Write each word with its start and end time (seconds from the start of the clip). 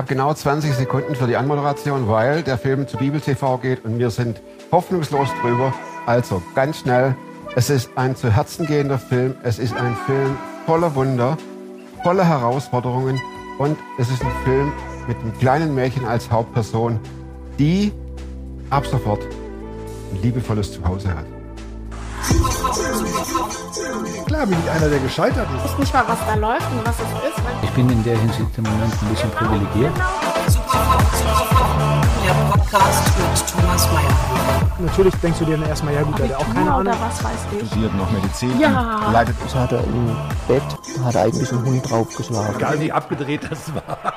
habe 0.00 0.08
genau 0.08 0.32
20 0.32 0.72
Sekunden 0.72 1.14
für 1.14 1.26
die 1.26 1.36
Anmoderation, 1.36 2.08
weil 2.08 2.42
der 2.42 2.56
Film 2.56 2.88
zu 2.88 2.96
Bibel 2.96 3.20
TV 3.20 3.58
geht 3.58 3.84
und 3.84 3.98
wir 3.98 4.08
sind 4.08 4.40
hoffnungslos 4.72 5.28
drüber. 5.42 5.74
Also 6.06 6.42
ganz 6.54 6.78
schnell. 6.78 7.14
Es 7.54 7.68
ist 7.68 7.90
ein 7.96 8.16
zu 8.16 8.34
Herzen 8.34 8.64
gehender 8.64 8.98
Film. 8.98 9.34
Es 9.42 9.58
ist 9.58 9.76
ein 9.76 9.94
Film 10.06 10.38
voller 10.64 10.94
Wunder, 10.94 11.36
voller 12.02 12.26
Herausforderungen 12.26 13.20
und 13.58 13.76
es 13.98 14.10
ist 14.10 14.22
ein 14.24 14.32
Film 14.42 14.72
mit 15.06 15.18
einem 15.18 15.38
kleinen 15.38 15.74
Mädchen 15.74 16.06
als 16.06 16.30
Hauptperson, 16.30 16.98
die 17.58 17.92
ab 18.70 18.86
sofort 18.86 19.22
ein 19.22 20.22
liebevolles 20.22 20.72
Zuhause 20.72 21.10
hat. 21.10 21.26
Klar 24.30 24.46
bin 24.46 24.56
ich 24.64 24.70
einer, 24.70 24.88
der 24.88 25.00
gescheitert 25.00 25.48
ist. 25.56 25.64
Ich 25.64 25.72
weiß 25.72 25.78
nicht 25.80 25.92
mal, 25.92 26.04
was 26.06 26.18
da 26.24 26.34
läuft 26.36 26.70
und 26.70 26.86
was 26.86 26.94
es 26.94 27.00
ist. 27.02 27.42
Ich 27.64 27.70
bin 27.70 27.90
in 27.90 28.04
der 28.04 28.16
Hinsicht 28.16 28.58
im 28.58 28.62
Moment 28.62 29.02
ein 29.02 29.08
bisschen 29.08 29.28
privilegiert. 29.32 29.92
Der 32.24 32.34
Podcast 32.48 33.18
mit 33.18 33.48
Thomas 33.50 33.90
Mayer. 33.90 34.76
Natürlich 34.78 35.14
denkst 35.16 35.40
du 35.40 35.46
dir 35.46 35.58
dann 35.58 35.68
erstmal, 35.68 35.94
ja 35.94 36.02
gut, 36.04 36.16
der 36.20 36.28
hat 36.28 36.36
auch 36.36 36.46
keine 36.54 36.60
Ahnung. 36.60 36.80
Oder 36.82 37.00
was 37.00 37.24
weiß 37.24 37.46
ich. 37.60 37.66
studiert 37.66 37.92
noch 37.96 38.08
Medizin 38.12 38.60
Ja. 38.60 39.10
leidet 39.10 39.34
Das 39.42 39.52
hat 39.52 39.72
er 39.72 39.82
im 39.82 40.16
Bett, 40.46 40.62
hat 41.04 41.14
er 41.16 41.22
eigentlich 41.24 41.52
einen 41.52 41.64
Hund 41.64 41.90
draufgeschlagen. 41.90 42.54
Egal 42.54 42.78
wie 42.78 42.92
abgedreht 42.92 43.50
das 43.50 43.74
war. 43.74 44.14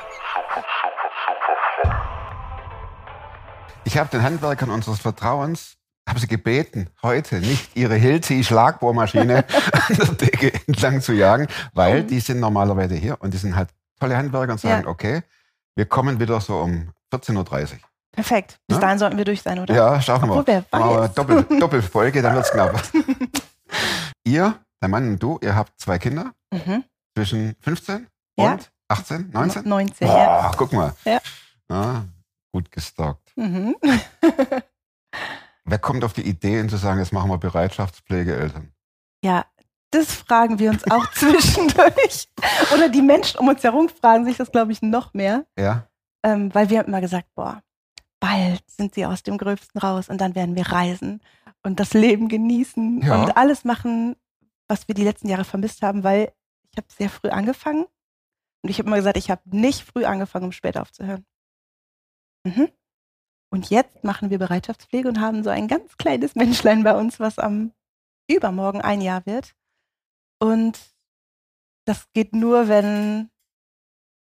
Ich 3.83 3.97
habe 3.97 4.09
den 4.09 4.21
Handwerkern 4.21 4.69
unseres 4.69 4.99
Vertrauens 4.99 5.75
habe 6.07 6.19
sie 6.19 6.27
gebeten, 6.27 6.89
heute 7.01 7.39
nicht 7.39 7.75
ihre 7.75 7.95
Hilti-Schlagbohrmaschine 7.95 9.45
an 9.71 9.95
der 9.97 10.07
Decke 10.15 10.51
entlang 10.67 11.01
zu 11.01 11.13
jagen, 11.13 11.47
weil 11.73 12.03
die 12.03 12.19
sind 12.19 12.39
normalerweise 12.39 12.95
hier 12.95 13.17
und 13.21 13.33
die 13.33 13.37
sind 13.37 13.55
halt 13.55 13.69
tolle 13.99 14.17
Handwerker 14.17 14.51
und 14.53 14.59
sagen, 14.59 14.83
Ja. 14.83 14.89
okay, 14.89 15.23
wir 15.75 15.85
kommen 15.85 16.19
wieder 16.19 16.39
so 16.41 16.59
um 16.59 16.89
14.30 17.13 17.73
Uhr. 17.73 17.79
Perfekt. 18.11 18.59
Bis 18.67 18.75
Ja? 18.77 18.81
dahin 18.81 18.99
sollten 18.99 19.17
wir 19.17 19.25
durch 19.25 19.41
sein, 19.41 19.57
oder? 19.59 19.73
Ja, 19.73 20.01
schauen 20.01 20.27
wir. 20.29 20.43
Wer 20.45 20.65
Aber 20.71 21.01
weiß. 21.01 21.13
Doppel, 21.13 21.43
Doppelfolge, 21.59 22.21
dann 22.21 22.35
wird's 22.35 22.51
knapp. 22.51 22.79
ihr, 24.23 24.59
der 24.81 24.89
Mann 24.89 25.07
und 25.13 25.19
du, 25.23 25.39
ihr 25.41 25.55
habt 25.55 25.79
zwei 25.79 25.97
Kinder 25.99 26.31
Mhm. 26.53 26.83
zwischen 27.17 27.55
15 27.61 28.07
Ja. 28.37 28.51
und 28.53 28.71
18, 28.89 29.31
19? 29.31 29.67
19, 29.67 30.07
ja. 30.07 30.13
Boah, 30.13 30.51
guck 30.55 30.73
mal. 30.73 30.93
Ja. 31.05 31.19
Ja, 31.71 32.05
gut 32.51 32.71
gestalkt. 32.71 33.31
Mhm. 33.35 33.75
Wer 35.73 35.79
kommt 35.79 36.03
auf 36.03 36.13
die 36.13 36.21
Idee, 36.21 36.67
zu 36.67 36.77
sagen, 36.77 36.99
jetzt 36.99 37.13
machen 37.13 37.31
wir 37.31 37.39
Bereitschaftspflegeeltern? 37.39 38.71
Ja, 39.25 39.43
das 39.89 40.13
fragen 40.13 40.59
wir 40.59 40.69
uns 40.69 40.83
auch 40.91 41.09
zwischendurch. 41.15 42.29
Oder 42.75 42.89
die 42.89 43.01
Menschen 43.01 43.39
um 43.39 43.47
uns 43.47 43.63
herum 43.63 43.89
fragen 43.89 44.23
sich 44.23 44.37
das, 44.37 44.51
glaube 44.51 44.71
ich, 44.71 44.83
noch 44.83 45.15
mehr. 45.15 45.47
Ja? 45.57 45.87
Ähm, 46.23 46.53
weil 46.53 46.69
wir 46.69 46.77
haben 46.77 46.89
immer 46.89 47.01
gesagt, 47.01 47.25
boah, 47.33 47.63
bald 48.19 48.61
sind 48.69 48.93
sie 48.93 49.07
aus 49.07 49.23
dem 49.23 49.39
Gröbsten 49.39 49.81
raus 49.81 50.09
und 50.09 50.21
dann 50.21 50.35
werden 50.35 50.55
wir 50.55 50.67
reisen 50.67 51.23
und 51.63 51.79
das 51.79 51.95
Leben 51.95 52.27
genießen 52.27 53.01
Ja. 53.01 53.23
und 53.23 53.35
alles 53.35 53.65
machen, 53.65 54.15
was 54.67 54.87
wir 54.87 54.93
die 54.93 55.03
letzten 55.03 55.27
Jahre 55.27 55.43
vermisst 55.43 55.81
haben, 55.81 56.03
weil 56.03 56.33
ich 56.69 56.77
habe 56.77 56.87
sehr 56.95 57.09
früh 57.09 57.29
angefangen 57.29 57.85
und 58.61 58.69
ich 58.69 58.77
habe 58.77 58.89
immer 58.89 58.97
gesagt, 58.97 59.17
ich 59.17 59.31
habe 59.31 59.41
nicht 59.45 59.81
früh 59.81 60.05
angefangen, 60.05 60.45
um 60.45 60.51
spät 60.51 60.77
aufzuhören. 60.77 61.25
Mhm. 62.43 62.69
Und 63.53 63.69
jetzt 63.69 64.03
machen 64.03 64.31
wir 64.31 64.39
Bereitschaftspflege 64.39 65.07
und 65.07 65.21
haben 65.21 65.43
so 65.43 65.51
ein 65.51 65.67
ganz 65.67 65.95
kleines 65.97 66.33
Menschlein 66.33 66.83
bei 66.83 66.97
uns, 66.97 67.19
was 67.19 67.37
am 67.37 67.71
übermorgen 68.27 68.81
ein 68.81 68.99
Jahr 68.99 69.27
wird. 69.27 69.53
Und 70.39 70.79
das 71.85 72.11
geht 72.13 72.33
nur, 72.33 72.67
wenn 72.67 73.29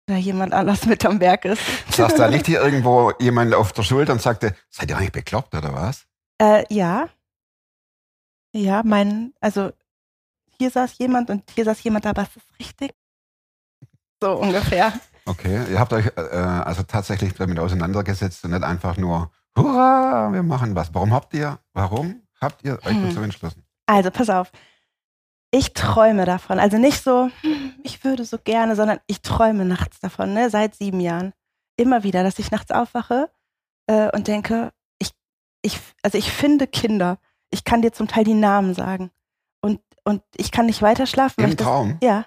da 0.07 0.15
jemand 0.15 0.53
anders 0.53 0.87
mit 0.87 1.05
am 1.05 1.19
Werk 1.19 1.45
ist. 1.45 1.61
Saß 1.91 2.15
da 2.15 2.27
nicht 2.27 2.47
hier 2.47 2.59
irgendwo 2.63 3.11
jemand 3.19 3.53
auf 3.53 3.71
der 3.71 3.83
Schulter 3.83 4.13
und 4.13 4.21
sagte, 4.23 4.55
seid 4.71 4.89
ihr 4.89 4.97
eigentlich 4.97 5.11
bekloppt 5.11 5.53
oder 5.53 5.75
was? 5.75 6.07
Äh, 6.41 6.65
ja. 6.73 7.07
Ja, 8.51 8.81
mein, 8.83 9.35
also 9.39 9.73
hier 10.57 10.71
saß 10.71 10.97
jemand 10.97 11.29
und 11.29 11.43
hier 11.51 11.65
saß 11.65 11.83
jemand, 11.83 12.07
aber 12.07 12.23
es 12.23 12.35
ist 12.35 12.59
richtig. 12.59 12.95
So 14.19 14.31
ungefähr. 14.39 14.91
Okay, 15.25 15.63
ihr 15.71 15.79
habt 15.79 15.93
euch 15.93 16.07
äh, 16.17 16.21
also 16.21 16.83
tatsächlich 16.83 17.33
damit 17.33 17.57
auseinandergesetzt 17.59 18.43
und 18.43 18.51
nicht 18.51 18.63
einfach 18.63 18.97
nur, 18.97 19.31
hurra, 19.57 20.31
wir 20.33 20.43
machen 20.43 20.75
was. 20.75 20.93
Warum 20.93 21.13
habt 21.13 21.33
ihr, 21.33 21.59
warum 21.73 22.21
habt 22.41 22.63
ihr 22.63 22.73
euch 22.83 22.95
Hm. 22.95 23.07
dazu 23.09 23.21
entschlossen? 23.21 23.63
Also, 23.85 24.11
pass 24.11 24.29
auf. 24.29 24.51
Ich 25.51 25.73
träume 25.73 26.25
davon. 26.25 26.57
Also 26.59 26.77
nicht 26.77 27.03
so, 27.03 27.29
hm, 27.41 27.73
ich 27.83 28.03
würde 28.03 28.25
so 28.25 28.37
gerne, 28.39 28.75
sondern 28.75 28.99
ich 29.07 29.21
träume 29.21 29.65
nachts 29.65 29.99
davon, 29.99 30.33
ne? 30.33 30.49
seit 30.49 30.75
sieben 30.75 30.99
Jahren. 30.99 31.33
Immer 31.77 32.03
wieder, 32.03 32.23
dass 32.23 32.39
ich 32.39 32.49
nachts 32.51 32.71
aufwache 32.71 33.29
äh, 33.87 34.09
und 34.15 34.27
denke, 34.27 34.71
ich, 34.99 35.11
ich, 35.61 35.79
also 36.01 36.17
ich 36.17 36.31
finde 36.31 36.65
Kinder. 36.67 37.17
Ich 37.51 37.63
kann 37.63 37.81
dir 37.83 37.93
zum 37.93 38.07
Teil 38.07 38.23
die 38.23 38.33
Namen 38.33 38.73
sagen. 38.73 39.11
Und, 39.61 39.79
und 40.03 40.23
ich 40.35 40.51
kann 40.51 40.65
nicht 40.65 40.81
weiter 40.81 41.05
schlafen. 41.05 41.43
Im 41.43 41.51
ich 41.51 41.55
das, 41.55 41.67
Traum? 41.67 41.97
Ja, 42.01 42.25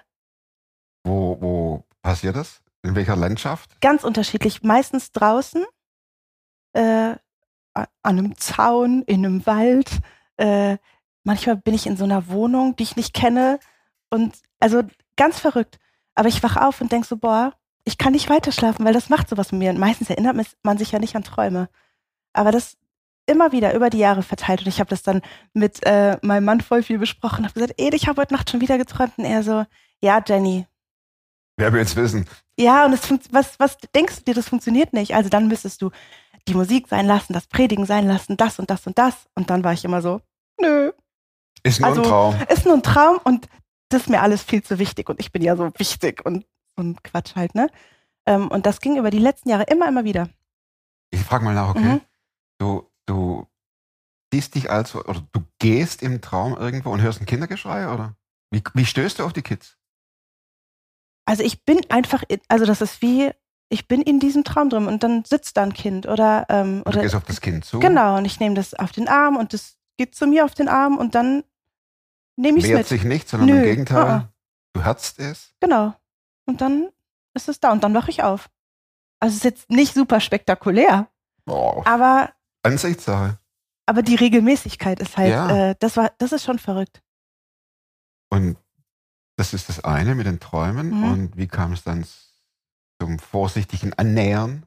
Wo, 1.03 1.37
wo 1.41 1.85
passiert 2.01 2.35
das? 2.37 2.61
In 2.83 2.95
welcher 2.95 3.15
Landschaft? 3.15 3.81
ganz 3.81 4.03
unterschiedlich. 4.03 4.63
Meistens 4.63 5.11
draußen, 5.11 5.65
äh, 6.73 7.15
an 7.73 7.87
einem 8.03 8.37
Zaun, 8.37 9.03
in 9.03 9.25
einem 9.25 9.45
Wald. 9.45 9.89
Äh, 10.37 10.77
manchmal 11.23 11.57
bin 11.57 11.73
ich 11.73 11.85
in 11.85 11.97
so 11.97 12.05
einer 12.05 12.27
Wohnung, 12.27 12.75
die 12.75 12.83
ich 12.83 12.95
nicht 12.95 13.13
kenne. 13.13 13.59
Und 14.09 14.35
also 14.59 14.83
ganz 15.15 15.39
verrückt. 15.39 15.79
Aber 16.15 16.29
ich 16.29 16.41
wache 16.41 16.65
auf 16.65 16.81
und 16.81 16.91
denke 16.91 17.07
so, 17.07 17.17
boah, 17.17 17.53
ich 17.83 17.97
kann 17.97 18.13
nicht 18.13 18.29
weiter 18.29 18.51
schlafen, 18.51 18.85
weil 18.85 18.93
das 18.93 19.09
macht 19.09 19.29
sowas 19.29 19.51
mit 19.51 19.59
mir. 19.59 19.69
Und 19.69 19.79
meistens 19.79 20.09
erinnert 20.09 20.35
man 20.63 20.77
sich 20.77 20.91
ja 20.91 20.99
nicht 20.99 21.15
an 21.15 21.23
Träume. 21.23 21.69
Aber 22.33 22.51
das 22.51 22.77
immer 23.27 23.51
wieder 23.51 23.73
über 23.75 23.89
die 23.89 23.99
Jahre 23.99 24.23
verteilt. 24.23 24.61
Und 24.61 24.67
ich 24.67 24.79
habe 24.79 24.89
das 24.89 25.03
dann 25.03 25.21
mit 25.53 25.85
äh, 25.85 26.17
meinem 26.21 26.45
Mann 26.45 26.61
voll 26.61 26.81
viel 26.81 26.97
besprochen. 26.97 27.43
Habe 27.43 27.53
gesagt, 27.53 27.73
Ed, 27.77 27.93
ich 27.93 28.07
habe 28.07 28.21
heute 28.21 28.33
Nacht 28.33 28.49
schon 28.49 28.61
wieder 28.61 28.77
geträumt. 28.77 29.17
Und 29.17 29.25
er 29.25 29.43
so, 29.43 29.65
ja, 30.01 30.23
Jenny, 30.25 30.65
Wer 31.57 31.73
will 31.73 31.79
jetzt 31.79 31.95
wissen? 31.95 32.27
Ja, 32.59 32.85
und 32.85 32.93
es 32.93 33.09
was, 33.31 33.59
was 33.59 33.77
denkst 33.95 34.17
du 34.17 34.23
dir, 34.23 34.33
das 34.33 34.49
funktioniert 34.49 34.93
nicht? 34.93 35.13
Also 35.15 35.29
dann 35.29 35.47
müsstest 35.47 35.81
du 35.81 35.91
die 36.47 36.53
Musik 36.53 36.87
sein 36.87 37.05
lassen, 37.05 37.33
das 37.33 37.47
Predigen 37.47 37.85
sein 37.85 38.07
lassen, 38.07 38.37
das 38.37 38.57
und 38.59 38.69
das 38.69 38.87
und 38.87 38.97
das. 38.97 39.27
Und 39.35 39.49
dann 39.49 39.63
war 39.63 39.73
ich 39.73 39.83
immer 39.85 40.01
so, 40.01 40.21
nö, 40.61 40.91
Ist 41.63 41.79
nur 41.81 41.89
Also- 41.89 42.01
ein 42.01 42.07
Traum. 42.07 42.35
ist 42.49 42.65
nur 42.65 42.73
ein 42.75 42.83
Traum 42.83 43.19
und 43.23 43.47
das 43.89 44.01
ist 44.03 44.09
mir 44.09 44.21
alles 44.21 44.43
viel 44.43 44.63
zu 44.63 44.79
wichtig 44.79 45.09
und 45.09 45.19
ich 45.19 45.31
bin 45.31 45.41
ja 45.41 45.55
so 45.55 45.71
wichtig 45.77 46.25
und 46.25 46.45
ein 46.77 47.01
Quatsch 47.03 47.35
halt, 47.35 47.55
ne? 47.55 47.69
Ähm, 48.25 48.49
und 48.49 48.65
das 48.65 48.81
ging 48.81 48.97
über 48.97 49.09
die 49.09 49.19
letzten 49.19 49.49
Jahre 49.49 49.63
immer, 49.63 49.87
immer 49.87 50.03
wieder. 50.03 50.29
Ich 51.11 51.21
frage 51.21 51.45
mal 51.45 51.53
nach, 51.53 51.69
okay? 51.69 51.79
Mhm. 51.95 52.01
Du, 52.59 52.89
du 53.05 53.47
siehst 54.33 54.55
dich 54.55 54.69
also, 54.69 55.03
oder 55.05 55.25
du 55.31 55.41
gehst 55.59 56.01
im 56.03 56.21
Traum 56.21 56.55
irgendwo 56.57 56.91
und 56.91 57.01
hörst 57.01 57.21
ein 57.21 57.25
Kindergeschrei, 57.25 57.87
oder? 57.91 58.15
Wie, 58.51 58.61
wie 58.73 58.85
stößt 58.85 59.19
du 59.19 59.23
auf 59.25 59.33
die 59.33 59.41
Kids? 59.41 59.76
Also 61.27 61.43
ich 61.43 61.63
bin 61.65 61.81
einfach, 61.89 62.23
in, 62.29 62.39
also 62.47 62.65
das 62.65 62.81
ist 62.81 63.01
wie, 63.01 63.31
ich 63.69 63.87
bin 63.89 64.01
in 64.01 64.19
diesem 64.21 64.45
Traum 64.45 64.69
drin 64.69 64.87
und 64.87 65.03
dann 65.03 65.25
sitzt 65.25 65.57
da 65.57 65.63
ein 65.63 65.73
Kind 65.73 66.07
oder, 66.07 66.45
ähm, 66.47 66.77
Und 66.85 66.85
du 66.85 66.99
oder 66.99 67.01
gehst 67.01 67.15
auf 67.15 67.25
das 67.25 67.41
Kind 67.41 67.65
zu, 67.65 67.79
genau, 67.79 68.17
und 68.17 68.23
ich 68.23 68.39
nehme 68.39 68.55
das 68.55 68.73
auf 68.73 68.93
den 68.93 69.09
Arm 69.09 69.35
und 69.35 69.51
das 69.51 69.75
geht 69.97 70.15
zu 70.15 70.25
mir 70.25 70.45
auf 70.45 70.53
den 70.53 70.69
Arm 70.69 70.97
und 70.97 71.15
dann 71.15 71.43
nehme 72.37 72.59
ich 72.59 72.63
es 72.65 72.71
mit. 72.71 72.87
sich 72.87 73.03
nicht, 73.03 73.27
sondern 73.27 73.49
im 73.49 73.55
Nö, 73.57 73.63
Gegenteil, 73.63 74.03
uh-uh. 74.21 74.27
du 74.73 74.83
herzt 74.85 75.19
es. 75.19 75.53
Genau. 75.59 75.93
Und 76.45 76.61
dann 76.61 76.87
ist 77.33 77.49
es 77.49 77.59
da 77.59 77.73
und 77.73 77.83
dann 77.83 77.93
wache 77.93 78.09
ich 78.09 78.23
auf. 78.23 78.49
Also 79.19 79.33
es 79.33 79.37
ist 79.39 79.43
jetzt 79.43 79.69
nicht 79.69 79.93
super 79.95 80.21
spektakulär, 80.21 81.09
Boah, 81.43 81.85
aber, 81.85 82.31
Ansichtssache. 82.63 83.37
aber 83.85 84.01
die 84.01 84.15
Regelmäßigkeit 84.15 85.01
ist 85.01 85.17
halt, 85.17 85.31
Ja. 85.31 85.71
äh, 85.71 85.75
das 85.79 85.97
war, 85.97 86.13
das 86.19 86.31
ist 86.31 86.45
schon 86.45 86.59
verrückt. 86.59 87.01
Und 88.29 88.55
das 89.37 89.53
ist 89.53 89.69
das 89.69 89.83
eine 89.83 90.15
mit 90.15 90.25
den 90.25 90.39
Träumen. 90.39 90.89
Mhm. 90.89 91.03
Und 91.03 91.37
wie 91.37 91.47
kam 91.47 91.71
es 91.71 91.83
dann 91.83 92.05
zum 93.01 93.19
vorsichtigen 93.19 93.93
Annähern 93.93 94.65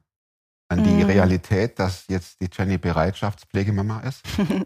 an 0.69 0.83
die 0.83 1.03
Mhm. 1.03 1.03
Realität, 1.03 1.77
dass 1.79 2.05
jetzt 2.07 2.41
die 2.41 2.49
Jenny 2.51 2.77
Bereitschaftspflegemama 2.77 3.99
ist? 4.01 4.23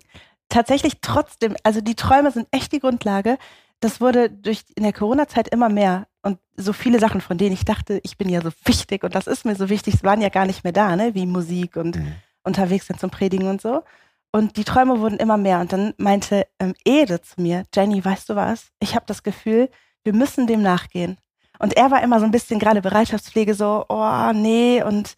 Tatsächlich 0.49 0.99
trotzdem, 1.01 1.55
also 1.63 1.81
die 1.81 1.95
Träume 1.95 2.31
sind 2.31 2.47
echt 2.51 2.71
die 2.71 2.79
Grundlage. 2.79 3.37
Das 3.79 3.99
wurde 3.99 4.29
durch 4.29 4.63
in 4.75 4.83
der 4.83 4.93
Corona-Zeit 4.93 5.47
immer 5.49 5.69
mehr. 5.69 6.07
Und 6.21 6.39
so 6.55 6.71
viele 6.71 6.99
Sachen, 6.99 7.19
von 7.21 7.37
denen 7.37 7.53
ich 7.53 7.65
dachte, 7.65 7.99
ich 8.03 8.17
bin 8.17 8.29
ja 8.29 8.41
so 8.41 8.51
wichtig 8.63 9.03
und 9.03 9.15
das 9.15 9.27
ist 9.27 9.45
mir 9.45 9.55
so 9.55 9.69
wichtig, 9.69 10.03
waren 10.03 10.21
ja 10.21 10.29
gar 10.29 10.45
nicht 10.45 10.63
mehr 10.63 10.73
da, 10.73 10.95
ne? 10.95 11.13
Wie 11.15 11.25
Musik 11.25 11.75
und 11.75 11.95
Mhm. 11.97 12.13
unterwegs 12.43 12.87
sind 12.87 12.99
zum 12.99 13.09
Predigen 13.09 13.47
und 13.47 13.61
so. 13.61 13.83
Und 14.31 14.57
die 14.57 14.63
Träume 14.63 14.99
wurden 14.99 15.17
immer 15.17 15.37
mehr. 15.37 15.59
Und 15.59 15.73
dann 15.73 15.93
meinte 15.97 16.45
ähm, 16.59 16.73
Ede 16.85 17.21
zu 17.21 17.41
mir, 17.41 17.63
Jenny, 17.73 18.03
weißt 18.03 18.29
du 18.29 18.35
was? 18.35 18.67
Ich 18.79 18.95
habe 18.95 19.05
das 19.07 19.23
Gefühl, 19.23 19.69
wir 20.05 20.13
müssen 20.13 20.47
dem 20.47 20.61
nachgehen. 20.61 21.17
Und 21.59 21.75
er 21.75 21.91
war 21.91 22.01
immer 22.01 22.19
so 22.19 22.25
ein 22.25 22.31
bisschen 22.31 22.59
gerade 22.59 22.81
Bereitschaftspflege, 22.81 23.53
so, 23.55 23.85
oh, 23.89 24.31
nee, 24.33 24.81
und 24.81 25.17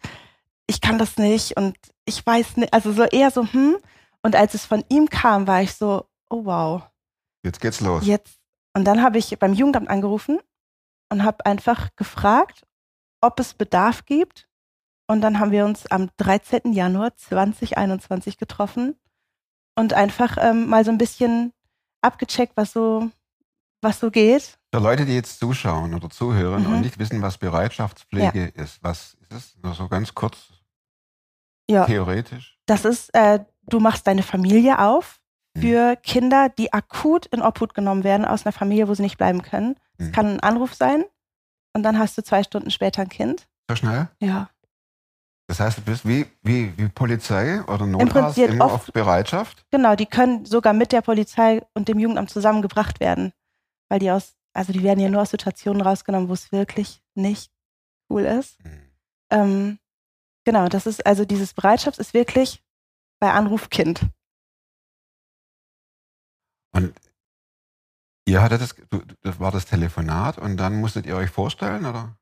ich 0.66 0.81
kann 0.81 0.98
das 0.98 1.18
nicht 1.18 1.56
und 1.57 1.78
ich 2.06 2.25
weiß 2.25 2.57
nicht, 2.57 2.74
also 2.74 2.92
so 2.92 3.04
eher 3.04 3.30
so, 3.31 3.45
hm. 3.45 3.78
Und 4.24 4.36
als 4.36 4.54
es 4.56 4.66
von 4.66 4.84
ihm 4.89 5.10
kam, 5.10 5.48
war 5.48 5.62
ich 5.62 5.75
so, 5.75 6.06
oh 6.30 6.45
wow, 6.45 6.84
Jetzt 7.44 7.62
geht's 7.62 7.80
los. 7.81 8.06
jetzt. 8.06 8.39
Und 8.75 8.86
dann 8.86 9.01
habe 9.01 9.18
ich 9.18 9.38
beim 9.39 9.54
Jugendamt 9.54 9.89
angerufen 9.89 10.39
und 11.10 11.24
habe 11.24 11.45
einfach 11.45 11.89
gefragt, 11.95 12.66
ob 13.22 13.39
es 13.39 13.54
Bedarf 13.54 14.06
gibt 14.06 14.48
Und 15.10 15.22
dann 15.22 15.39
haben 15.39 15.51
wir 15.51 15.66
uns 15.66 15.88
am 15.88 16.10
13. 16.18 16.74
Januar 16.74 17.16
2021 17.16 18.38
getroffen 18.38 18.95
und 19.75 19.94
einfach 19.94 20.38
ähm, 20.39 20.68
mal 20.68 20.84
so 20.84 20.92
ein 20.92 20.98
bisschen 20.98 21.54
abgecheckt, 22.01 22.57
was 22.57 22.74
so, 22.74 23.10
was 23.81 24.00
so 24.00 24.12
geht. 24.12 24.56
Für 24.74 24.81
Leute, 24.81 25.06
die 25.06 25.14
jetzt 25.16 25.40
zuschauen 25.40 25.94
oder 25.94 26.10
zuhören 26.10 26.64
Mhm. 26.64 26.74
und 26.74 26.81
nicht 26.81 27.00
wissen, 27.00 27.22
was 27.22 27.38
Bereitschaftspflege 27.38 28.48
ist, 28.48 28.84
was 28.84 29.16
ist 29.22 29.31
es? 29.31 29.58
Nur 29.64 29.74
so 29.74 29.88
ganz 29.88 30.14
kurz 30.14 30.38
Ja, 31.69 31.86
theoretisch. 31.86 32.58
das 32.66 32.84
ist, 32.86 33.14
äh, 33.14 33.40
du 33.64 33.80
machst 33.80 34.06
deine 34.08 34.24
Familie 34.24 34.80
auf 34.80 35.22
Mhm. 35.56 35.62
für 35.62 35.96
Kinder, 35.98 36.50
die 36.50 36.74
akut 36.74 37.28
in 37.28 37.42
Obhut 37.42 37.74
genommen 37.74 38.04
werden 38.04 38.25
aus 38.25 38.46
einer 38.46 38.52
Familie, 38.54 38.88
wo 38.90 38.94
sie 38.94 39.04
nicht 39.04 39.18
bleiben 39.18 39.42
können. 39.42 39.75
Es 39.98 40.08
Mhm. 40.08 40.12
kann 40.12 40.25
ein 40.28 40.40
Anruf 40.42 40.74
sein 40.74 41.06
und 41.74 41.84
dann 41.84 41.98
hast 41.98 42.18
du 42.18 42.24
zwei 42.24 42.44
Stunden 42.44 42.70
später 42.70 43.02
ein 43.02 43.10
Kind. 43.10 43.48
So 43.70 43.75
schnell? 43.78 44.10
Ja. 44.20 44.50
Das 45.50 45.62
heißt, 45.62 45.78
du 45.78 45.81
bist 45.84 46.06
wie, 46.06 46.25
wie, 46.44 46.78
wie 46.78 46.90
Polizei 46.90 47.62
oder 47.63 47.86
Notarzt 47.86 48.36
Prinzip 48.36 48.50
immer 48.50 48.66
oft- 48.66 48.90
auf 48.90 48.94
Bereitschaft? 48.94 49.66
Genau, 49.72 49.96
die 49.96 50.06
können 50.06 50.46
sogar 50.46 50.74
mit 50.74 50.92
der 50.92 51.02
Polizei 51.02 51.66
und 51.74 51.88
dem 51.88 52.00
Jugendamt 52.00 52.30
zusammengebracht 52.30 53.00
werden. 53.00 53.31
Weil 53.90 54.00
die 54.00 54.12
aus, 54.12 54.36
also 54.57 54.74
die 54.74 54.83
werden 54.83 55.00
ja 55.00 55.09
nur 55.09 55.21
aus 55.21 55.30
Situationen 55.30 55.81
rausgenommen, 55.81 56.30
wo 56.30 56.33
es 56.33 56.51
wirklich 56.51 57.01
nicht 57.13 57.51
cool 58.09 58.24
ist. 58.24 58.63
Mhm. 58.65 58.92
Ähm, 59.30 59.80
genau, 60.45 60.68
das 60.68 60.88
ist 60.88 61.06
also 61.06 61.25
dieses 61.25 61.54
Bereitschaft 61.54 62.00
ist 62.00 62.13
wirklich 62.13 62.63
bei 63.19 63.31
Anruf 63.31 63.69
Kind. 63.69 64.01
Und 66.74 66.94
ihr 68.27 68.42
hattet 68.42 68.62
das, 68.62 68.75
das 69.21 69.39
war 69.39 69.51
das 69.51 69.65
Telefonat 69.65 70.38
und 70.38 70.57
dann 70.57 70.80
musstet 70.80 71.06
ihr 71.06 71.15
euch 71.15 71.30
vorstellen, 71.30 71.86
oder? 71.86 72.18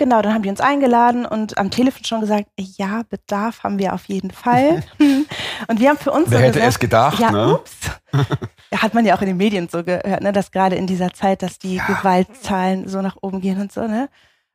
Genau, 0.00 0.22
dann 0.22 0.32
haben 0.32 0.42
die 0.42 0.48
uns 0.48 0.62
eingeladen 0.62 1.26
und 1.26 1.58
am 1.58 1.70
Telefon 1.70 2.06
schon 2.06 2.22
gesagt, 2.22 2.48
ja, 2.56 3.02
Bedarf 3.10 3.64
haben 3.64 3.78
wir 3.78 3.92
auf 3.92 4.06
jeden 4.06 4.30
Fall. 4.30 4.82
und 5.68 5.78
wir 5.78 5.90
haben 5.90 5.98
für 5.98 6.10
uns 6.10 6.30
Wer 6.30 6.38
so 6.38 6.44
hätte 6.44 6.52
gesagt, 6.54 6.72
es 6.72 6.78
gedacht, 6.78 7.18
ja, 7.18 7.30
ne? 7.30 7.52
ups. 7.52 7.90
Hat 8.74 8.94
man 8.94 9.04
ja 9.04 9.14
auch 9.14 9.20
in 9.20 9.26
den 9.26 9.36
Medien 9.36 9.68
so 9.68 9.84
gehört, 9.84 10.22
ne, 10.22 10.32
dass 10.32 10.52
gerade 10.52 10.76
in 10.76 10.86
dieser 10.86 11.12
Zeit, 11.12 11.42
dass 11.42 11.58
die 11.58 11.76
Ja. 11.76 11.84
Gewaltzahlen 11.84 12.88
so 12.88 13.02
nach 13.02 13.18
oben 13.20 13.42
gehen 13.42 13.60
und 13.60 13.72
so, 13.72 13.86
ne? 13.86 14.08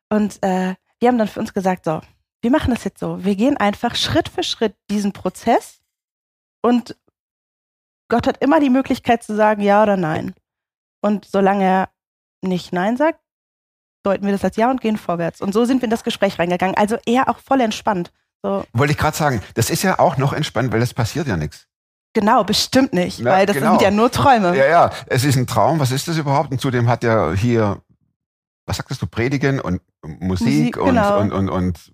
Und 0.10 0.42
äh, 0.42 0.74
wir 1.00 1.10
haben 1.10 1.20
dann 1.20 1.28
für 1.28 1.42
uns 1.42 1.54
gesagt, 1.54 1.86
so, 1.86 2.02
wir 2.42 2.50
machen 2.50 2.74
das 2.74 2.84
jetzt 2.84 3.00
so. 3.00 3.24
Wir 3.24 3.36
gehen 3.36 3.56
einfach 3.56 3.94
Schritt 3.94 4.30
für 4.30 4.42
Schritt 4.42 4.74
diesen 4.90 5.14
Prozess 5.14 5.80
und 6.64 6.98
Gott 8.08 8.26
hat 8.26 8.42
immer 8.42 8.60
die 8.60 8.72
Möglichkeit 8.72 9.22
zu 9.22 9.36
sagen 9.36 9.62
ja 9.62 9.84
oder 9.84 9.96
nein. 9.96 10.34
Und 11.02 11.26
solange 11.26 11.64
er 11.64 11.90
nicht 12.42 12.74
nein 12.74 12.98
sagt, 12.98 13.20
deuten 14.06 14.26
wir 14.26 14.32
das 14.34 14.44
als 14.44 14.56
ja 14.58 14.70
und 14.70 14.82
gehen 14.82 14.98
vorwärts. 14.98 15.42
Und 15.42 15.54
so 15.54 15.66
sind 15.66 15.82
wir 15.82 15.86
in 15.86 15.90
das 15.92 16.04
Gespräch 16.04 16.38
reingegangen. 16.40 16.76
Also 16.76 16.98
eher 17.06 17.30
auch 17.30 17.40
voll 17.40 17.62
entspannt. 17.62 18.12
So, 18.44 18.64
Wollte 18.74 18.92
ich 18.92 18.98
gerade 18.98 19.18
sagen, 19.18 19.42
das 19.56 19.70
ist 19.70 19.84
ja 19.84 20.00
auch 20.00 20.18
noch 20.18 20.32
entspannt, 20.34 20.72
weil 20.72 20.82
es 20.82 20.94
passiert 20.94 21.28
ja 21.28 21.36
nichts. 21.38 21.66
genau, 22.14 22.44
bestimmt 22.44 22.94
nicht, 22.94 23.20
Ja, 23.20 23.26
weil 23.32 23.46
das 23.46 23.56
genau. 23.58 23.72
sind 23.72 23.82
ja 23.82 23.92
nur 23.92 24.12
Träume. 24.12 24.56
Ja, 24.56 24.66
ja, 24.68 24.92
es 25.08 25.24
ist 25.24 25.36
ein 25.36 25.48
Traum. 25.48 25.80
Was 25.80 25.92
ist 25.92 26.08
das 26.08 26.18
überhaupt? 26.18 26.52
Und 26.52 26.62
zudem 26.62 26.88
hat 26.88 27.04
ja 27.04 27.32
hier, 27.34 27.82
was 28.68 28.78
sagtest 28.78 29.02
du, 29.02 29.08
Predigen 29.08 29.60
und 29.60 29.82
Musik, 30.04 30.22
Musik, 30.22 30.78
und, 30.78 30.86
genau. 30.90 31.20
und, 31.20 31.32
und, 31.34 31.50
und 31.50 31.92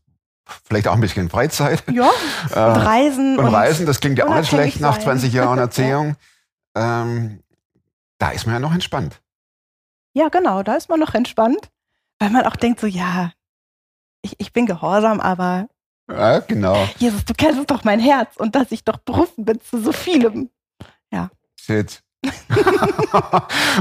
vielleicht 0.67 0.87
auch 0.89 0.93
ein 0.93 1.01
bisschen 1.01 1.29
Freizeit. 1.29 1.83
Ja, 1.91 2.09
Äh, 2.53 2.59
und 2.59 2.81
Reisen. 2.81 3.39
und 3.39 3.47
Reisen, 3.47 3.85
das 3.85 3.99
klingt 4.01 4.17
ja 4.19 4.27
auch 4.27 4.35
nicht 4.35 4.49
schlecht 4.49 4.79
nach 4.81 4.95
sein. 4.95 5.03
20 5.03 5.33
Jahren 5.33 5.57
Erziehung. 5.67 6.15
ähm, 6.75 7.41
da 8.19 8.29
ist 8.31 8.45
man 8.45 8.55
ja 8.55 8.59
noch 8.59 8.73
entspannt. 8.73 9.21
Ja, 10.13 10.27
genau, 10.27 10.61
da 10.61 10.75
ist 10.75 10.89
man 10.89 10.99
noch 10.99 11.13
entspannt, 11.15 11.70
weil 12.21 12.29
man 12.29 12.45
auch 12.45 12.55
denkt 12.55 12.79
so, 12.79 12.85
ja, 12.87 13.31
ich, 14.21 14.35
ich 14.39 14.53
bin 14.53 14.67
gehorsam, 14.67 15.19
aber 15.19 15.67
Ja, 16.09 16.39
genau. 16.39 16.87
Jesus, 16.99 17.25
du 17.25 17.33
kennst 17.33 17.69
doch 17.71 17.83
mein 17.83 17.99
Herz 17.99 18.37
und 18.37 18.53
dass 18.55 18.71
ich 18.71 18.83
doch 18.83 18.97
berufen 18.97 19.43
bin 19.45 19.59
zu 19.59 19.81
so 19.81 19.91
vielem. 19.91 20.49
Shit. 21.63 22.01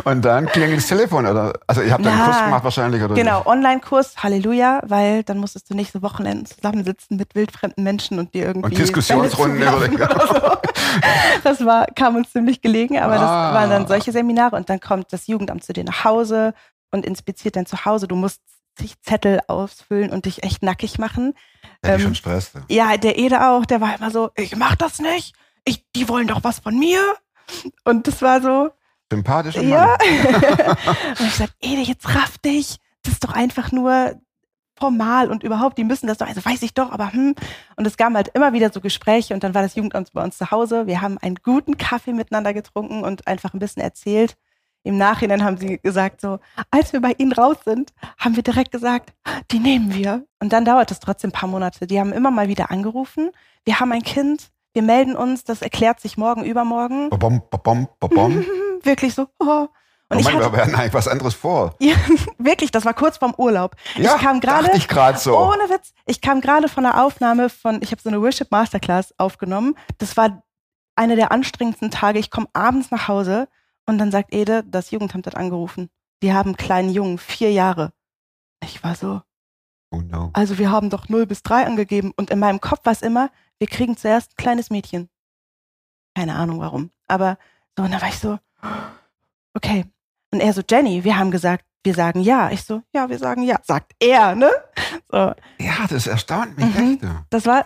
und 0.05 0.23
dann 0.25 0.47
klingelt 0.47 0.79
das 0.79 0.87
Telefon, 0.87 1.27
oder? 1.27 1.53
Also 1.67 1.83
ihr 1.83 1.93
habt 1.93 2.07
einen 2.07 2.17
Na, 2.19 2.25
Kurs 2.27 2.45
gemacht 2.45 2.65
wahrscheinlich, 2.65 3.03
oder? 3.03 3.15
Genau, 3.15 3.45
Online-Kurs, 3.47 4.23
Halleluja, 4.23 4.83
weil 4.87 5.23
dann 5.23 5.39
musstest 5.39 5.71
du 5.71 5.75
nächste 5.75 6.03
Wochenenden 6.03 6.47
zusammensitzen 6.47 7.17
mit 7.17 7.35
wildfremden 7.35 7.83
Menschen 7.85 8.19
und 8.19 8.35
dir 8.35 8.47
irgendwie 8.47 8.67
Und 8.73 8.79
Diskussionsrunden 8.79 9.63
über- 9.63 9.77
oder 9.77 10.27
so. 10.27 10.57
Das 11.45 11.65
war, 11.65 11.87
kam 11.87 12.17
uns 12.17 12.33
ziemlich 12.33 12.61
gelegen, 12.61 12.99
aber 12.99 13.15
das 13.15 13.23
Ah. 13.23 13.55
waren 13.55 13.71
dann 13.71 13.87
solche 13.87 14.11
Seminare 14.13 14.57
und 14.57 14.69
dann 14.69 14.81
kommt 14.81 15.13
das 15.13 15.27
Jugendamt 15.29 15.63
zu 15.65 15.73
dir 15.73 15.85
nach 15.85 16.05
Hause 16.05 16.53
und 16.91 17.07
inspiziert 17.07 17.57
dein 17.57 17.67
Zuhause. 17.67 18.09
Du 18.09 18.17
musst 18.17 18.41
zig 18.77 19.01
Zettel 19.03 19.41
ausfüllen 19.49 20.11
und 20.11 20.27
dich 20.27 20.43
echt 20.43 20.63
nackig 20.63 20.99
machen. 20.99 21.35
Ich 21.83 21.91
ähm, 21.91 22.01
schon 22.01 22.15
Stress. 22.15 22.53
Ja, 22.69 22.97
der 22.97 23.19
Ede 23.19 23.49
auch, 23.49 23.67
der 23.67 23.81
war 23.81 23.97
immer 23.97 24.11
so, 24.11 24.31
ich 24.37 24.57
mach 24.57 24.77
das 24.77 24.99
nicht, 24.99 25.35
ich, 25.65 25.85
die 25.95 26.09
wollen 26.09 26.29
doch 26.29 26.45
was 26.45 26.61
von 26.61 26.79
mir. 26.79 27.01
Und 27.85 28.07
das 28.07 28.23
war 28.23 28.41
so, 28.41 28.71
Sympathischer 29.11 29.63
ja. 29.63 29.95
Und 31.19 31.27
ich 31.27 31.35
sag, 31.35 31.51
Ede, 31.61 31.83
jetzt 31.83 32.09
raff 32.15 32.39
dich. 32.39 32.77
Das 33.03 33.15
ist 33.15 33.25
doch 33.25 33.33
einfach 33.33 33.73
nur 33.73 34.15
formal 34.79 35.31
und 35.31 35.43
überhaupt, 35.43 35.77
die 35.77 35.85
müssen 35.85 36.07
das 36.07 36.19
doch, 36.19 36.27
also 36.27 36.43
weiß 36.43 36.63
ich 36.63 36.73
doch, 36.73 36.91
aber 36.91 37.13
hm. 37.13 37.35
Und 37.77 37.87
es 37.87 37.99
gab 37.99 38.15
halt 38.15 38.29
immer 38.29 38.55
wieder 38.55 38.73
so 38.73 38.81
Gespräche 38.81 39.35
und 39.35 39.45
dann 39.45 39.55
war 39.55 39.63
das 39.63 39.75
Jugendamt 39.75 40.13
bei 40.13 40.25
uns 40.25 40.39
zu 40.39 40.51
Hause. 40.51 40.87
Wir 40.87 41.03
haben 41.03 41.19
einen 41.19 41.37
guten 41.37 41.77
Kaffee 41.77 42.15
miteinander 42.15 42.55
getrunken 42.55 43.05
und 43.05 43.27
einfach 43.27 43.53
ein 43.53 43.59
bisschen 43.59 43.83
erzählt. 43.83 44.37
Im 44.83 44.97
Nachhinein 44.97 45.45
haben 45.45 45.59
sie 45.59 45.79
gesagt, 45.79 46.21
so, 46.23 46.39
als 46.71 46.93
wir 46.93 47.01
bei 47.01 47.15
ihnen 47.19 47.33
raus 47.33 47.57
sind, 47.65 47.93
haben 48.19 48.37
wir 48.37 48.43
direkt 48.43 48.73
gesagt, 48.73 49.13
die 49.51 49.59
nehmen 49.59 49.95
wir. 49.95 50.25
Und 50.41 50.53
dann 50.53 50.65
dauert 50.65 50.91
es 50.91 51.01
trotzdem 51.01 51.31
ein 51.31 51.33
paar 51.33 51.49
Monate. 51.49 51.87
Die 51.87 52.01
haben 52.01 52.13
immer 52.13 52.31
mal 52.31 52.49
wieder 52.49 52.71
angerufen. 52.71 53.31
Wir 53.65 53.79
haben 53.79 53.93
ein 53.93 54.03
Kind, 54.03 54.49
wir 54.73 54.83
melden 54.83 55.17
uns, 55.17 55.45
das 55.45 55.61
erklärt 55.61 56.01
sich 56.01 56.17
morgen, 56.17 56.45
übermorgen. 56.45 57.11
Bom, 57.11 57.43
bom, 57.51 57.89
bom, 57.99 58.11
bom. 58.11 58.45
Wirklich 58.83 59.15
so, 59.15 59.27
oh. 59.39 59.69
Und 60.09 60.19
ich 60.19 60.25
Moment, 60.25 60.45
hatte, 60.45 60.57
wir 60.57 60.63
hatten 60.63 60.75
eigentlich 60.75 60.95
was 60.95 61.07
anderes 61.07 61.35
vor. 61.35 61.77
ja, 61.81 61.95
wirklich, 62.37 62.73
das 62.73 62.85
war 62.85 62.95
kurz 62.95 63.19
vorm 63.19 63.33
Urlaub. 63.37 63.77
Ja, 63.95 64.17
ich 64.17 64.23
kam 64.23 64.41
gerade, 64.41 64.65
dachte 64.65 64.77
ich 64.77 64.89
gerade 64.89 65.17
so. 65.17 65.39
ohne 65.39 65.71
Witz, 65.71 65.93
ich 66.05 66.21
kam 66.21 66.41
gerade 66.41 66.69
von 66.69 66.85
einer 66.85 67.01
Aufnahme 67.05 67.49
von, 67.49 67.81
ich 67.81 67.93
habe 67.93 68.03
so 68.03 68.09
eine 68.09 68.21
Worship 68.21 68.51
Masterclass 68.51 69.15
aufgenommen. 69.19 69.77
Das 69.99 70.17
war 70.17 70.43
eine 70.97 71.15
der 71.15 71.31
anstrengendsten 71.31 71.93
Tage. 71.93 72.19
Ich 72.19 72.31
komme 72.31 72.49
abends 72.55 72.91
nach 72.91 73.07
Hause 73.07 73.47
und 73.91 73.99
dann 73.99 74.11
sagt 74.11 74.33
Ede, 74.35 74.65
das 74.65 74.91
Jugendamt 74.91 75.27
hat 75.27 75.37
angerufen. 75.37 75.91
Die 76.23 76.33
haben 76.33 76.51
einen 76.51 76.57
kleinen 76.57 76.91
Jungen, 76.91 77.19
vier 77.19 77.53
Jahre. 77.53 77.93
Ich 78.63 78.83
war 78.85 78.95
so, 78.95 79.23
Oh 79.91 80.01
no. 80.03 80.31
also 80.35 80.59
wir 80.59 80.71
haben 80.71 80.91
doch 80.91 81.09
0 81.09 81.27
bis 81.27 81.43
3 81.43 81.67
angegeben. 81.67 82.13
Und 82.17 82.31
in 82.31 82.39
meinem 82.39 82.61
Kopf 82.61 82.81
war 82.85 82.93
es 82.93 83.03
immer, 83.03 83.31
wir 83.59 83.67
kriegen 83.67 83.97
zuerst 83.97 84.33
ein 84.33 84.37
kleines 84.37 84.71
Mädchen. 84.71 85.09
Keine 86.15 86.35
Ahnung 86.37 86.61
warum. 86.61 86.91
Aber 87.09 87.39
so, 87.77 87.85
und 87.85 87.91
dann 87.93 88.01
war 88.01 88.09
ich 88.09 88.19
so, 88.19 88.39
okay. 89.55 89.85
Und 90.33 90.41
er 90.41 90.53
so, 90.53 90.63
Jenny, 90.69 91.03
wir 91.05 91.17
haben 91.19 91.31
gesagt, 91.31 91.65
wir 91.83 91.95
sagen 91.95 92.21
ja. 92.21 92.51
Ich 92.51 92.63
so, 92.65 92.83
ja, 92.95 93.09
wir 93.09 93.19
sagen 93.19 93.43
ja. 93.43 93.59
Sagt 93.63 93.93
er, 94.01 94.35
ne? 94.35 94.51
So, 95.11 95.33
Ja, 95.59 95.87
das 95.89 96.07
erstaunt 96.07 96.57
mich 96.59 96.67
Mhm. 96.75 96.93
echt. 96.93 97.13
das 97.31 97.47
war, 97.47 97.65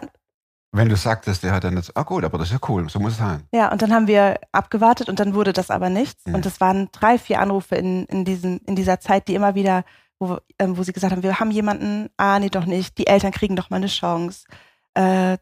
Wenn 0.77 0.89
du 0.89 0.97
sagtest, 0.97 1.45
der 1.45 1.53
hat 1.53 1.63
dann 1.63 1.77
jetzt, 1.77 1.97
ah 1.97 2.03
gut, 2.03 2.25
aber 2.25 2.37
das 2.37 2.49
ist 2.49 2.61
ja 2.61 2.69
cool, 2.69 2.89
so 2.91 2.99
muss 2.99 3.13
es 3.13 3.19
sein. 3.19 3.47
ja, 3.53 3.71
und 3.71 3.81
dann 3.81 3.93
haben 3.93 4.09
wir 4.09 4.41
abgewartet 4.51 5.09
und 5.09 5.21
dann 5.21 5.33
wurde 5.33 5.53
das 5.53 5.71
aber 5.71 5.89
nichts. 5.89 6.27
Mhm. 6.27 6.35
Und 6.35 6.47
es 6.47 6.61
waren 6.61 6.89
drei, 6.91 7.17
vier 7.17 7.39
Anrufe 7.41 7.77
in, 7.77 8.07
in, 8.07 8.25
diesen, 8.25 8.59
in 8.59 8.75
dieser 8.75 8.99
Zeit, 8.99 9.29
die 9.29 9.37
immer 9.37 9.55
wieder, 9.55 9.85
wo, 10.19 10.39
ähm, 10.59 10.77
wo 10.77 10.83
sie 10.83 10.93
gesagt 10.93 11.13
haben, 11.13 11.23
wir 11.23 11.39
haben 11.39 11.53
jemanden, 11.53 12.11
ah, 12.17 12.41
nee, 12.41 12.49
doch 12.51 12.67
nicht, 12.67 12.99
die 12.99 13.07
Eltern 13.07 13.31
kriegen 13.31 13.55
doch 13.55 13.71
mal 13.71 13.77
eine 13.77 13.87
Chance. 13.87 14.47
Äh, 14.95 15.39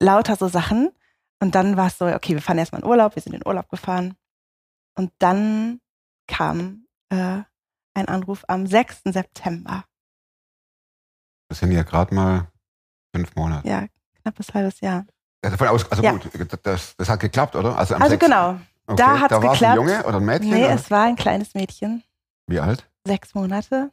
lauter 0.00 0.36
so 0.36 0.48
Sachen. 0.48 0.90
Und 1.40 1.54
dann 1.54 1.78
war 1.78 1.86
es 1.86 1.96
so, 1.96 2.04
okay, 2.04 2.34
wir 2.34 2.42
fahren 2.42 2.58
erstmal 2.58 2.82
in 2.82 2.86
Urlaub, 2.86 3.14
wir 3.14 3.22
sind 3.22 3.34
in 3.34 3.46
Urlaub 3.46 3.70
gefahren. 3.70 4.16
Und 4.94 5.12
dann 5.18 5.80
kam 6.26 6.86
äh, 7.08 7.40
ein 7.94 8.08
Anruf 8.08 8.44
am 8.48 8.66
6. 8.66 9.00
September. 9.04 9.86
Das 11.48 11.60
sind 11.60 11.72
ja 11.72 11.84
gerade 11.84 12.14
mal 12.14 12.48
fünf 13.14 13.34
Monate. 13.34 13.66
Ja, 13.66 13.86
knappes 14.22 14.52
halbes 14.54 14.80
Jahr. 14.80 15.04
Ja, 15.44 15.50
davon 15.50 15.68
aus, 15.68 15.90
also 15.90 16.02
Ja. 16.02 16.12
gut, 16.12 16.28
das, 16.62 16.96
das 16.96 17.08
hat 17.08 17.20
geklappt, 17.20 17.56
oder? 17.56 17.76
Also, 17.76 17.94
Also 17.96 18.16
genau, 18.16 18.58
Okay. 18.86 18.96
da 18.96 19.08
war 19.42 19.52
es 19.52 19.58
geklappt. 19.58 19.62
ein 19.62 19.74
Junge 19.76 20.04
oder 20.04 20.16
ein 20.18 20.24
Mädchen? 20.24 20.50
nee, 20.50 20.64
oder? 20.64 20.74
es 20.74 20.90
war 20.90 21.04
ein 21.04 21.16
kleines 21.16 21.54
Mädchen, 21.54 22.02
Wie 22.46 22.60
alt? 22.60 22.88
sechs 23.06 23.34
Monate. 23.34 23.90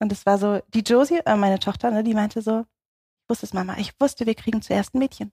Und 0.00 0.12
es 0.12 0.26
war 0.26 0.38
so, 0.38 0.60
die 0.74 0.80
Josie, 0.80 1.20
äh, 1.24 1.36
meine 1.36 1.58
Tochter, 1.58 1.90
ne, 1.90 2.02
die 2.04 2.14
meinte 2.14 2.42
so, 2.42 2.60
ich 2.60 3.30
wusste 3.30 3.46
es, 3.46 3.52
Mama, 3.54 3.76
ich 3.78 3.92
wusste, 4.00 4.26
wir 4.26 4.34
kriegen 4.34 4.60
zuerst 4.62 4.94
ein 4.94 4.98
Mädchen. 4.98 5.32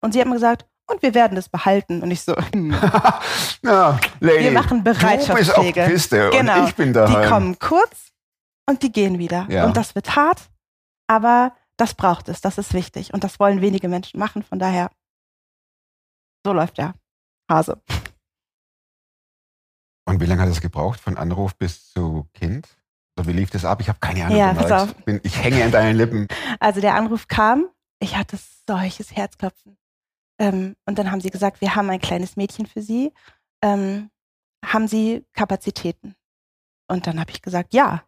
Und 0.00 0.12
sie 0.12 0.20
hat 0.20 0.28
mir 0.28 0.34
gesagt, 0.34 0.66
und 0.90 1.02
wir 1.02 1.12
werden 1.14 1.36
es 1.36 1.48
behalten. 1.48 2.02
Und 2.02 2.10
ich 2.10 2.22
so, 2.22 2.34
hm. 2.52 2.70
ja, 3.62 3.98
Lady, 4.20 4.44
wir 4.44 4.52
machen 4.52 4.78
du 4.78 4.84
bist 4.84 5.02
auf 5.04 5.10
Bereitschaftspflege. 5.10 5.84
Piste 5.86 6.30
Genau. 6.30 6.60
und 6.60 6.68
ich 6.68 6.74
bin 6.76 6.88
Die 6.88 6.92
daheim. 6.94 7.28
kommen 7.28 7.58
kurz 7.58 8.12
und 8.66 8.82
die 8.82 8.92
gehen 8.92 9.18
wieder. 9.18 9.46
Ja. 9.50 9.64
Und 9.66 9.76
das 9.76 9.94
wird 9.94 10.14
hart, 10.16 10.48
aber 11.08 11.52
das 11.78 11.94
braucht 11.94 12.28
es, 12.28 12.40
das 12.40 12.58
ist 12.58 12.74
wichtig. 12.74 13.14
Und 13.14 13.24
das 13.24 13.40
wollen 13.40 13.60
wenige 13.60 13.88
Menschen 13.88 14.18
machen. 14.18 14.42
Von 14.42 14.58
daher, 14.58 14.90
so 16.44 16.52
läuft 16.52 16.78
der 16.78 16.94
Hase. 17.50 17.80
Und 20.04 20.20
wie 20.20 20.26
lange 20.26 20.42
hat 20.42 20.48
es 20.48 20.60
gebraucht 20.60 21.00
von 21.00 21.16
Anruf 21.16 21.56
bis 21.56 21.90
zu 21.90 22.28
Kind? 22.34 22.66
So, 23.16 23.26
wie 23.26 23.32
lief 23.32 23.50
das 23.50 23.64
ab? 23.64 23.80
Ich 23.80 23.88
habe 23.88 23.98
keine 24.00 24.24
Ahnung. 24.24 24.38
Ja, 24.38 24.54
pass 24.54 24.72
auf. 24.72 24.94
bin, 25.04 25.20
ich 25.22 25.42
hänge 25.42 25.64
an 25.64 25.72
deinen 25.72 25.96
Lippen. 25.96 26.28
Also 26.60 26.80
der 26.80 26.94
Anruf 26.94 27.28
kam, 27.28 27.68
ich 28.00 28.16
hatte 28.16 28.38
solches 28.66 29.14
Herzklopfen. 29.14 29.76
Ähm, 30.40 30.76
und 30.86 30.98
dann 30.98 31.10
haben 31.10 31.20
sie 31.20 31.30
gesagt, 31.30 31.60
wir 31.60 31.74
haben 31.74 31.90
ein 31.90 32.00
kleines 32.00 32.36
Mädchen 32.36 32.66
für 32.66 32.82
Sie. 32.82 33.12
Ähm, 33.62 34.10
haben 34.64 34.88
Sie 34.88 35.26
Kapazitäten? 35.32 36.16
Und 36.88 37.06
dann 37.06 37.20
habe 37.20 37.30
ich 37.30 37.42
gesagt, 37.42 37.74
ja. 37.74 38.04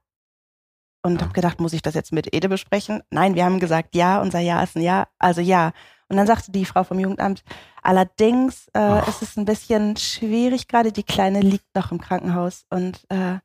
Und 1.02 1.14
Ja. 1.16 1.23
habe 1.23 1.33
gedacht, 1.33 1.61
muss 1.61 1.73
ich 1.73 1.83
das 1.83 1.95
jetzt 1.95 2.12
mit 2.12 2.35
Ede 2.35 2.49
besprechen? 2.49 3.02
Nein, 3.11 3.35
wir 3.35 3.45
haben 3.45 3.59
gesagt, 3.61 3.95
ja, 3.95 4.21
unser 4.21 4.38
Ja 4.40 4.62
ist 4.62 4.76
ein 4.76 4.83
Ja, 4.83 5.07
also 5.19 5.40
ja. 5.40 5.73
Und 6.09 6.16
dann 6.16 6.26
sagte 6.26 6.50
die 6.52 6.64
Frau 6.64 6.83
vom 6.85 6.99
Jugendamt, 6.99 7.42
allerdings 7.83 8.66
äh, 8.76 9.09
ist 9.09 9.23
es 9.23 9.37
ein 9.37 9.45
bisschen 9.45 9.97
schwierig 9.97 10.66
gerade, 10.69 10.90
die 10.92 11.04
Kleine 11.04 11.40
liegt 11.40 11.75
noch 11.75 11.92
im 11.92 12.00
Krankenhaus 12.00 12.64
und 12.71 13.04
äh, 13.11 13.38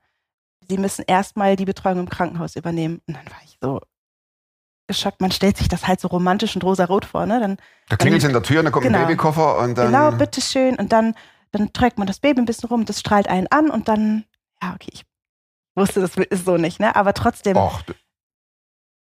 Sie 0.68 0.80
müssen 0.80 1.04
erstmal 1.06 1.56
die 1.58 1.66
Betreuung 1.66 2.00
im 2.00 2.10
Krankenhaus 2.10 2.56
übernehmen. 2.56 3.00
Und 3.08 3.16
dann 3.16 3.26
war 3.28 3.38
ich 3.46 3.56
so 3.62 3.80
geschockt. 4.88 5.22
Man 5.22 5.32
stellt 5.32 5.58
sich 5.58 5.68
das 5.68 5.88
halt 5.88 6.00
so 6.00 6.08
romantisch 6.08 6.56
und 6.56 6.64
rosarot 6.64 7.06
vor, 7.06 7.26
ne? 7.28 7.40
Dann 7.40 7.58
Da 7.90 7.98
klingelt 7.98 8.24
es 8.24 8.28
in 8.28 8.34
der 8.34 8.42
Tür, 8.44 8.64
dann 8.64 8.72
kommt 8.72 8.84
Genau. 8.86 9.00
ein 9.00 9.06
Babykoffer 9.08 9.60
und 9.60 9.78
dann. 9.78 9.88
genau, 9.92 10.12
bitteschön. 10.12 10.76
Und 10.78 10.92
dann, 10.92 11.14
dann 11.52 11.72
trägt 11.72 11.98
man 12.00 12.08
das 12.08 12.20
Baby 12.20 12.42
ein 12.42 12.46
bisschen 12.46 12.68
rum, 12.70 12.86
das 12.86 13.00
strahlt 13.00 13.28
einen 13.28 13.46
an 13.52 13.70
und 13.70 13.88
dann, 13.88 14.26
ja, 14.62 14.74
okay, 14.74 14.90
ich 14.92 15.04
wusste, 15.76 16.02
das 16.02 16.16
ist 16.18 16.46
so 16.46 16.58
nicht, 16.58 16.80
ne? 16.80 16.96
Aber 16.96 17.14
trotzdem, 17.14 17.58
Och, 17.58 17.82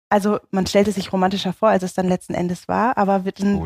also 0.10 0.40
man 0.52 0.66
stellte 0.66 0.92
sich 0.92 1.14
romantischer 1.14 1.54
vor, 1.54 1.70
als 1.70 1.84
es 1.84 1.94
dann 1.94 2.08
letzten 2.08 2.34
Endes 2.34 2.68
war, 2.68 2.98
aber 2.98 3.26
wir, 3.26 3.32
dann 3.32 3.58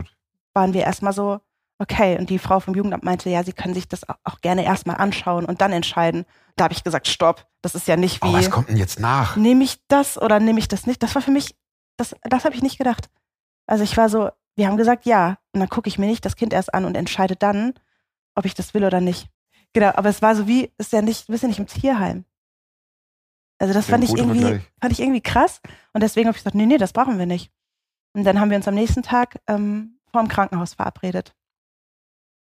waren 0.54 0.74
wir 0.74 0.82
erstmal 0.84 1.14
so, 1.14 1.40
okay. 1.80 2.18
Und 2.18 2.30
die 2.30 2.40
Frau 2.40 2.60
vom 2.60 2.76
Jugendamt 2.76 3.04
meinte, 3.04 3.30
ja, 3.30 3.44
sie 3.44 3.54
können 3.54 3.74
sich 3.74 3.88
das 3.88 4.08
au- 4.08 4.16
auch 4.24 4.42
gerne 4.42 4.64
erstmal 4.66 4.98
anschauen 4.98 5.46
und 5.46 5.62
dann 5.62 5.72
entscheiden. 5.72 6.26
Da 6.56 6.66
habe 6.66 6.74
ich 6.74 6.84
gesagt, 6.84 7.08
stopp, 7.08 7.48
das 7.62 7.76
ist 7.76 7.88
ja 7.88 7.96
nicht 7.98 8.22
Oh, 8.24 8.28
wie, 8.28 8.34
was 8.34 8.52
kommt 8.52 8.70
denn 8.70 8.78
jetzt 8.78 9.00
nach? 9.00 9.36
nehme 9.38 9.64
ich 9.64 9.80
das 9.88 10.22
oder 10.22 10.40
nehme 10.40 10.60
ich 10.60 10.68
das 10.68 10.86
nicht? 10.86 11.02
Das 11.02 11.16
war 11.16 11.22
für 11.22 11.32
mich, 11.32 11.56
das, 11.98 12.16
das 12.24 12.46
habe 12.46 12.56
ich 12.56 12.62
nicht 12.62 12.78
gedacht. 12.78 13.10
Also 13.66 13.84
ich 13.84 13.96
war 13.98 14.10
so, 14.10 14.30
wir 14.56 14.68
haben 14.68 14.78
gesagt 14.78 15.06
ja. 15.06 15.38
Und 15.54 15.62
dann 15.62 15.70
gucke 15.70 15.88
ich 15.88 15.98
mir 15.98 16.06
nicht 16.08 16.26
das 16.26 16.36
Kind 16.36 16.54
erst 16.54 16.74
an 16.74 16.86
und 16.86 16.96
entscheide 16.96 17.36
dann, 17.36 17.74
ob 18.36 18.46
ich 18.46 18.54
das 18.54 18.74
will 18.74 18.84
oder 18.86 19.00
nicht. 19.02 19.28
Genau, 19.74 19.92
aber 19.96 20.10
es 20.10 20.22
war 20.22 20.36
so 20.36 20.48
wie, 20.48 20.72
ist 20.78 20.92
ja 20.92 21.02
nicht, 21.02 21.28
du 21.28 21.32
bist 21.32 21.42
ja 21.44 21.48
nicht 21.50 21.60
im 21.60 21.68
Tierheim. 21.68 22.26
Also 23.60 23.74
das 23.74 23.88
fand 23.88 24.04
ich 24.04 24.12
irgendwie, 24.12 24.62
fand 24.82 24.92
ich 24.92 25.00
irgendwie 25.00 25.22
krass. 25.22 25.62
Und 25.94 26.02
deswegen 26.02 26.28
habe 26.28 26.36
ich 26.36 26.44
gesagt, 26.44 26.56
nee, 26.56 26.66
nee, 26.66 26.78
das 26.78 26.94
brauchen 26.94 27.18
wir 27.18 27.26
nicht. 27.26 27.52
Und 28.14 28.24
dann 28.24 28.40
haben 28.40 28.50
wir 28.50 28.58
uns 28.58 28.68
am 28.68 28.76
nächsten 28.76 29.04
Tag 29.04 29.40
ähm, 29.48 30.00
vor 30.12 30.22
dem 30.22 30.28
Krankenhaus 30.28 30.74
verabredet. 30.74 31.36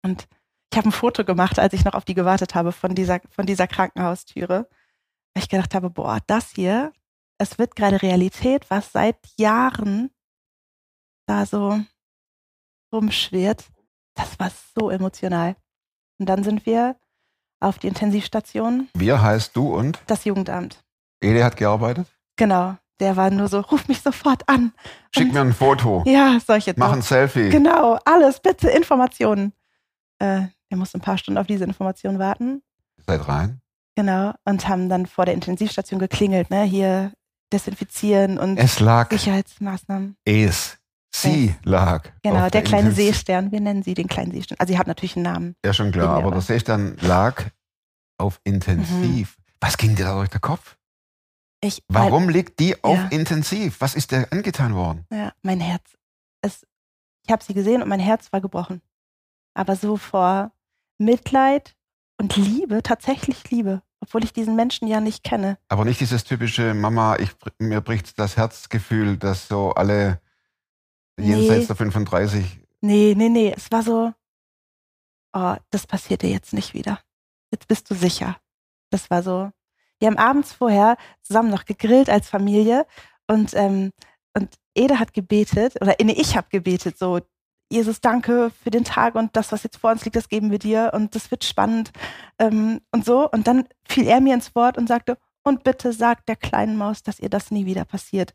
Und 0.02 0.28
ich 0.72 0.78
habe 0.78 0.88
ein 0.88 0.92
Foto 0.92 1.24
gemacht, 1.24 1.58
als 1.58 1.74
ich 1.74 1.84
noch 1.84 1.94
auf 1.94 2.04
die 2.04 2.14
gewartet 2.14 2.54
habe 2.54 2.72
von 2.72 2.94
dieser, 2.94 3.20
von 3.30 3.46
dieser 3.46 3.66
Krankenhaustüre. 3.66 4.68
Weil 5.34 5.42
ich 5.42 5.48
gedacht 5.48 5.74
habe, 5.74 5.90
boah, 5.90 6.18
das 6.26 6.50
hier, 6.50 6.92
es 7.38 7.58
wird 7.58 7.76
gerade 7.76 8.02
Realität, 8.02 8.68
was 8.70 8.92
seit 8.92 9.16
Jahren 9.36 10.10
da 11.26 11.46
so 11.46 11.80
rumschwirrt. 12.92 13.68
Das 14.14 14.38
war 14.38 14.50
so 14.78 14.90
emotional. 14.90 15.56
Und 16.18 16.26
dann 16.26 16.44
sind 16.44 16.66
wir 16.66 16.96
auf 17.60 17.78
die 17.78 17.88
Intensivstation, 17.88 18.88
Wir 18.94 19.22
heißt 19.22 19.54
du 19.54 19.74
und? 19.74 20.02
das 20.06 20.24
Jugendamt. 20.24 20.82
Ede 21.20 21.44
hat 21.44 21.56
gearbeitet? 21.56 22.06
Genau. 22.36 22.76
Der 23.00 23.16
war 23.16 23.30
nur 23.30 23.48
so, 23.48 23.60
ruf 23.60 23.88
mich 23.88 24.02
sofort 24.02 24.46
an. 24.48 24.72
Schick 25.14 25.28
Und- 25.28 25.34
mir 25.34 25.40
ein 25.40 25.54
Foto. 25.54 26.02
Ja, 26.06 26.38
solche 26.46 26.74
Mach 26.76 26.92
ein 26.92 27.00
Selfie. 27.02 27.48
Genau, 27.48 27.98
alles, 28.04 28.40
bitte 28.40 28.68
Informationen. 28.68 29.52
Äh, 30.18 30.42
wir 30.68 30.76
mussten 30.76 30.98
ein 30.98 31.00
paar 31.02 31.16
Stunden 31.16 31.38
auf 31.38 31.46
diese 31.46 31.64
Informationen 31.64 32.18
warten. 32.18 32.62
Seid 33.06 33.26
rein. 33.26 33.60
Genau. 33.96 34.34
Und 34.44 34.68
haben 34.68 34.88
dann 34.90 35.06
vor 35.06 35.24
der 35.24 35.32
Intensivstation 35.34 35.98
geklingelt, 35.98 36.50
ne? 36.50 36.62
Hier 36.64 37.12
desinfizieren 37.52 38.38
und 38.38 38.58
Es 38.58 38.80
lag 38.80 39.10
Sicherheitsmaßnahmen. 39.10 40.16
es. 40.24 40.76
Sie 41.12 41.56
lag. 41.64 42.08
Genau, 42.22 42.44
auf 42.44 42.50
der 42.52 42.62
kleine 42.62 42.90
Intensiv- 42.90 42.94
Seestern. 43.14 43.50
Wir 43.50 43.60
nennen 43.60 43.82
sie 43.82 43.94
den 43.94 44.06
kleinen 44.06 44.30
Seestern. 44.30 44.56
Also 44.60 44.72
sie 44.72 44.78
hat 44.78 44.86
natürlich 44.86 45.16
einen 45.16 45.24
Namen. 45.24 45.56
Ja, 45.64 45.72
schon 45.72 45.90
klar, 45.90 46.10
aber 46.10 46.22
der- 46.22 46.30
der 46.32 46.40
Seestern 46.42 46.96
lag 47.00 47.46
auf 48.16 48.40
Intensiv. 48.44 49.36
Mhm. 49.38 49.42
Was 49.60 49.76
ging 49.76 49.96
dir 49.96 50.04
da 50.04 50.14
durch 50.14 50.28
den 50.28 50.40
Kopf? 50.40 50.76
Ich, 51.62 51.82
Warum 51.88 52.28
liegt 52.28 52.58
die 52.58 52.82
auf 52.82 52.96
Ja. 52.96 53.08
Intensiv? 53.08 53.80
Was 53.80 53.94
ist 53.94 54.12
der 54.12 54.32
angetan 54.32 54.74
worden? 54.74 55.04
Mein, 55.10 55.18
ja, 55.20 55.32
mein 55.42 55.60
Herz. 55.60 55.96
Es, 56.42 56.66
ich 57.26 57.30
habe 57.30 57.44
sie 57.44 57.52
gesehen 57.54 57.82
und 57.82 57.88
mein 57.88 58.00
Herz 58.00 58.32
war 58.32 58.40
gebrochen. 58.40 58.80
Aber 59.54 59.76
so 59.76 59.96
vor 59.96 60.52
Mitleid 60.98 61.76
und 62.18 62.36
Liebe, 62.36 62.82
tatsächlich 62.82 63.50
Liebe, 63.50 63.82
obwohl 64.00 64.24
ich 64.24 64.32
diesen 64.32 64.56
Menschen 64.56 64.88
ja 64.88 65.00
nicht 65.00 65.22
kenne. 65.22 65.58
Aber 65.68 65.84
nicht 65.84 66.00
dieses 66.00 66.24
typische 66.24 66.72
Mama, 66.72 67.16
ich, 67.16 67.30
mir 67.58 67.80
bricht 67.82 68.18
das 68.18 68.36
Herzgefühl, 68.38 69.16
das 69.18 69.48
so 69.48 69.72
alle 69.72 70.20
jenseits 71.18 71.60
Nee. 71.62 71.66
der 71.66 71.76
35. 71.76 72.60
Nee, 72.80 73.14
nee, 73.16 73.28
nee. 73.28 73.52
Es 73.54 73.70
war 73.70 73.82
so, 73.82 74.14
oh, 75.34 75.56
das 75.70 75.86
passiert 75.86 76.22
dir 76.22 76.30
jetzt 76.30 76.54
nicht 76.54 76.72
wieder. 76.72 77.00
Jetzt 77.50 77.68
bist 77.68 77.90
du 77.90 77.94
sicher. 77.94 78.38
Das 78.90 79.10
war 79.10 79.22
so. 79.22 79.50
Wir 80.00 80.08
haben 80.08 80.18
abends 80.18 80.52
vorher 80.52 80.96
zusammen 81.22 81.50
noch 81.50 81.64
gegrillt 81.64 82.10
als 82.10 82.28
Familie 82.28 82.86
und, 83.28 83.54
ähm, 83.54 83.92
und 84.36 84.54
Ede 84.74 84.98
hat 84.98 85.12
gebetet, 85.12 85.76
oder 85.80 85.94
nee, 86.02 86.12
ich 86.12 86.36
habe 86.36 86.48
gebetet, 86.50 86.98
so, 86.98 87.20
Jesus, 87.72 88.00
danke 88.00 88.50
für 88.62 88.70
den 88.70 88.84
Tag 88.84 89.14
und 89.14 89.36
das, 89.36 89.52
was 89.52 89.62
jetzt 89.62 89.76
vor 89.76 89.92
uns 89.92 90.04
liegt, 90.04 90.16
das 90.16 90.28
geben 90.28 90.50
wir 90.50 90.58
dir 90.58 90.90
und 90.92 91.14
das 91.14 91.30
wird 91.30 91.44
spannend 91.44 91.92
ähm, 92.38 92.80
und 92.90 93.04
so. 93.04 93.30
Und 93.30 93.46
dann 93.46 93.68
fiel 93.88 94.08
er 94.08 94.20
mir 94.20 94.34
ins 94.34 94.54
Wort 94.56 94.76
und 94.76 94.88
sagte, 94.88 95.18
und 95.44 95.62
bitte 95.62 95.92
sagt 95.92 96.28
der 96.28 96.36
kleinen 96.36 96.76
Maus, 96.76 97.02
dass 97.02 97.20
ihr 97.20 97.30
das 97.30 97.50
nie 97.52 97.66
wieder 97.66 97.84
passiert. 97.84 98.34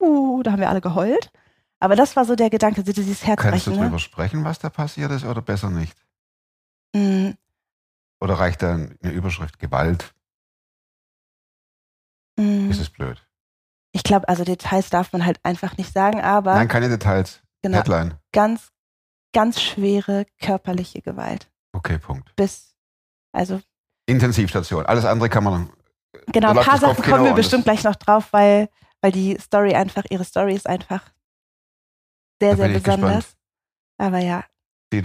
Uh, 0.00 0.42
da 0.42 0.52
haben 0.52 0.60
wir 0.60 0.70
alle 0.70 0.80
geheult. 0.80 1.30
Aber 1.78 1.94
das 1.94 2.16
war 2.16 2.24
so 2.24 2.36
der 2.36 2.50
Gedanke, 2.50 2.82
dieses 2.82 3.20
Kannst 3.20 3.22
du 3.22 3.26
Herzbrechen. 3.26 3.90
Ne? 3.90 3.98
sprechen, 3.98 4.44
was 4.44 4.58
da 4.58 4.70
passiert 4.70 5.10
ist, 5.12 5.24
oder 5.24 5.42
besser 5.42 5.70
nicht? 5.70 5.96
Mm, 6.94 7.30
Oder 8.20 8.34
reicht 8.34 8.62
da 8.62 8.74
eine 8.74 9.12
Überschrift 9.12 9.58
Gewalt? 9.58 10.14
Mm. 12.40 12.70
Ist 12.70 12.80
es 12.80 12.90
blöd? 12.90 13.22
Ich 13.92 14.02
glaube, 14.02 14.28
also 14.28 14.44
Details 14.44 14.90
darf 14.90 15.12
man 15.12 15.26
halt 15.26 15.40
einfach 15.42 15.76
nicht 15.76 15.92
sagen, 15.92 16.20
aber 16.20 16.54
Nein, 16.54 16.68
keine 16.68 16.88
Details. 16.88 17.42
genau, 17.62 17.78
Headline. 17.78 18.14
ganz, 18.32 18.70
ganz 19.32 19.60
schwere 19.60 20.26
körperliche 20.40 21.02
Gewalt. 21.02 21.50
Okay, 21.72 21.98
Punkt. 21.98 22.34
Bis, 22.36 22.76
also 23.32 23.60
Intensivstation. 24.06 24.86
Alles 24.86 25.04
andere 25.04 25.28
kann 25.28 25.44
man. 25.44 25.70
genau, 26.26 26.50
ein 26.50 26.64
paar 26.64 26.78
Sachen 26.78 27.02
kommen 27.02 27.24
wir 27.24 27.30
und 27.30 27.36
bestimmt 27.36 27.64
gleich 27.64 27.84
noch 27.84 27.96
drauf, 27.96 28.32
weil, 28.32 28.68
weil 29.00 29.12
die 29.12 29.36
Story 29.40 29.74
einfach, 29.74 30.04
ihre 30.10 30.24
Story 30.24 30.54
ist 30.54 30.68
einfach 30.68 31.02
sehr, 32.40 32.56
sehr 32.56 32.68
besonders. 32.68 33.14
gespannt. 33.14 33.36
Aber 33.98 34.18
ja, 34.18 34.44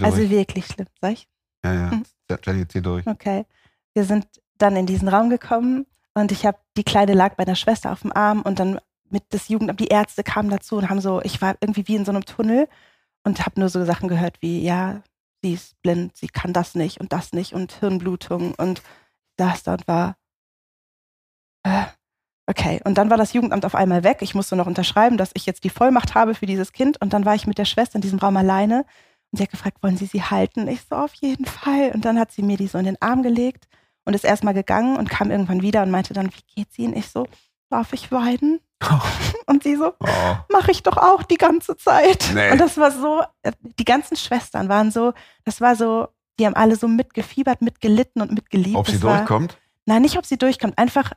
also 0.02 0.30
wirklich 0.30 0.66
schlimm, 0.66 0.86
sag 1.00 1.12
ich? 1.12 1.28
ja, 1.64 1.74
ja. 1.74 1.90
Hm. 1.90 2.04
Jenny, 2.44 2.66
zieh 2.66 2.80
durch. 2.80 3.06
Okay. 3.06 3.46
Wir 3.94 4.04
sind 4.04 4.26
dann 4.58 4.76
in 4.76 4.86
diesen 4.86 5.08
Raum 5.08 5.30
gekommen 5.30 5.86
und 6.16 6.32
ich 6.32 6.46
habe, 6.46 6.58
die 6.78 6.82
Kleine 6.82 7.12
lag 7.12 7.34
bei 7.34 7.44
einer 7.44 7.56
Schwester 7.56 7.92
auf 7.92 8.00
dem 8.00 8.10
Arm 8.10 8.40
und 8.40 8.58
dann 8.58 8.80
mit 9.10 9.22
das 9.28 9.48
Jugendamt, 9.48 9.80
die 9.80 9.88
Ärzte 9.88 10.24
kamen 10.24 10.48
dazu 10.48 10.76
und 10.78 10.88
haben 10.88 11.02
so, 11.02 11.20
ich 11.22 11.42
war 11.42 11.56
irgendwie 11.60 11.86
wie 11.88 11.96
in 11.96 12.06
so 12.06 12.10
einem 12.10 12.24
Tunnel 12.24 12.68
und 13.22 13.44
habe 13.44 13.60
nur 13.60 13.68
so 13.68 13.84
Sachen 13.84 14.08
gehört 14.08 14.38
wie, 14.40 14.62
ja, 14.64 15.02
sie 15.42 15.52
ist 15.52 15.80
blind, 15.82 16.16
sie 16.16 16.28
kann 16.28 16.54
das 16.54 16.74
nicht 16.74 17.00
und 17.02 17.12
das 17.12 17.34
nicht 17.34 17.52
und 17.52 17.70
Hirnblutung 17.72 18.54
und 18.54 18.82
das 19.36 19.62
da 19.62 19.74
und 19.74 19.86
war, 19.86 20.16
äh, 21.64 21.84
okay. 22.46 22.80
Und 22.84 22.96
dann 22.96 23.10
war 23.10 23.18
das 23.18 23.34
Jugendamt 23.34 23.66
auf 23.66 23.74
einmal 23.74 24.02
weg. 24.02 24.18
Ich 24.22 24.34
musste 24.34 24.56
noch 24.56 24.66
unterschreiben, 24.66 25.18
dass 25.18 25.32
ich 25.34 25.44
jetzt 25.44 25.64
die 25.64 25.70
Vollmacht 25.70 26.14
habe 26.14 26.34
für 26.34 26.46
dieses 26.46 26.72
Kind 26.72 26.98
und 27.02 27.12
dann 27.12 27.26
war 27.26 27.34
ich 27.34 27.46
mit 27.46 27.58
der 27.58 27.66
Schwester 27.66 27.96
in 27.96 28.00
diesem 28.00 28.20
Raum 28.20 28.38
alleine 28.38 28.86
und 29.32 29.36
sie 29.36 29.42
hat 29.42 29.50
gefragt, 29.50 29.82
wollen 29.82 29.98
Sie 29.98 30.06
sie 30.06 30.22
halten? 30.22 30.66
Ich 30.66 30.80
so, 30.88 30.96
auf 30.96 31.12
jeden 31.12 31.44
Fall. 31.44 31.90
Und 31.92 32.06
dann 32.06 32.18
hat 32.18 32.32
sie 32.32 32.42
mir 32.42 32.56
die 32.56 32.68
so 32.68 32.78
in 32.78 32.86
den 32.86 33.02
Arm 33.02 33.22
gelegt 33.22 33.68
und 34.06 34.14
ist 34.14 34.24
erstmal 34.24 34.54
gegangen 34.54 34.96
und 34.96 35.10
kam 35.10 35.30
irgendwann 35.30 35.60
wieder 35.60 35.82
und 35.82 35.90
meinte 35.90 36.14
dann, 36.14 36.30
wie 36.32 36.54
geht's 36.54 36.78
Ihnen? 36.78 36.96
Ich 36.96 37.08
so, 37.10 37.26
darf 37.68 37.92
ich 37.92 38.10
weinen? 38.10 38.60
Und 39.46 39.62
sie 39.62 39.74
so, 39.76 39.94
Oh. 40.00 40.06
mache 40.52 40.70
ich 40.70 40.82
doch 40.82 40.98
auch 40.98 41.22
die 41.22 41.38
ganze 41.38 41.76
Zeit. 41.78 42.30
Nee. 42.34 42.50
Und 42.52 42.60
das 42.60 42.76
war 42.76 42.90
so, 42.90 43.22
äh, 43.42 43.52
die 43.78 43.84
ganzen 43.86 44.16
Schwestern 44.16 44.68
waren 44.68 44.90
so, 44.90 45.14
das 45.44 45.62
war 45.62 45.76
so, 45.76 46.08
die 46.38 46.44
haben 46.46 46.54
alle 46.54 46.76
so 46.76 46.86
mitgefiebert, 46.86 47.62
mitgelitten 47.62 48.20
und 48.20 48.32
mitgeliebt. 48.32 48.76
Ob 48.76 48.86
sie 48.86 48.92
das 48.94 49.02
war, 49.02 49.16
durchkommt? 49.18 49.56
Nein, 49.86 50.02
nicht, 50.02 50.18
ob 50.18 50.26
sie 50.26 50.36
durchkommt, 50.36 50.76
einfach 50.76 51.12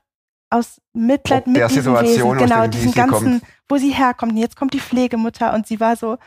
aus 0.50 0.80
Mitleid 0.94 1.42
Ob 1.42 1.48
mit 1.48 1.58
der 1.58 1.68
diesem 1.68 1.96
Situation, 1.96 2.38
Wesen. 2.38 2.48
Genau, 2.50 2.68
diesen 2.68 2.90
sie 2.90 2.96
ganzen, 2.96 3.40
kommt. 3.42 3.54
wo 3.68 3.78
sie 3.78 3.92
herkommt. 3.92 4.32
Und 4.32 4.38
jetzt 4.38 4.56
kommt 4.56 4.74
die 4.74 4.80
Pflegemutter 4.80 5.54
und 5.54 5.68
sie 5.68 5.80
war 5.82 5.98
so, 5.98 6.18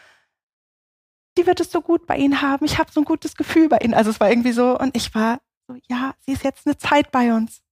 die 1.39 1.47
wird 1.47 1.61
es 1.61 1.73
so 1.73 1.81
gut 1.81 2.07
bei 2.07 2.17
ihnen 2.19 2.43
haben. 2.43 2.65
Ich 2.67 2.79
habe 2.79 2.93
so 2.93 3.01
ein 3.01 3.05
gutes 3.05 3.37
Gefühl 3.37 3.69
bei 3.71 3.79
ihnen. 3.79 3.95
Also 3.95 4.11
es 4.11 4.21
war 4.21 4.29
irgendwie 4.29 4.53
so, 4.53 4.79
und 4.79 4.95
ich 4.95 5.15
war 5.15 5.39
so, 5.75 5.81
ja, 5.89 6.15
sie 6.21 6.33
ist 6.33 6.45
jetzt 6.45 6.67
eine 6.67 6.77
Zeit 6.77 7.11
bei 7.11 7.33
uns. 7.33 7.63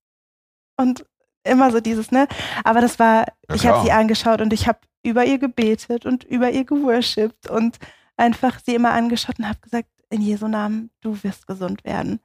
Und 0.77 1.05
immer 1.45 1.71
so 1.71 1.81
dieses, 1.81 2.11
ne? 2.11 2.27
Aber 2.65 2.81
das 2.81 2.99
war, 2.99 3.27
Ja, 3.49 3.55
ich 3.55 3.67
habe 3.67 3.83
sie 3.83 3.93
angeschaut 3.93 4.41
und 4.41 4.53
ich 4.53 4.67
habe 4.67 4.81
über 5.03 5.25
ihr 5.25 5.39
gebetet 5.39 6.07
und 6.07 6.25
über 6.25 6.51
ihr 6.51 6.65
geworshipped 6.65 7.49
und 7.49 7.79
einfach 8.17 8.61
sie 8.65 8.75
immer 8.75 8.93
angeschaut 8.93 9.39
und 9.39 9.49
habe 9.49 9.61
gesagt, 9.61 9.89
in 10.11 10.21
Jesu 10.21 10.49
Namen, 10.49 10.91
du 11.01 11.23
wirst 11.23 11.47
gesund 11.47 11.85
werden. 11.85 12.21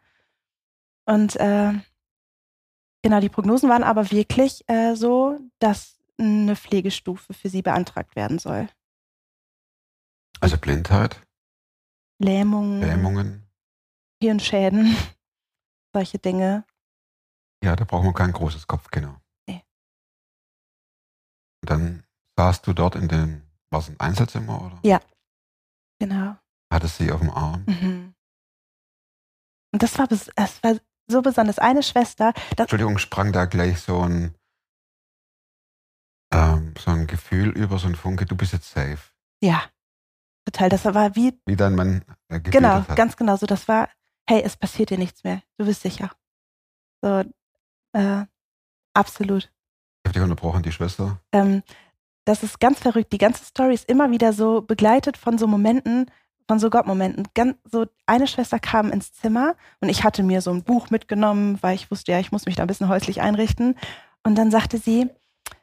Und 1.05 1.35
äh, 1.37 1.73
Genau, 3.05 3.19
die 3.19 3.29
Prognosen 3.29 3.69
waren 3.69 3.83
aber 3.83 4.09
wirklich 4.09 4.67
äh, 4.67 4.95
so, 4.95 5.37
dass 5.59 5.99
eine 6.17 6.55
Pflegestufe 6.55 7.35
für 7.35 7.49
sie 7.49 7.61
beantragt 7.61 8.15
werden 8.15 8.39
soll. 8.39 8.67
Also 10.39 10.57
Blindheit, 10.57 11.21
Lähmung, 12.17 12.79
Lähmungen. 12.81 13.47
Hirnschäden, 14.19 14.97
solche 15.95 16.19
Dinge. 16.19 16.65
Ja, 17.63 17.75
da 17.77 17.85
braucht 17.85 18.03
man 18.03 18.13
kein 18.13 18.33
großes 18.33 18.67
Kopfkino. 18.67 19.15
Nee. 19.47 19.63
Und 21.61 21.69
dann 21.69 22.03
saßt 22.37 22.67
du 22.67 22.73
dort 22.73 22.95
in 22.95 23.07
dem, 23.07 23.43
war 23.71 23.79
es 23.79 23.87
ein 23.89 23.99
Einzelzimmer 23.99 24.61
oder? 24.61 24.79
Ja. 24.83 24.99
Genau. 25.99 26.35
Hattest 26.69 26.97
sie 26.97 27.11
auf 27.13 27.21
dem 27.21 27.29
Arm? 27.29 27.63
Mhm. 27.65 28.13
Und 29.73 29.83
das 29.83 29.97
war, 29.97 30.07
es 30.11 30.63
war 30.63 30.75
so 31.07 31.21
besonders. 31.21 31.59
Eine 31.59 31.81
Schwester, 31.81 32.33
das, 32.57 32.65
Entschuldigung, 32.65 32.97
sprang 32.97 33.31
da 33.31 33.45
gleich 33.45 33.79
so 33.79 34.01
ein, 34.01 34.35
ähm, 36.33 36.73
so 36.77 36.91
ein 36.91 37.07
Gefühl 37.07 37.49
über, 37.51 37.79
so 37.79 37.87
ein 37.87 37.95
Funke, 37.95 38.25
du 38.25 38.35
bist 38.35 38.51
jetzt 38.51 38.69
safe. 38.69 38.99
ja, 39.41 39.63
total. 40.45 40.67
Das 40.69 40.83
war 40.85 41.15
wie, 41.15 41.39
Wie 41.45 41.55
dein 41.55 41.75
Mann 41.75 42.03
äh, 42.27 42.39
genau, 42.41 42.85
hat. 42.87 42.97
ganz 42.97 43.15
genau 43.15 43.37
so. 43.37 43.45
Das 43.45 43.67
war, 43.69 43.89
hey, 44.27 44.41
es 44.43 44.57
passiert 44.57 44.89
dir 44.89 44.97
nichts 44.97 45.23
mehr. 45.23 45.41
Du 45.57 45.65
bist 45.65 45.81
sicher. 45.81 46.11
So, 47.01 47.23
äh, 47.93 48.25
absolut. 48.93 49.43
Ich 49.43 50.09
habe 50.09 50.13
dich 50.13 50.23
unterbrochen, 50.23 50.63
die 50.63 50.71
Schwester. 50.71 51.21
Ähm, 51.31 51.63
das 52.25 52.43
ist 52.43 52.59
ganz 52.59 52.79
verrückt. 52.79 53.13
Die 53.13 53.17
ganze 53.17 53.45
Story 53.45 53.73
ist 53.73 53.89
immer 53.89 54.11
wieder 54.11 54.33
so 54.33 54.61
begleitet 54.61 55.17
von 55.17 55.37
so 55.37 55.47
Momenten, 55.47 56.09
von 56.47 56.59
so 56.59 56.69
Gottmomenten. 56.69 57.27
Ganz, 57.33 57.57
so 57.63 57.85
eine 58.05 58.27
Schwester 58.27 58.59
kam 58.59 58.91
ins 58.91 59.13
Zimmer 59.13 59.55
und 59.79 59.89
ich 59.89 60.03
hatte 60.03 60.23
mir 60.23 60.41
so 60.41 60.51
ein 60.51 60.63
Buch 60.63 60.89
mitgenommen, 60.89 61.57
weil 61.61 61.75
ich 61.75 61.91
wusste, 61.91 62.11
ja, 62.11 62.19
ich 62.19 62.31
muss 62.31 62.45
mich 62.45 62.55
da 62.55 62.63
ein 62.63 62.67
bisschen 62.67 62.89
häuslich 62.89 63.21
einrichten. 63.21 63.75
Und 64.23 64.35
dann 64.35 64.51
sagte 64.51 64.77
sie, 64.77 65.09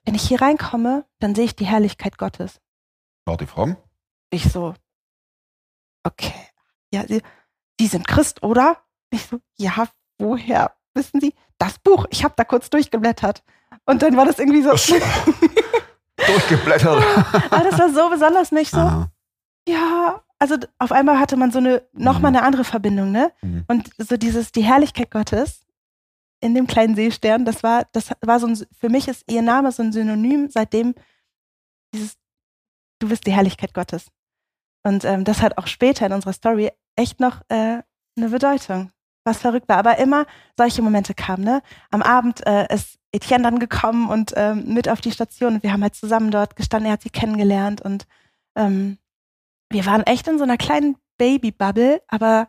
wenn 0.04 0.14
ich 0.14 0.22
hier 0.22 0.40
reinkomme, 0.40 1.04
dann 1.18 1.34
sehe 1.34 1.44
ich 1.44 1.56
die 1.56 1.66
Herrlichkeit 1.66 2.18
Gottes. 2.18 2.60
War 3.24 3.36
die 3.36 3.46
fromm? 3.46 3.76
Ich 4.30 4.44
so, 4.44 4.74
okay. 6.04 6.34
Ja, 6.92 7.06
sie, 7.06 7.22
Sie 7.80 7.86
sind 7.86 8.06
Christ, 8.06 8.42
oder? 8.42 8.78
Ich 9.10 9.26
so, 9.26 9.40
ja, 9.58 9.88
woher 10.18 10.72
wissen 10.94 11.20
Sie? 11.20 11.34
Das 11.58 11.78
Buch, 11.78 12.06
ich 12.10 12.24
habe 12.24 12.34
da 12.36 12.44
kurz 12.44 12.70
durchgeblättert. 12.70 13.42
Und 13.86 14.02
dann 14.02 14.16
war 14.16 14.24
das 14.26 14.38
irgendwie 14.38 14.62
so, 14.62 14.70
Durchgeblättert. 16.26 17.02
ah, 17.50 17.62
das 17.64 17.78
war 17.78 17.90
so 17.90 18.10
besonders 18.10 18.52
nicht 18.52 18.70
so. 18.70 18.78
Aha. 18.78 19.10
Ja, 19.68 20.22
also 20.38 20.56
auf 20.78 20.92
einmal 20.92 21.18
hatte 21.18 21.36
man 21.36 21.50
so 21.50 21.58
eine, 21.58 21.86
nochmal 21.92 22.30
Mhm. 22.32 22.36
eine 22.38 22.46
andere 22.46 22.64
Verbindung, 22.64 23.10
ne? 23.12 23.32
Mhm. 23.42 23.64
Und 23.68 23.90
so 23.98 24.16
dieses, 24.16 24.52
die 24.52 24.62
Herrlichkeit 24.62 25.10
Gottes 25.10 25.64
in 26.40 26.54
dem 26.54 26.66
kleinen 26.66 26.94
Seestern, 26.96 27.44
das 27.44 27.62
war, 27.62 27.86
das 27.92 28.10
war 28.20 28.40
so 28.40 28.46
ein, 28.48 28.56
für 28.78 28.88
mich 28.88 29.08
ist 29.08 29.24
ihr 29.30 29.42
Name 29.42 29.70
so 29.72 29.82
ein 29.82 29.92
Synonym, 29.92 30.48
seitdem 30.50 30.94
dieses, 31.94 32.16
du 32.98 33.08
bist 33.08 33.26
die 33.26 33.32
Herrlichkeit 33.32 33.74
Gottes. 33.74 34.06
Und 34.84 35.04
ähm, 35.04 35.24
das 35.24 35.40
hat 35.42 35.58
auch 35.58 35.68
später 35.68 36.06
in 36.06 36.12
unserer 36.12 36.32
Story 36.32 36.70
echt 36.96 37.20
noch 37.20 37.42
äh, 37.48 37.82
eine 38.16 38.28
Bedeutung, 38.30 38.92
was 39.24 39.38
verrückt 39.38 39.68
war. 39.68 39.78
Aber 39.78 39.98
immer 39.98 40.26
solche 40.56 40.82
Momente 40.82 41.14
kamen, 41.14 41.44
ne? 41.44 41.62
Am 41.90 42.02
Abend 42.02 42.46
äh, 42.46 42.72
ist 42.74 42.98
Etienne 43.12 43.44
dann 43.44 43.58
gekommen 43.58 44.08
und 44.08 44.32
ähm, 44.36 44.72
mit 44.72 44.88
auf 44.88 45.00
die 45.00 45.12
Station 45.12 45.54
und 45.54 45.62
wir 45.62 45.72
haben 45.72 45.82
halt 45.82 45.94
zusammen 45.94 46.30
dort 46.30 46.56
gestanden, 46.56 46.86
er 46.86 46.94
hat 46.94 47.02
sie 47.02 47.10
kennengelernt 47.10 47.82
und 47.82 48.06
ähm, 48.56 48.98
wir 49.70 49.86
waren 49.86 50.02
echt 50.02 50.26
in 50.28 50.38
so 50.38 50.44
einer 50.44 50.56
kleinen 50.56 50.96
Baby-Bubble, 51.18 52.02
aber, 52.08 52.48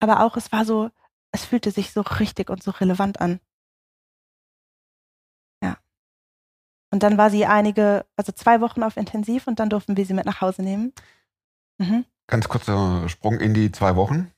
aber 0.00 0.20
auch 0.20 0.36
es 0.36 0.52
war 0.52 0.64
so, 0.64 0.90
es 1.32 1.44
fühlte 1.44 1.70
sich 1.70 1.92
so 1.92 2.00
richtig 2.00 2.50
und 2.50 2.62
so 2.62 2.72
relevant 2.72 3.20
an. 3.20 3.40
Ja. 5.62 5.76
Und 6.90 7.02
dann 7.02 7.18
war 7.18 7.30
sie 7.30 7.46
einige, 7.46 8.06
also 8.16 8.32
zwei 8.32 8.60
Wochen 8.60 8.82
auf 8.82 8.96
Intensiv 8.96 9.46
und 9.46 9.60
dann 9.60 9.70
durften 9.70 9.96
wir 9.96 10.06
sie 10.06 10.14
mit 10.14 10.26
nach 10.26 10.40
Hause 10.40 10.62
nehmen. 10.62 10.92
Mhm. 11.78 12.04
Ganz 12.26 12.48
kurzer 12.48 13.08
Sprung 13.08 13.40
in 13.40 13.54
die 13.54 13.70
zwei 13.72 13.96
Wochen. 13.96 14.32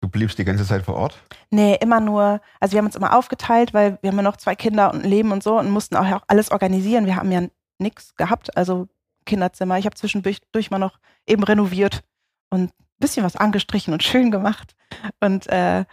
Du 0.00 0.08
bliebst 0.08 0.38
die 0.38 0.44
ganze 0.44 0.64
Zeit 0.64 0.84
vor 0.84 0.94
Ort. 0.94 1.22
Nee, 1.50 1.76
immer 1.80 2.00
nur, 2.00 2.40
also 2.58 2.72
wir 2.72 2.78
haben 2.78 2.86
uns 2.86 2.96
immer 2.96 3.14
aufgeteilt, 3.14 3.74
weil 3.74 3.98
wir 4.00 4.10
haben 4.10 4.16
ja 4.16 4.22
noch 4.22 4.38
zwei 4.38 4.54
Kinder 4.54 4.92
und 4.92 5.04
ein 5.04 5.10
Leben 5.10 5.30
und 5.30 5.42
so 5.42 5.58
und 5.58 5.70
mussten 5.70 5.96
auch, 5.96 6.22
alles 6.26 6.50
organisieren. 6.50 7.04
Wir 7.04 7.16
haben 7.16 7.30
ja 7.30 7.42
nichts 7.78 8.14
gehabt, 8.16 8.56
also 8.56 8.88
Kinderzimmer. 9.26 9.78
Ich 9.78 9.84
habe 9.84 9.96
zwischendurch 9.96 10.38
durch 10.52 10.70
mal 10.70 10.78
noch 10.78 10.98
eben 11.26 11.42
renoviert 11.44 12.02
und 12.48 12.70
ein 12.70 12.98
bisschen 12.98 13.24
was 13.24 13.36
angestrichen 13.36 13.92
und 13.92 14.02
schön 14.02 14.30
gemacht. 14.30 14.74
Und 15.20 15.46
äh, 15.48 15.84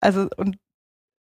also 0.00 0.28
und 0.36 0.58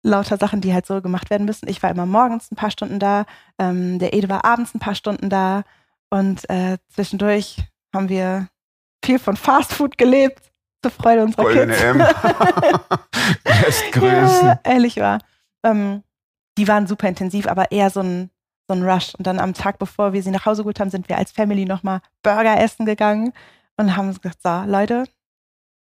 lauter 0.04 0.38
Sachen, 0.38 0.60
die 0.62 0.74
halt 0.74 0.86
so 0.86 1.02
gemacht 1.02 1.30
werden 1.30 1.46
müssen. 1.46 1.70
Ich 1.70 1.82
war 1.82 1.90
immer 1.90 2.06
morgens 2.06 2.52
ein 2.52 2.56
paar 2.56 2.72
Stunden 2.72 3.00
da, 3.00 3.26
ähm, 3.58 4.00
der 4.00 4.14
Ede 4.14 4.28
war 4.30 4.44
abends 4.44 4.74
ein 4.76 4.80
paar 4.80 4.96
Stunden 4.96 5.30
da 5.30 5.64
und 6.10 6.50
äh, 6.50 6.78
zwischendurch 6.90 7.58
haben 7.94 8.10
wir 8.10 8.50
viel 9.04 9.20
von 9.20 9.36
Fastfood 9.38 9.98
gelebt, 9.98 10.42
zur 10.84 10.92
Freude 10.92 11.24
unserer 11.24 11.44
Goldene 11.44 11.74
Kids. 11.74 11.84
M. 11.84 12.00
Ja, 14.02 14.60
ehrlich 14.64 14.98
war. 14.98 15.20
Ähm, 15.64 16.04
die 16.58 16.68
waren 16.68 16.88
super 16.88 17.08
intensiv, 17.08 17.48
aber 17.48 17.72
eher 17.72 17.90
so 17.90 18.02
ein, 18.02 18.30
so 18.68 18.76
ein 18.76 18.84
Rush. 18.84 19.16
Und 19.16 19.28
dann 19.28 19.40
am 19.40 19.54
Tag, 19.54 19.78
bevor 19.80 20.14
wir 20.14 20.24
sie 20.24 20.32
nach 20.32 20.46
Hause 20.46 20.64
geholt 20.64 20.80
haben, 20.80 20.90
sind 20.90 21.10
wir 21.10 21.18
als 21.18 21.32
Family 21.32 21.66
nochmal 21.66 22.02
Burger 22.24 22.60
essen 22.60 22.86
gegangen 22.86 23.34
und 23.78 23.96
haben 23.96 24.14
gesagt, 24.14 24.42
so, 24.42 24.64
Leute, 24.66 25.06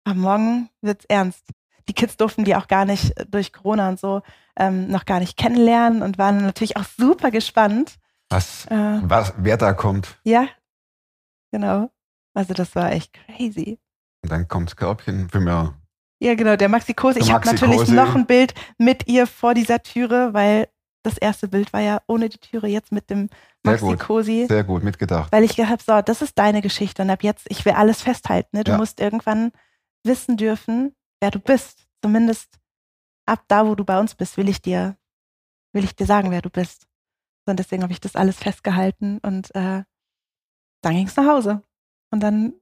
am 0.05 0.19
Morgen 0.19 0.69
wird's 0.81 1.05
ernst. 1.05 1.43
Die 1.87 1.93
Kids 1.93 2.17
durften 2.17 2.45
die 2.45 2.55
auch 2.55 2.67
gar 2.67 2.85
nicht 2.85 3.13
durch 3.29 3.53
Corona 3.53 3.89
und 3.89 3.99
so 3.99 4.21
ähm, 4.57 4.87
noch 4.87 5.05
gar 5.05 5.19
nicht 5.19 5.37
kennenlernen 5.37 6.01
und 6.01 6.17
waren 6.17 6.37
natürlich 6.37 6.77
auch 6.77 6.85
super 6.97 7.29
gespannt. 7.31 7.95
Was, 8.29 8.65
Äh, 8.67 8.99
was, 9.03 9.33
wer 9.37 9.57
da 9.57 9.73
kommt. 9.73 10.17
ja, 10.23 10.47
genau. 11.51 11.91
Also 12.35 12.53
das 12.53 12.75
war 12.75 12.91
echt 12.91 13.13
crazy. 13.13 13.79
Und 14.23 14.31
dann 14.31 14.47
kommt 14.47 14.69
das 14.69 14.75
Körbchen 14.75 15.29
für 15.29 15.39
mir. 15.39 15.73
Ja, 16.21 16.35
genau, 16.35 16.55
der 16.55 16.69
Maxi 16.69 16.93
Kose. 16.93 17.19
Ich 17.19 17.31
habe 17.31 17.45
natürlich 17.45 17.79
Kose. 17.79 17.93
noch 17.93 18.15
ein 18.15 18.25
Bild 18.25 18.53
mit 18.77 19.07
ihr 19.07 19.27
vor 19.27 19.53
dieser 19.53 19.81
Türe, 19.81 20.33
weil 20.33 20.67
das 21.03 21.17
erste 21.17 21.47
Bild 21.47 21.71
war 21.73 21.81
ja 21.81 22.01
ohne 22.07 22.29
die 22.29 22.37
Türe, 22.39 22.67
jetzt 22.67 22.91
mit 22.91 23.09
dem 23.09 23.29
Sehr 23.63 23.73
Maxi 23.73 23.85
gut. 23.85 23.99
Cosi. 23.99 24.45
Sehr 24.47 24.63
gut 24.63 24.83
mitgedacht. 24.83 25.31
Weil 25.31 25.43
ich 25.43 25.55
gehabt 25.55 25.83
so, 25.83 26.01
das 26.01 26.21
ist 26.21 26.37
deine 26.37 26.61
Geschichte 26.61 27.01
und 27.01 27.09
ab 27.09 27.21
jetzt, 27.23 27.45
ich 27.49 27.63
will 27.65 27.73
alles 27.73 28.01
festhalten. 28.01 28.57
Ne? 28.57 28.63
Du 28.63 28.71
Ja. 28.71 28.77
musst 28.77 28.99
irgendwann 28.99 29.51
wissen 30.03 30.37
dürfen, 30.37 30.95
wer 31.21 31.31
du 31.31 31.39
bist. 31.39 31.85
Zumindest 32.01 32.57
ab 33.27 33.43
da, 33.47 33.67
wo 33.67 33.75
du 33.75 33.83
bei 33.85 33.99
uns 33.99 34.15
bist, 34.15 34.37
will 34.37 34.49
ich 34.49 34.61
dir, 34.61 34.97
will 35.73 35.83
ich 35.83 35.95
dir 35.95 36.05
sagen, 36.05 36.31
wer 36.31 36.41
du 36.41 36.49
bist. 36.49 36.87
Und 37.47 37.59
deswegen 37.59 37.83
habe 37.83 37.93
ich 37.93 38.01
das 38.01 38.15
alles 38.15 38.37
festgehalten 38.37 39.19
und 39.19 39.53
äh, 39.53 39.83
dann 40.81 40.93
ging 40.95 41.07
es 41.07 41.15
nach 41.15 41.27
Hause. 41.27 41.61
Und 42.15 42.21
dann 42.21 42.53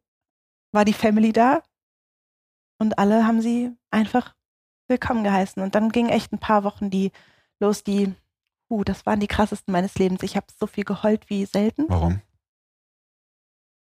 war 0.72 0.84
die 0.84 0.94
Family 0.94 1.32
da 1.32 1.62
und 2.80 2.98
alle 2.98 3.28
haben 3.28 3.40
sie 3.40 3.72
einfach 3.92 4.34
willkommen 4.88 5.24
geheißen. 5.24 5.62
Und 5.62 5.76
dann 5.76 5.92
ging 5.92 6.10
echt 6.10 6.34
ein 6.34 6.40
paar 6.40 6.64
Wochen 6.64 6.90
die 6.90 7.12
los, 7.60 7.84
die, 7.84 8.16
uh, 8.72 8.84
das 8.84 9.06
waren 9.06 9.20
die 9.20 9.28
krassesten 9.28 9.72
meines 9.72 9.94
Lebens. 9.94 10.24
Ich 10.24 10.36
habe 10.36 10.48
so 10.60 10.66
viel 10.66 10.86
geheult 10.86 11.30
wie 11.30 11.46
selten. 11.46 11.86
Warum? 11.88 12.20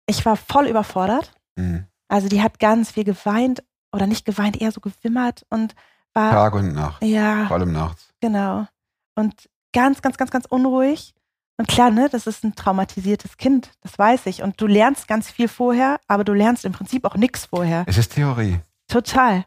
Ich 0.07 0.27
war 0.27 0.35
voll 0.37 0.67
überfordert. 0.67 1.33
Hm. 1.57 1.87
Also 2.09 2.27
die 2.29 2.43
hat 2.43 2.59
ganz 2.59 2.91
viel 2.91 3.05
geweint 3.05 3.63
oder 3.93 4.09
nicht 4.09 4.25
geweint, 4.25 4.61
eher 4.61 4.73
so 4.73 4.81
gewimmert 4.81 5.47
und 5.51 5.77
war, 6.15 6.33
Tag 6.33 6.55
und 6.55 6.75
Nacht. 6.75 7.01
ja, 7.05 7.47
Vor 7.47 7.59
allem 7.59 7.73
nachts. 7.73 8.13
genau. 8.21 8.67
Und 9.15 9.49
ganz, 9.73 10.03
ganz, 10.03 10.17
ganz, 10.17 10.33
ganz 10.33 10.47
unruhig. 10.47 11.15
Und 11.57 11.69
klar, 11.69 11.91
ne, 11.91 12.09
das 12.11 12.27
ist 12.27 12.45
ein 12.45 12.57
traumatisiertes 12.57 13.37
Kind, 13.37 13.71
das 13.81 13.99
weiß 13.99 14.27
ich. 14.27 14.43
Und 14.43 14.61
du 14.61 14.67
lernst 14.67 15.07
ganz 15.07 15.31
viel 15.31 15.49
vorher, 15.49 16.01
aber 16.09 16.25
du 16.25 16.33
lernst 16.33 16.65
im 16.65 16.73
Prinzip 16.73 17.05
auch 17.05 17.17
nichts 17.17 17.47
vorher. 17.47 17.85
Es 17.87 17.97
ist 17.97 18.13
Theorie. 18.13 18.61
Total. 18.89 19.45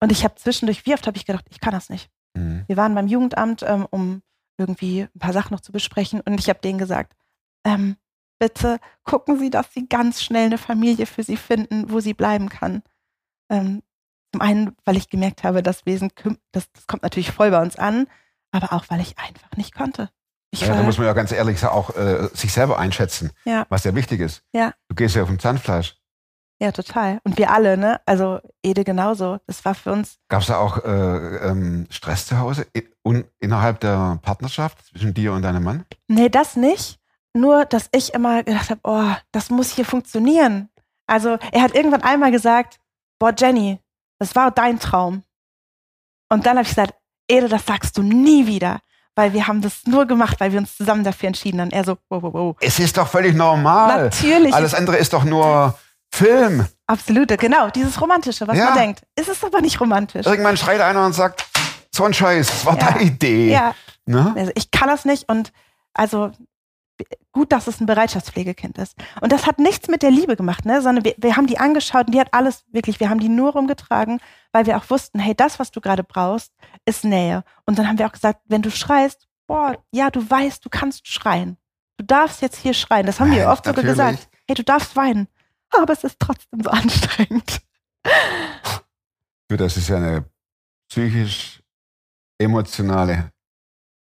Und 0.00 0.12
ich 0.12 0.24
habe 0.24 0.34
zwischendurch, 0.36 0.86
wie 0.86 0.94
oft 0.94 1.06
habe 1.06 1.16
ich 1.16 1.26
gedacht, 1.26 1.46
ich 1.50 1.60
kann 1.60 1.72
das 1.72 1.90
nicht. 1.90 2.10
Hm. 2.36 2.64
Wir 2.66 2.76
waren 2.76 2.94
beim 2.94 3.06
Jugendamt, 3.06 3.62
ähm, 3.62 3.86
um 3.90 4.22
irgendwie 4.58 5.02
ein 5.02 5.18
paar 5.18 5.32
Sachen 5.32 5.52
noch 5.52 5.60
zu 5.60 5.72
besprechen. 5.72 6.20
Und 6.22 6.38
ich 6.38 6.48
habe 6.48 6.60
denen 6.60 6.78
gesagt, 6.78 7.14
ähm, 7.64 7.96
bitte 8.38 8.78
gucken 9.04 9.38
Sie, 9.38 9.50
dass 9.50 9.72
Sie 9.72 9.88
ganz 9.88 10.22
schnell 10.22 10.46
eine 10.46 10.58
Familie 10.58 11.06
für 11.06 11.22
Sie 11.22 11.36
finden, 11.36 11.90
wo 11.90 12.00
sie 12.00 12.14
bleiben 12.14 12.48
kann. 12.48 12.82
Ähm, 13.50 13.82
zum 14.32 14.40
einen, 14.40 14.76
weil 14.84 14.96
ich 14.96 15.08
gemerkt 15.08 15.44
habe, 15.44 15.62
das 15.62 15.86
Wesen, 15.86 16.10
das, 16.52 16.70
das 16.72 16.86
kommt 16.86 17.02
natürlich 17.02 17.30
voll 17.30 17.50
bei 17.50 17.62
uns 17.62 17.76
an, 17.76 18.06
aber 18.50 18.72
auch, 18.72 18.86
weil 18.88 19.00
ich 19.00 19.18
einfach 19.18 19.56
nicht 19.56 19.74
konnte. 19.74 20.10
Ja, 20.60 20.74
da 20.74 20.82
muss 20.82 20.98
man 20.98 21.06
ja 21.06 21.12
ganz 21.12 21.32
ehrlich 21.32 21.64
auch 21.64 21.94
äh, 21.96 22.28
sich 22.34 22.52
selber 22.52 22.78
einschätzen, 22.78 23.30
Ja. 23.44 23.66
was 23.68 23.84
ja 23.84 23.94
wichtig 23.94 24.20
ist. 24.20 24.42
Ja. 24.52 24.72
Du 24.88 24.94
gehst 24.94 25.14
ja 25.16 25.22
auf 25.22 25.28
dem 25.28 25.38
Zahnfleisch. 25.38 25.96
ja, 26.60 26.72
total. 26.72 27.20
Und 27.24 27.36
wir 27.38 27.50
alle, 27.50 27.76
ne? 27.76 28.00
Also 28.06 28.40
Ede 28.62 28.84
genauso. 28.84 29.38
Das 29.46 29.64
war 29.64 29.74
für 29.74 29.92
uns, 29.92 30.16
Gab 30.28 30.40
es 30.40 30.46
da 30.48 30.58
auch 30.58 30.82
äh, 30.84 31.36
ähm, 31.48 31.86
Stress 31.90 32.26
zu 32.26 32.38
Hause 32.38 32.66
I 32.76 32.88
un 33.06 33.24
innerhalb 33.40 33.80
der 33.80 34.18
Partnerschaft 34.22 34.84
zwischen 34.86 35.12
dir 35.14 35.32
und 35.32 35.42
deinem 35.42 35.62
Mann? 35.64 35.84
nee, 36.08 36.28
das 36.28 36.56
nicht. 36.56 36.98
Nur, 37.34 37.66
dass 37.66 37.88
ich 37.92 38.14
immer 38.14 38.42
gedacht 38.42 38.70
habe, 38.70 38.80
oh, 38.84 39.14
das 39.32 39.50
muss 39.50 39.70
hier 39.74 39.84
funktionieren. 39.84 40.70
Also 41.06 41.36
er 41.52 41.60
hat 41.62 41.74
irgendwann 41.74 42.02
einmal 42.02 42.30
gesagt, 42.32 42.78
boah, 43.18 43.34
Jenny, 43.36 43.78
das 44.18 44.34
war 44.34 44.50
dein 44.50 44.80
Traum. 44.80 45.22
Und 46.30 46.46
dann 46.46 46.56
habe 46.56 46.62
ich 46.62 46.70
gesagt, 46.70 46.94
Ede, 47.28 47.48
das 47.48 47.66
sagst 47.66 47.98
du 47.98 48.02
nie 48.02 48.46
wieder. 48.46 48.80
Weil 49.16 49.32
wir 49.32 49.46
haben 49.46 49.62
das 49.62 49.86
nur 49.86 50.04
gemacht, 50.06 50.38
weil 50.40 50.52
wir 50.52 50.58
uns 50.60 50.76
zusammen 50.76 51.02
dafür 51.02 51.28
entschieden 51.28 51.60
haben. 51.60 51.70
Er 51.70 51.84
so, 51.84 51.96
wow, 52.10 52.22
wow, 52.22 52.34
wow. 52.34 52.56
Es 52.60 52.78
ist 52.78 52.96
doch 52.98 53.08
völlig 53.08 53.34
normal. 53.34 54.04
Natürlich. 54.04 54.52
Alles 54.54 54.74
andere 54.74 54.98
ist 54.98 55.12
doch 55.14 55.24
nur 55.24 55.76
Film. 56.12 56.66
Absolute, 56.86 57.36
genau. 57.38 57.70
Dieses 57.70 58.00
Romantische, 58.00 58.46
was 58.46 58.56
Ja. 58.56 58.66
man 58.66 58.74
denkt. 58.78 59.02
Ist 59.18 59.28
es 59.28 59.42
aber 59.42 59.60
nicht 59.62 59.80
romantisch. 59.80 60.26
Irgendwann 60.26 60.56
schreit 60.58 60.80
einer 60.82 61.04
und 61.06 61.14
sagt, 61.14 61.46
so 61.94 62.04
ein 62.04 62.12
Scheiß, 62.14 62.46
das 62.46 62.66
war 62.66 62.78
Ja. 62.78 62.90
deine 62.90 63.02
Idee. 63.02 63.50
Ja, 63.52 63.74
Ne? 64.04 64.34
also 64.36 64.52
ich 64.54 64.70
kann 64.70 64.88
das 64.88 65.04
nicht 65.06 65.28
und 65.28 65.50
also 65.94 66.30
gut, 67.32 67.52
dass 67.52 67.66
es 67.66 67.80
ein 67.80 67.86
Bereitschaftspflegekind 67.86 68.78
ist. 68.78 68.96
Und 69.20 69.32
das 69.32 69.46
hat 69.46 69.58
nichts 69.58 69.88
mit 69.88 70.02
der 70.02 70.10
Liebe 70.10 70.36
gemacht, 70.36 70.64
ne? 70.64 70.80
sondern 70.80 71.04
wir, 71.04 71.14
wir 71.18 71.36
haben 71.36 71.46
die 71.46 71.58
angeschaut 71.58 72.06
und 72.06 72.14
die 72.14 72.20
hat 72.20 72.32
alles 72.32 72.64
wirklich, 72.72 73.00
wir 73.00 73.10
haben 73.10 73.20
die 73.20 73.28
nur 73.28 73.52
rumgetragen, 73.52 74.20
weil 74.52 74.66
wir 74.66 74.76
auch 74.76 74.88
wussten, 74.88 75.18
hey, 75.18 75.34
das, 75.34 75.58
was 75.58 75.70
du 75.70 75.80
gerade 75.80 76.02
brauchst, 76.02 76.52
ist 76.86 77.04
Nähe. 77.04 77.44
Und 77.66 77.78
dann 77.78 77.88
haben 77.88 77.98
wir 77.98 78.06
auch 78.06 78.12
gesagt, 78.12 78.40
wenn 78.46 78.62
du 78.62 78.70
schreist, 78.70 79.28
boah, 79.46 79.76
ja, 79.92 80.10
du 80.10 80.28
weißt, 80.28 80.64
du 80.64 80.70
kannst 80.70 81.08
schreien. 81.08 81.58
Du 81.98 82.04
darfst 82.04 82.42
jetzt 82.42 82.58
hier 82.58 82.74
schreien. 82.74 83.06
Das 83.06 83.20
haben 83.20 83.32
wir 83.32 83.48
oft 83.48 83.64
sogar 83.64 83.84
gesagt. 83.84 84.28
Hey, 84.46 84.54
du 84.54 84.64
darfst 84.64 84.96
weinen. 84.96 85.28
Aber 85.70 85.92
es 85.92 86.04
ist 86.04 86.18
trotzdem 86.18 86.62
so 86.62 86.70
anstrengend. 86.70 87.60
Du, 89.48 89.56
Das 89.56 89.76
ist 89.76 89.88
ja 89.88 89.96
eine 89.96 90.30
psychisch 90.90 91.62
emotionale 92.38 93.32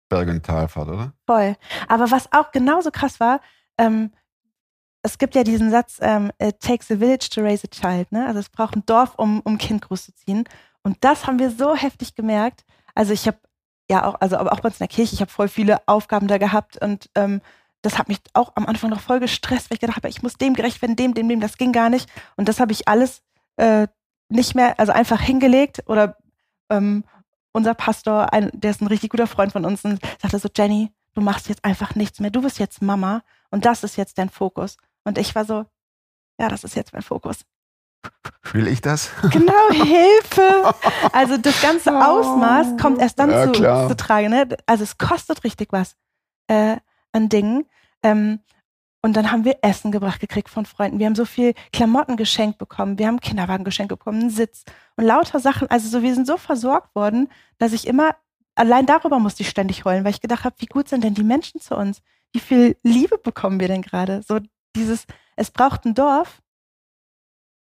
Berg- 0.09 0.29
und 0.29 0.45
Talfahrt, 0.45 0.89
oder? 0.89 1.13
Voll. 1.25 1.55
Aber 1.87 2.11
was 2.11 2.31
auch 2.31 2.51
genauso 2.51 2.91
krass 2.91 3.19
war, 3.19 3.41
ähm, 3.77 4.11
es 5.01 5.17
gibt 5.17 5.35
ja 5.35 5.43
diesen 5.43 5.69
Satz, 5.69 5.99
ähm, 6.01 6.31
it 6.41 6.59
takes 6.59 6.89
a 6.91 6.97
village 6.97 7.29
to 7.29 7.41
raise 7.41 7.63
a 7.63 7.69
child, 7.69 8.11
ne? 8.11 8.25
Also 8.25 8.39
es 8.39 8.49
braucht 8.49 8.75
ein 8.75 8.85
Dorf, 8.85 9.15
um, 9.17 9.39
um 9.41 9.57
Kind 9.57 9.83
großzuziehen. 9.83 10.45
Und 10.81 10.97
das 11.03 11.27
haben 11.27 11.37
wir 11.39 11.51
so 11.51 11.75
heftig 11.75 12.15
gemerkt. 12.15 12.65
Also 12.95 13.13
ich 13.13 13.27
habe 13.27 13.37
ja 13.89 14.05
auch, 14.05 14.15
also 14.19 14.37
aber 14.37 14.51
auch 14.51 14.61
bei 14.61 14.69
uns 14.69 14.79
in 14.79 14.87
der 14.87 14.95
Kirche, 14.95 15.13
ich 15.13 15.21
habe 15.21 15.31
voll 15.31 15.47
viele 15.47 15.87
Aufgaben 15.87 16.27
da 16.27 16.37
gehabt 16.37 16.81
und 16.81 17.09
ähm, 17.15 17.41
das 17.83 17.99
hat 17.99 18.07
mich 18.07 18.17
auch 18.33 18.53
am 18.55 18.65
Anfang 18.65 18.89
noch 18.89 18.99
voll 18.99 19.19
gestresst, 19.19 19.69
weil 19.69 19.75
ich 19.75 19.79
gedacht 19.79 19.97
habe, 19.97 20.09
ich 20.09 20.23
muss 20.23 20.35
dem 20.35 20.55
gerecht 20.55 20.81
werden, 20.81 20.95
dem, 20.95 21.13
dem, 21.13 21.29
dem, 21.29 21.39
das 21.39 21.57
ging 21.57 21.71
gar 21.71 21.89
nicht. 21.91 22.09
Und 22.35 22.49
das 22.49 22.59
habe 22.59 22.71
ich 22.71 22.87
alles 22.87 23.21
äh, 23.57 23.87
nicht 24.29 24.55
mehr, 24.55 24.79
also 24.79 24.91
einfach 24.91 25.21
hingelegt 25.21 25.83
oder 25.85 26.17
ähm, 26.71 27.03
unser 27.55 27.73
Pastor, 27.73 28.33
ein, 28.33 28.51
der 28.53 28.71
ist 28.71 28.81
ein 28.81 28.87
richtig 28.87 29.09
guter 29.09 29.27
Freund 29.27 29.53
von 29.53 29.65
uns, 29.65 29.85
und 29.85 29.99
sagte 30.21 30.39
so, 30.39 30.49
Jenny, 30.53 30.91
du 31.13 31.21
machst 31.21 31.47
jetzt 31.47 31.63
einfach 31.63 31.95
nichts 31.95 32.19
mehr. 32.19 32.29
Du 32.29 32.41
bist 32.41 32.59
jetzt 32.59 32.81
Mama 32.81 33.23
und 33.49 33.65
das 33.65 33.83
ist 33.83 33.95
jetzt 33.95 34.17
dein 34.17 34.29
Fokus. 34.29 34.77
Und 35.05 35.17
ich 35.17 35.33
war 35.35 35.45
so, 35.45 35.65
ja, 36.37 36.49
das 36.49 36.65
ist 36.65 36.75
jetzt 36.75 36.91
mein 36.91 37.01
Fokus. 37.01 37.45
Will 38.51 38.67
ich 38.67 38.81
das? 38.81 39.09
Genau, 39.31 39.69
Hilfe! 39.71 40.75
Also 41.13 41.37
das 41.37 41.59
ganze 41.61 41.91
Ausmaß 42.05 42.77
kommt 42.79 42.99
erst 42.99 43.17
dann 43.17 43.31
Ja, 43.31 43.51
zu, 43.51 43.87
zu 43.87 43.95
tragen. 43.95 44.29
Ne? 44.29 44.49
Also 44.65 44.83
es 44.83 44.97
kostet 44.97 45.43
richtig 45.43 45.69
was 45.71 45.95
äh, 46.47 46.75
an 47.13 47.29
Dingen. 47.29 47.65
Ähm, 48.03 48.41
und 49.05 49.13
dann 49.13 49.31
haben 49.31 49.45
wir 49.45 49.59
Essen 49.61 49.91
gebracht 49.91 50.19
gekriegt 50.19 50.49
von 50.49 50.65
Freunden. 50.65 50.97
Wir 50.97 51.05
haben 51.05 51.13
so 51.13 51.25
viel 51.25 51.53
Klamotten 51.71 52.17
geschenkt 52.17 52.57
bekommen. 52.57 52.97
Wir 52.97 53.05
haben 53.05 53.19
Kinderwagen 53.19 53.63
geschenkt 53.63 53.89
bekommen, 53.89 54.19
einen 54.19 54.29
Sitz 54.31 54.63
und 54.95 55.05
lauter 55.05 55.39
Sachen. 55.39 55.69
Also 55.69 55.87
so, 55.89 56.01
wir 56.01 56.15
sind 56.15 56.25
so 56.25 56.37
versorgt 56.37 56.95
worden, 56.95 57.29
dass 57.59 57.71
ich 57.71 57.85
immer, 57.85 58.15
allein 58.55 58.87
darüber 58.87 59.19
musste 59.19 59.43
ich 59.43 59.49
ständig 59.49 59.85
heulen, 59.85 60.03
weil 60.03 60.11
ich 60.11 60.21
gedacht 60.21 60.43
habe, 60.43 60.55
wie 60.57 60.65
gut 60.65 60.89
sind 60.89 61.03
denn 61.03 61.13
die 61.13 61.23
Menschen 61.23 61.61
zu 61.61 61.75
uns? 61.75 62.01
Wie 62.33 62.39
viel 62.39 62.77
Liebe 62.81 63.19
bekommen 63.19 63.59
wir 63.59 63.67
denn 63.67 63.83
gerade? 63.83 64.23
So 64.27 64.39
dieses, 64.75 65.05
es 65.35 65.51
braucht 65.51 65.85
ein 65.85 65.93
Dorf, 65.93 66.41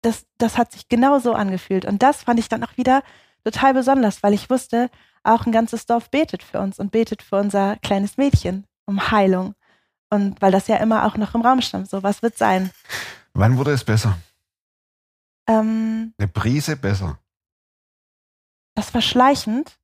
das, 0.02 0.26
das 0.40 0.58
hat 0.58 0.72
sich 0.72 0.90
genau 0.90 1.20
so 1.20 1.34
angefühlt. 1.34 1.86
Und 1.86 2.02
das 2.02 2.24
fand 2.24 2.40
ich 2.40 2.50
dann 2.50 2.64
auch 2.64 2.76
wieder 2.76 3.04
total 3.44 3.76
besonders, 3.76 4.24
weil 4.24 4.34
ich 4.34 4.50
wusste, 4.50 4.90
auch 5.24 5.46
ein 5.46 5.52
ganzes 5.52 5.86
Dorf 5.86 6.10
betet 6.10 6.42
für 6.42 6.60
uns 6.60 6.80
und 6.80 6.92
betet 6.92 7.22
für 7.22 7.36
unser 7.36 7.76
kleines 7.84 8.18
Mädchen 8.18 8.66
um 8.88 9.12
Heilung. 9.12 9.54
Und 10.10 10.42
weil 10.42 10.52
das 10.52 10.68
ja 10.68 10.78
immer 10.78 11.06
auch 11.06 11.18
noch 11.18 11.36
im 11.36 11.42
Raum 11.42 11.62
stand, 11.62 11.90
so 11.90 12.02
was 12.04 12.22
wird 12.24 12.38
sein. 12.38 12.72
Wann 13.34 13.58
wurde 13.58 13.72
es 13.72 13.84
besser? 13.84 14.18
Ähm, 15.48 16.14
Eine 16.18 16.28
Prise 16.28 16.76
besser. 16.76 17.20
das 18.76 18.94
war 18.94 19.02
schleichend. 19.02 19.78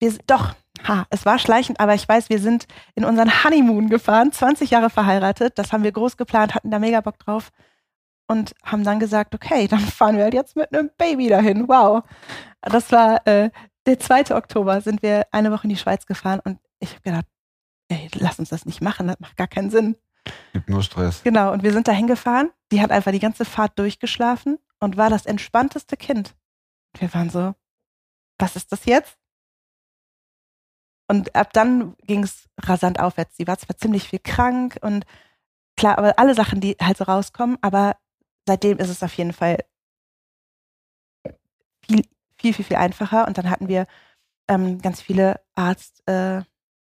Wir, 0.00 0.16
doch, 0.26 0.54
ha, 0.86 1.06
es 1.10 1.26
war 1.26 1.38
schleichend, 1.38 1.80
aber 1.80 1.94
ich 1.94 2.08
weiß, 2.08 2.28
wir 2.28 2.38
sind 2.38 2.66
in 2.94 3.04
unseren 3.04 3.42
Honeymoon 3.44 3.88
gefahren, 3.88 4.30
20 4.32 4.70
Jahre 4.70 4.90
verheiratet. 4.90 5.58
Das 5.58 5.72
haben 5.72 5.82
wir 5.82 5.92
groß 5.92 6.16
geplant, 6.16 6.54
hatten 6.54 6.70
da 6.70 6.78
mega 6.78 7.00
Bock 7.00 7.18
drauf 7.18 7.50
und 8.28 8.54
haben 8.62 8.84
dann 8.84 9.00
gesagt, 9.00 9.34
okay, 9.34 9.66
dann 9.68 9.80
fahren 9.80 10.16
wir 10.16 10.24
halt 10.24 10.34
jetzt 10.34 10.54
mit 10.54 10.72
einem 10.72 10.90
Baby 10.96 11.28
dahin. 11.28 11.66
Wow. 11.68 12.04
Das 12.60 12.92
war 12.92 13.26
äh, 13.26 13.50
der 13.86 13.98
2. 13.98 14.36
Oktober, 14.36 14.80
sind 14.80 15.02
wir 15.02 15.26
eine 15.32 15.50
Woche 15.50 15.64
in 15.64 15.70
die 15.70 15.76
Schweiz 15.76 16.06
gefahren 16.06 16.40
und 16.44 16.58
ich 16.78 16.90
habe 16.90 17.00
gedacht, 17.02 17.26
ey, 17.88 18.08
lass 18.14 18.38
uns 18.38 18.50
das 18.50 18.66
nicht 18.66 18.80
machen, 18.80 19.08
das 19.08 19.20
macht 19.20 19.36
gar 19.36 19.48
keinen 19.48 19.70
Sinn. 19.70 19.96
Gibt 20.52 20.68
nur 20.68 20.82
Stress. 20.82 21.22
Genau, 21.22 21.52
und 21.52 21.62
wir 21.62 21.72
sind 21.72 21.88
da 21.88 21.92
hingefahren. 21.92 22.50
Die 22.70 22.82
hat 22.82 22.90
einfach 22.90 23.12
die 23.12 23.18
ganze 23.18 23.44
Fahrt 23.44 23.78
durchgeschlafen 23.78 24.58
und 24.80 24.96
war 24.96 25.10
das 25.10 25.26
entspannteste 25.26 25.96
Kind. 25.96 26.34
Wir 26.98 27.12
waren 27.14 27.30
so, 27.30 27.54
was 28.38 28.56
ist 28.56 28.72
das 28.72 28.84
jetzt? 28.84 29.16
Und 31.10 31.34
ab 31.34 31.52
dann 31.54 31.96
ging 32.02 32.22
es 32.22 32.48
rasant 32.60 33.00
aufwärts. 33.00 33.36
Sie 33.36 33.46
war 33.46 33.58
zwar 33.58 33.76
ziemlich 33.76 34.08
viel 34.08 34.18
krank 34.18 34.78
und 34.82 35.06
klar, 35.76 35.96
aber 35.96 36.18
alle 36.18 36.34
Sachen, 36.34 36.60
die 36.60 36.76
halt 36.80 36.98
so 36.98 37.04
rauskommen, 37.04 37.56
aber 37.62 37.96
seitdem 38.46 38.78
ist 38.78 38.90
es 38.90 39.02
auf 39.02 39.14
jeden 39.14 39.32
Fall 39.32 39.64
viel, 41.82 42.02
viel, 42.36 42.52
viel, 42.52 42.64
viel 42.64 42.76
einfacher. 42.76 43.26
Und 43.26 43.38
dann 43.38 43.48
hatten 43.48 43.68
wir 43.68 43.86
ähm, 44.48 44.82
ganz 44.82 45.00
viele 45.00 45.40
Arzt, 45.54 46.06
äh, 46.06 46.42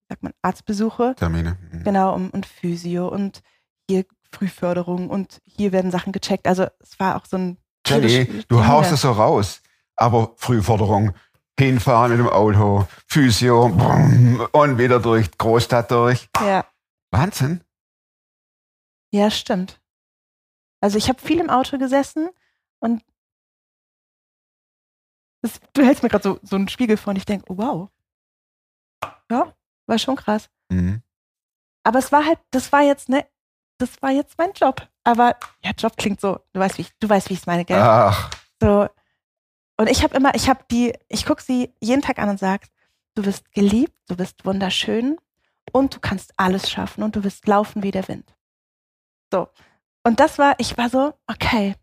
sagt 0.09 0.23
man, 0.23 0.33
Arztbesuche. 0.41 1.15
Termine. 1.17 1.57
Mhm. 1.71 1.83
Genau, 1.83 2.15
um, 2.15 2.29
und 2.29 2.45
Physio 2.45 3.07
und 3.07 3.41
hier 3.89 4.05
Frühförderung 4.31 5.09
und 5.09 5.41
hier 5.45 5.71
werden 5.71 5.91
Sachen 5.91 6.11
gecheckt. 6.11 6.47
Also 6.47 6.67
es 6.79 6.99
war 6.99 7.15
auch 7.15 7.25
so 7.25 7.37
ein 7.37 7.57
Jenny, 7.85 8.43
du 8.47 8.65
haust 8.65 8.91
es 8.91 9.01
so 9.01 9.11
raus. 9.11 9.61
Aber 9.95 10.33
Frühforderung, 10.35 11.15
hinfahren 11.59 12.11
mit 12.11 12.19
dem 12.19 12.29
Auto, 12.29 12.87
Physio 13.07 13.69
brumm, 13.69 14.47
und 14.51 14.77
wieder 14.77 14.99
durch 14.99 15.35
Großstadt 15.37 15.89
durch. 15.89 16.29
Ja, 16.39 16.65
Wahnsinn. 17.11 17.63
ja, 19.11 19.31
stimmt. 19.31 19.81
Also 20.81 20.97
ich 20.97 21.09
habe 21.09 21.19
viel 21.19 21.39
im 21.39 21.49
Auto 21.49 21.79
gesessen 21.79 22.29
und 22.79 23.03
das, 25.41 25.59
du 25.73 25.83
hältst 25.83 26.03
mir 26.03 26.09
gerade 26.09 26.23
so, 26.23 26.39
so 26.43 26.55
einen 26.55 26.67
Spiegel 26.67 26.97
vor 26.97 27.11
und 27.11 27.17
ich 27.17 27.25
denke, 27.25 27.45
oh, 27.51 27.57
wow. 27.57 27.89
Ja, 29.31 29.53
war 29.87 29.99
schon 29.99 30.15
krass. 30.15 30.49
Mhm. 30.69 31.01
Aber 31.83 31.99
es 31.99 32.11
war 32.11 32.25
halt, 32.25 32.39
das 32.51 32.71
war 32.71 32.81
jetzt, 32.81 33.09
ne, 33.09 33.25
das 33.77 34.01
war 34.01 34.11
jetzt 34.11 34.37
mein 34.37 34.51
Job. 34.53 34.87
Aber 35.03 35.35
ja, 35.63 35.71
Job 35.77 35.95
klingt 35.97 36.19
so, 36.19 36.39
du 36.53 36.59
weißt, 36.59 36.77
wie 36.77 36.81
ich, 36.81 36.91
du 36.99 37.07
weißt, 37.07 37.29
wie 37.29 37.33
ich 37.33 37.39
es 37.39 37.45
meine, 37.45 37.65
gell? 37.65 37.79
Ach, 37.79 38.29
So. 38.61 38.89
Und 39.79 39.89
ich 39.89 40.03
habe 40.03 40.15
immer, 40.17 40.33
ich 40.35 40.49
habe 40.49 40.61
die, 40.71 40.93
ich 41.07 41.25
gucke 41.25 41.41
sie 41.41 41.73
jeden 41.79 42.01
Tag 42.01 42.17
an 42.17 42.29
und 42.29 42.39
sage, 42.39 42.67
du 43.15 43.21
bist 43.21 43.51
geliebt, 43.53 43.93
du 44.07 44.15
bist 44.15 44.43
wunderschön 44.43 45.17
und 45.71 45.95
du 45.95 45.99
kannst 45.99 46.33
alles 46.37 46.69
schaffen 46.69 47.03
und 47.03 47.15
du 47.15 47.23
wirst 47.23 47.47
laufen 47.47 47.83
wie 47.83 47.91
der 47.91 48.07
Wind. 48.07 48.35
So. 49.31 49.47
Und 50.03 50.19
das 50.19 50.39
war, 50.39 50.55
ich 50.57 50.77
war 50.77 50.89
so, 50.89 51.13
okay, 51.27 51.75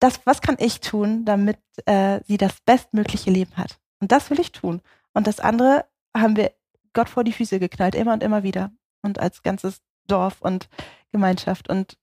das, 0.00 0.20
was 0.26 0.40
kann 0.40 0.56
ich 0.58 0.80
tun, 0.80 1.24
damit 1.24 1.58
äh, 1.86 2.20
sie 2.26 2.36
das 2.36 2.60
bestmögliche 2.60 3.30
Leben 3.30 3.56
hat? 3.56 3.78
Und 4.00 4.12
das 4.12 4.30
will 4.30 4.40
ich 4.40 4.52
tun. 4.52 4.82
Und 5.12 5.26
das 5.26 5.40
andere 5.40 5.86
haben 6.16 6.36
wir 6.36 6.52
Gott 6.92 7.08
vor 7.08 7.24
die 7.24 7.32
Füße 7.32 7.58
geknallt, 7.58 7.94
immer 7.94 8.12
und 8.12 8.22
immer 8.22 8.42
wieder. 8.42 8.72
Und 9.02 9.18
als 9.18 9.42
ganzes 9.42 9.80
Dorf 10.06 10.40
und 10.40 10.68
Gemeinschaft 11.12 11.68
und 11.68 11.96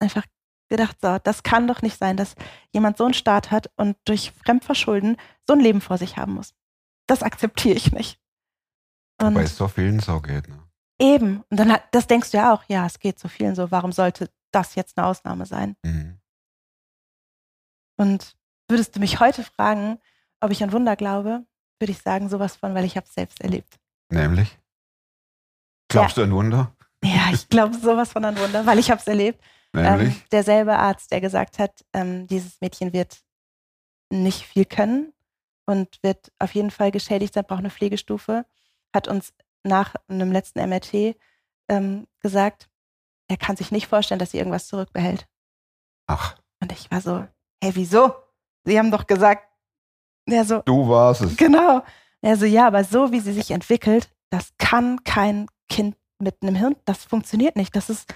einfach 0.00 0.24
gedacht, 0.68 0.98
so, 1.00 1.18
das 1.18 1.42
kann 1.42 1.66
doch 1.66 1.82
nicht 1.82 1.98
sein, 1.98 2.16
dass 2.16 2.34
jemand 2.72 2.98
so 2.98 3.04
einen 3.04 3.14
Start 3.14 3.50
hat 3.50 3.70
und 3.76 3.96
durch 4.04 4.32
Fremdverschulden 4.32 5.16
so 5.46 5.54
ein 5.54 5.60
Leben 5.60 5.80
vor 5.80 5.98
sich 5.98 6.16
haben 6.16 6.34
muss. 6.34 6.54
Das 7.06 7.22
akzeptiere 7.22 7.76
ich 7.76 7.92
nicht. 7.92 8.20
Und 9.20 9.34
weil 9.34 9.44
es 9.44 9.56
so 9.56 9.66
vielen 9.66 10.00
so 10.00 10.20
geht. 10.20 10.48
Ne? 10.48 10.68
eben, 10.98 11.44
und 11.48 11.58
dann 11.58 11.72
hat, 11.72 11.82
das 11.92 12.06
denkst 12.06 12.30
du 12.30 12.38
ja 12.38 12.52
auch, 12.52 12.64
ja, 12.68 12.86
es 12.86 12.98
geht 12.98 13.18
so 13.18 13.28
vielen 13.28 13.54
so, 13.54 13.70
warum 13.70 13.92
sollte 13.92 14.30
das 14.50 14.74
jetzt 14.74 14.98
eine 14.98 15.06
Ausnahme 15.06 15.46
sein? 15.46 15.76
Mhm. 15.82 16.20
Und 17.96 18.36
würdest 18.68 18.96
du 18.96 19.00
mich 19.00 19.20
heute 19.20 19.44
fragen, 19.44 19.98
ob 20.40 20.50
ich 20.50 20.62
an 20.62 20.72
Wunder 20.72 20.96
glaube, 20.96 21.44
würde 21.80 21.92
ich 21.92 21.98
sagen, 21.98 22.28
sowas 22.28 22.56
von, 22.56 22.74
weil 22.74 22.84
ich 22.84 22.96
habe 22.96 23.06
es 23.06 23.14
selbst 23.14 23.40
erlebt. 23.40 23.78
Nämlich? 24.10 24.58
Glaubst 25.88 26.16
du 26.16 26.22
an 26.22 26.32
Wunder? 26.32 26.74
Ja, 27.02 27.30
ich 27.32 27.48
glaube 27.48 27.76
sowas 27.76 28.12
von 28.12 28.24
an 28.24 28.38
Wunder, 28.38 28.66
weil 28.66 28.78
ich 28.78 28.90
habe 28.90 29.00
es 29.00 29.06
erlebt. 29.06 29.42
Nämlich? 29.72 30.14
Ähm, 30.14 30.22
derselbe 30.32 30.76
Arzt, 30.76 31.10
der 31.12 31.20
gesagt 31.20 31.58
hat, 31.58 31.84
ähm, 31.92 32.26
dieses 32.26 32.60
Mädchen 32.60 32.92
wird 32.92 33.20
nicht 34.10 34.44
viel 34.46 34.64
können 34.64 35.12
und 35.66 36.02
wird 36.02 36.32
auf 36.38 36.54
jeden 36.54 36.70
Fall 36.70 36.90
geschädigt 36.90 37.34
sein, 37.34 37.44
braucht 37.46 37.60
eine 37.60 37.70
Pflegestufe, 37.70 38.46
hat 38.94 39.06
uns 39.08 39.34
nach 39.64 39.94
einem 40.08 40.32
letzten 40.32 40.66
MRT 40.66 41.16
ähm, 41.68 42.06
gesagt, 42.20 42.68
er 43.28 43.36
kann 43.36 43.56
sich 43.56 43.70
nicht 43.70 43.86
vorstellen, 43.86 44.18
dass 44.18 44.30
sie 44.30 44.38
irgendwas 44.38 44.66
zurückbehält. 44.68 45.28
Ach, 46.06 46.36
Und 46.60 46.72
ich 46.72 46.90
war 46.90 47.02
so, 47.02 47.26
hey, 47.62 47.74
wieso? 47.74 48.14
Sie 48.64 48.78
haben 48.78 48.90
doch 48.90 49.06
gesagt, 49.06 49.44
ja, 50.26 50.44
so, 50.44 50.62
du 50.62 50.88
warst 50.88 51.22
es. 51.22 51.36
genau. 51.36 51.82
Er 52.22 52.36
so, 52.36 52.44
ja, 52.44 52.66
aber 52.66 52.84
so 52.84 53.12
wie 53.12 53.20
sie 53.20 53.32
sich 53.32 53.50
entwickelt, 53.50 54.10
das 54.30 54.52
kann 54.58 55.04
kein 55.04 55.46
Kind 55.68 55.96
mit 56.18 56.42
einem 56.42 56.56
Hirn, 56.56 56.76
das 56.84 57.04
funktioniert 57.04 57.56
nicht. 57.56 57.76
Das 57.76 57.90
ist, 57.90 58.12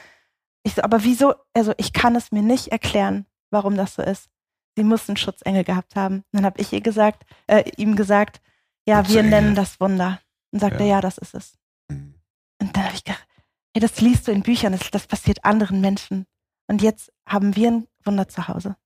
ich 0.64 0.74
so, 0.74 0.82
aber 0.82 1.04
wieso? 1.04 1.34
Also 1.54 1.72
ich 1.76 1.92
kann 1.92 2.16
es 2.16 2.32
mir 2.32 2.42
nicht 2.42 2.68
erklären, 2.68 3.26
warum 3.50 3.76
das 3.76 3.94
so 3.94 4.02
ist. 4.02 4.28
Sie 4.76 4.84
muss 4.84 5.08
einen 5.08 5.16
Schutzengel 5.16 5.64
gehabt 5.64 5.96
haben. 5.96 6.24
Dann 6.32 6.44
habe 6.44 6.60
ich 6.60 6.72
ihr 6.72 6.80
gesagt, 6.80 7.24
äh, 7.46 7.70
ihm 7.76 7.94
gesagt, 7.94 8.40
ja, 8.86 9.06
wir 9.08 9.22
nennen 9.22 9.54
das 9.54 9.78
Wunder. 9.80 10.20
Und 10.50 10.60
sagte, 10.60 10.82
Ja. 10.82 10.96
ja, 10.96 11.00
das 11.00 11.18
ist 11.18 11.34
es. 11.34 11.58
Mhm. 11.88 12.14
Und 12.60 12.76
dann 12.76 12.84
habe 12.84 12.94
ich 12.94 13.04
gedacht, 13.04 13.26
hey, 13.74 13.80
das 13.80 14.00
liest 14.00 14.26
du 14.26 14.32
in 14.32 14.42
Büchern, 14.42 14.72
das, 14.72 14.90
das 14.90 15.06
passiert 15.06 15.44
anderen 15.44 15.80
Menschen. 15.80 16.26
Und 16.68 16.82
jetzt 16.82 17.12
haben 17.26 17.54
wir 17.54 17.70
ein 17.70 17.88
Wunder 18.04 18.28
zu 18.28 18.48
Hause. 18.48 18.76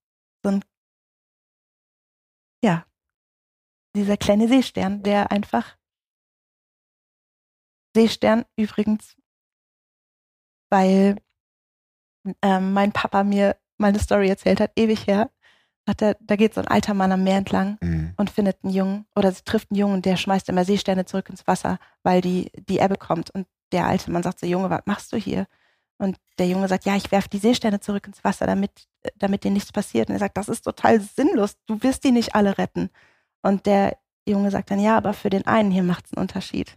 So 0.42 0.50
ein, 0.50 0.64
ja, 2.62 2.85
dieser 3.96 4.16
kleine 4.16 4.48
Seestern, 4.48 5.02
der 5.02 5.30
einfach, 5.32 5.76
Seestern 7.94 8.44
übrigens, 8.56 9.16
weil 10.70 11.16
ähm, 12.42 12.72
mein 12.72 12.92
Papa 12.92 13.24
mir 13.24 13.56
mal 13.78 13.88
eine 13.88 13.98
Story 13.98 14.28
erzählt 14.28 14.61
hat, 14.61 14.72
ewig 14.76 15.06
her, 15.06 15.30
hat 15.88 16.02
er, 16.02 16.16
da 16.20 16.37
geht 16.37 16.54
so 16.54 16.61
ein 16.61 16.66
alter 16.68 16.94
Mann 16.94 17.12
am 17.12 17.22
Meer 17.22 17.38
entlang 17.38 17.78
Mhm. 17.80 18.14
und 18.16 18.30
findet 18.30 18.62
einen 18.64 18.72
Jungen 18.74 19.06
oder 19.14 19.30
sie 19.32 19.44
trifft 19.44 19.70
einen 19.70 19.78
Jungen, 19.78 20.02
der 20.02 20.16
schmeißt 20.16 20.48
immer 20.48 20.64
Seesterne 20.64 21.04
zurück 21.04 21.30
ins 21.30 21.46
Wasser, 21.46 21.78
weil 22.02 22.20
die, 22.20 22.50
die 22.68 22.78
Ebbe 22.78 22.96
kommt. 22.96 23.30
Und 23.30 23.46
der 23.72 23.87
alte 23.87 24.11
Mann 24.11 24.22
sagt 24.22 24.40
so, 24.40 24.46
Junge, 24.46 24.68
was 24.70 24.82
machst 24.87 25.12
du 25.12 25.16
hier? 25.16 25.46
Und 25.98 26.18
der 26.38 26.48
Junge 26.48 26.68
sagt, 26.68 26.85
ja, 26.85 26.96
ich 26.96 27.11
werfe 27.12 27.28
die 27.28 27.38
Seesterne 27.38 27.80
zurück 27.80 28.06
ins 28.06 28.22
Wasser, 28.24 28.46
damit, 28.46 28.88
damit 29.14 29.44
dir 29.44 29.50
nichts 29.50 29.72
passiert. 29.72 30.09
Und 30.09 30.16
er 30.16 30.18
sagt, 30.18 30.37
das 30.37 30.48
ist 30.48 30.62
total 30.62 31.00
sinnlos, 31.00 31.56
du 31.66 31.82
wirst 31.82 32.04
die 32.04 32.12
nicht 32.12 32.35
alle 32.35 32.59
retten. 32.59 32.90
Und 33.46 33.66
der 33.66 33.96
Junge 34.28 34.50
sagt 34.50 34.72
dann, 34.72 34.80
ja, 34.80 34.96
aber 34.96 35.14
für 35.14 35.30
den 35.30 35.46
einen 35.46 35.70
hier 35.70 35.85
macht 35.85 36.06
es 36.06 36.12
einen 36.12 36.22
Unterschied. 36.22 36.76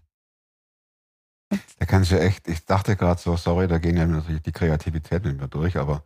Da 1.80 1.86
kannst 1.88 2.12
du 2.12 2.20
echt, 2.20 2.48
ich 2.48 2.64
dachte 2.64 2.96
gerade 2.96 3.20
so, 3.20 3.36
sorry, 3.38 3.68
da 3.68 3.80
gehen 3.80 3.98
ja 3.98 4.06
natürlich 4.06 4.44
die 4.44 4.52
Kreativität 4.52 5.26
mit 5.26 5.40
mir 5.40 5.48
durch, 5.48 5.78
aber 5.78 6.04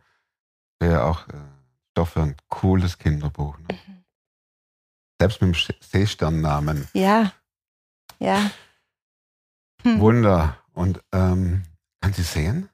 wäre 0.80 1.04
auch 1.04 1.28
äh, 1.28 1.34
Stoff 1.90 2.10
für 2.10 2.22
ein 2.22 2.36
cooles 2.48 2.96
Kinderbuch. 2.96 3.58
Ne? 3.58 3.66
Mhm. 3.72 4.04
Selbst 5.20 5.42
mit 5.42 5.54
dem 5.54 5.76
Seesternnamen. 5.82 6.88
Ja, 6.94 7.32
ja. 8.18 8.50
Hm. 9.82 10.00
Wunder. 10.00 10.56
Und 10.72 11.02
ähm, 11.12 11.64
kann 12.00 12.14
sie 12.14 12.22
sehen? 12.22 12.70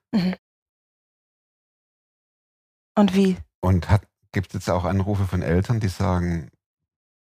Und 2.95 3.15
wie? 3.17 3.37
Und 3.61 3.89
gibt 4.31 4.49
es 4.49 4.53
jetzt 4.55 4.71
auch 4.71 4.85
Anrufe 4.85 5.27
von 5.27 5.43
Eltern, 5.43 5.81
die 5.81 5.89
sagen, 5.89 6.53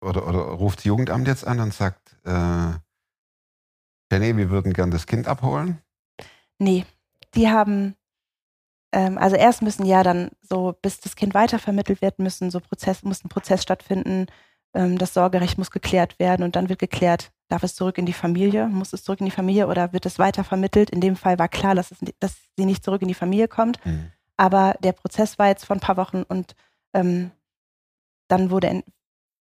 oder, 0.02 0.28
oder 0.28 0.40
ruft 0.40 0.80
das 0.80 0.86
Jugendamt 0.86 1.28
jetzt 1.28 1.46
an 1.46 1.60
und 1.60 1.74
sagt, 1.74 2.18
äh, 2.26 2.72
Jenny, 4.12 4.36
wir 4.36 4.50
würden 4.50 4.74
gern 4.74 4.92
das 4.92 5.08
Kind 5.08 5.28
abholen? 5.28 5.82
Nee, 6.60 6.86
die 7.34 7.50
haben, 7.50 7.96
ähm, 8.92 9.18
also 9.18 9.36
erst 9.36 9.62
müssen 9.62 9.86
ja 9.86 10.04
dann 10.04 10.32
so, 10.42 10.76
bis 10.82 11.00
das 11.00 11.16
Kind 11.16 11.34
weitervermittelt 11.34 12.02
wird, 12.02 12.20
müssen 12.20 12.52
so 12.52 12.60
Prozess, 12.60 13.04
muss 13.04 13.24
ein 13.24 13.30
Prozess 13.30 13.62
stattfinden, 13.64 14.28
ähm, 14.74 14.98
das 14.98 15.14
Sorgerecht 15.14 15.58
muss 15.58 15.72
geklärt 15.72 16.20
werden 16.20 16.44
und 16.44 16.56
dann 16.56 16.68
wird 16.70 16.80
geklärt, 16.80 17.32
darf 17.48 17.64
es 17.64 17.76
zurück 17.76 17.98
in 17.98 18.06
die 18.06 18.14
Familie, 18.14 18.68
muss 18.68 18.94
es 18.94 19.04
zurück 19.04 19.20
in 19.22 19.26
die 19.26 19.32
Familie 19.32 19.68
oder 19.68 19.94
wird 19.94 20.06
es 20.06 20.20
weitervermittelt? 20.20 20.90
In 20.90 21.02
dem 21.02 21.16
Fall 21.16 21.40
war 21.40 21.48
klar, 21.48 21.76
dass, 21.76 21.92
es, 21.92 22.00
dass 22.20 22.36
sie 22.58 22.66
nicht 22.66 22.84
zurück 22.84 23.02
in 23.02 23.08
die 23.08 23.14
Familie 23.14 23.48
kommt, 23.48 23.84
Mhm. 23.86 24.12
aber 24.38 24.76
der 24.84 24.94
Prozess 24.94 25.40
war 25.40 25.48
jetzt 25.48 25.66
vor 25.66 25.76
ein 25.76 25.82
paar 25.82 25.98
Wochen 25.98 26.24
und 26.24 26.56
ähm, 26.94 27.32
dann 28.28 28.50
wurde, 28.52 28.84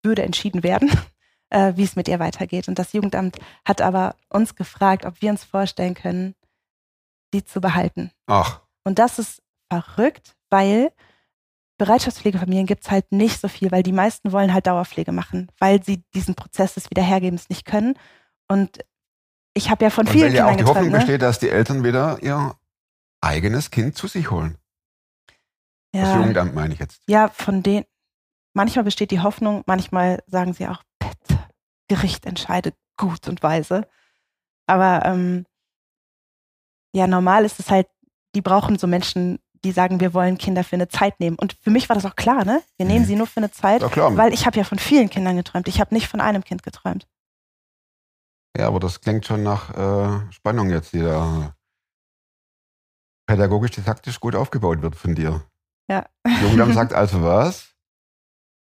würde 0.02 0.22
entschieden 0.22 0.62
werden, 0.62 0.90
äh, 1.50 1.72
wie 1.76 1.84
es 1.84 1.96
mit 1.96 2.08
ihr 2.08 2.18
weitergeht. 2.18 2.68
Und 2.68 2.78
das 2.78 2.92
Jugendamt 2.92 3.38
hat 3.64 3.80
aber 3.80 4.16
uns 4.28 4.54
gefragt, 4.54 5.04
ob 5.04 5.20
wir 5.22 5.30
uns 5.30 5.44
vorstellen 5.44 5.94
können, 5.94 6.34
sie 7.32 7.44
zu 7.44 7.60
behalten. 7.60 8.10
Ach, 8.26 8.60
Und 8.84 8.98
das 8.98 9.18
ist 9.18 9.42
verrückt, 9.72 10.36
weil 10.48 10.92
Bereitschaftspflegefamilien 11.78 12.66
gibt 12.66 12.84
es 12.84 12.90
halt 12.90 13.10
nicht 13.10 13.40
so 13.40 13.48
viel, 13.48 13.70
weil 13.70 13.82
die 13.82 13.92
meisten 13.92 14.32
wollen 14.32 14.52
halt 14.52 14.66
Dauerpflege 14.66 15.12
machen, 15.12 15.50
weil 15.58 15.82
sie 15.82 16.02
diesen 16.14 16.34
Prozess 16.34 16.74
des 16.74 16.90
Wiederhergebens 16.90 17.48
nicht 17.48 17.64
können. 17.64 17.94
Und 18.48 18.84
ich 19.54 19.70
habe 19.70 19.84
ja 19.84 19.90
von 19.90 20.06
und 20.06 20.12
vielen 20.12 20.26
weil 20.26 20.34
ja 20.34 20.44
auch 20.44 20.48
Kindern 20.50 20.66
die 20.66 20.70
Hoffnung 20.70 20.84
geträumt. 20.84 20.92
Ne? 20.92 20.98
besteht, 20.98 21.22
dass 21.22 21.38
die 21.38 21.48
Eltern 21.48 21.82
wieder 21.82 22.18
ihr 22.22 22.54
eigenes 23.22 23.70
Kind 23.70 23.96
zu 23.96 24.08
sich 24.08 24.30
holen. 24.30 24.58
Das 25.92 26.02
Ja, 26.02 26.16
Jugendamt 26.18 26.54
meine 26.54 26.74
ich 26.74 26.80
jetzt. 26.80 27.02
ja, 27.08 27.28
von 27.28 27.62
denen. 27.62 27.86
Manchmal 28.54 28.84
besteht 28.84 29.10
die 29.10 29.20
Hoffnung, 29.20 29.62
manchmal 29.66 30.22
sagen 30.26 30.52
sie 30.52 30.66
auch, 30.68 30.82
bitte, 30.98 31.38
Gericht 31.88 32.26
entscheidet 32.26 32.74
gut 32.96 33.28
und 33.28 33.42
weise. 33.42 33.86
Aber 34.66 35.04
ähm, 35.04 35.46
ja, 36.94 37.06
normal 37.06 37.44
ist 37.44 37.60
es 37.60 37.70
halt, 37.70 37.88
die 38.34 38.40
brauchen 38.42 38.78
so 38.78 38.86
Menschen, 38.86 39.38
die 39.64 39.72
sagen, 39.72 40.00
wir 40.00 40.14
wollen 40.14 40.38
Kinder 40.38 40.64
für 40.64 40.76
eine 40.76 40.88
Zeit 40.88 41.20
nehmen. 41.20 41.36
Und 41.38 41.52
für 41.52 41.70
mich 41.70 41.88
war 41.88 41.94
das 41.94 42.06
auch 42.06 42.16
klar, 42.16 42.44
ne? 42.44 42.62
Wir 42.76 42.86
nehmen 42.86 43.02
Mhm. 43.02 43.06
sie 43.06 43.16
nur 43.16 43.26
für 43.26 43.38
eine 43.38 43.50
Zeit, 43.50 43.82
Ja 43.82 43.88
klar. 43.88 44.16
weil 44.16 44.32
ich 44.32 44.46
habe 44.46 44.56
ja 44.56 44.64
von 44.64 44.78
vielen 44.78 45.10
Kindern 45.10 45.36
geträumt. 45.36 45.68
Ich 45.68 45.80
habe 45.80 45.94
nicht 45.94 46.08
von 46.08 46.20
einem 46.20 46.42
Kind 46.42 46.62
geträumt. 46.62 47.06
Ja, 48.56 48.66
aber 48.66 48.80
das 48.80 49.00
klingt 49.00 49.26
schon 49.26 49.42
nach 49.44 49.70
äh, 49.76 50.32
Spannung 50.32 50.70
jetzt, 50.70 50.92
die 50.92 51.00
da 51.00 51.54
pädagogisch, 53.26 53.72
didaktisch 53.72 54.18
gut 54.18 54.34
aufgebaut 54.34 54.82
wird 54.82 54.96
von 54.96 55.14
dir. 55.14 55.44
Ja. 55.88 56.06
Jugendamt 56.42 56.74
sagt 56.74 56.92
also 56.92 57.22
was? 57.22 57.68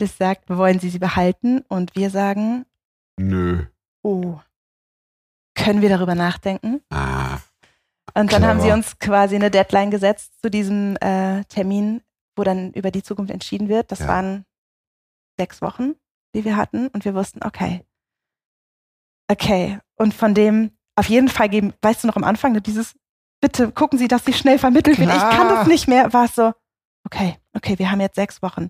Das 0.04 0.18
sagt, 0.18 0.50
wir 0.50 0.58
wollen 0.58 0.80
sie 0.80 0.90
sie 0.90 1.00
behalten 1.00 1.64
und 1.68 1.96
wir 1.96 2.10
sagen, 2.10 2.66
Nö. 3.18 3.66
oh, 4.04 4.40
können 5.56 5.82
wir 5.82 5.90
darüber 5.90 6.16
nachdenken? 6.16 6.82
Ah, 6.90 7.38
Und 8.16 8.32
dann 8.34 8.46
haben 8.46 8.60
sie 8.62 8.72
uns 8.72 8.98
quasi 9.00 9.36
eine 9.36 9.52
Deadline 9.52 9.92
gesetzt 9.92 10.42
zu 10.42 10.50
diesem 10.50 10.96
äh, 10.98 11.44
Termin, 11.46 12.02
wo 12.36 12.44
dann 12.44 12.72
über 12.74 12.92
die 12.92 13.04
Zukunft 13.04 13.32
entschieden 13.32 13.70
wird. 13.70 13.92
Das 13.92 14.00
Ja. 14.00 14.08
waren 14.08 14.46
sechs 15.38 15.62
Wochen, 15.62 15.94
die 16.36 16.44
wir 16.46 16.58
hatten. 16.58 16.88
Und 16.90 17.06
wir 17.06 17.14
wussten, 17.14 17.44
okay. 17.44 17.86
Okay. 19.30 19.80
Und 19.96 20.14
von 20.14 20.34
dem 20.34 20.72
auf 20.96 21.08
jeden 21.10 21.30
Fall 21.30 21.50
geben, 21.50 21.74
weißt 21.82 22.04
du 22.04 22.08
noch 22.08 22.16
am 22.16 22.24
Anfang, 22.24 22.62
dieses, 22.62 22.94
bitte 23.42 23.72
gucken 23.72 23.98
Sie, 24.00 24.08
dass 24.08 24.26
Sie 24.26 24.34
schnell 24.34 24.60
vermittelt 24.60 25.00
wird. 25.00 25.10
Ich 25.10 25.18
kann 25.22 25.50
das 25.50 25.68
nicht 25.68 25.88
mehr. 25.88 26.14
War 26.14 26.26
es 26.26 26.36
so, 26.36 26.54
okay, 27.06 27.38
okay, 27.56 27.78
wir 27.80 27.90
haben 27.92 28.02
jetzt 28.02 28.16
sechs 28.16 28.42
Wochen. 28.42 28.70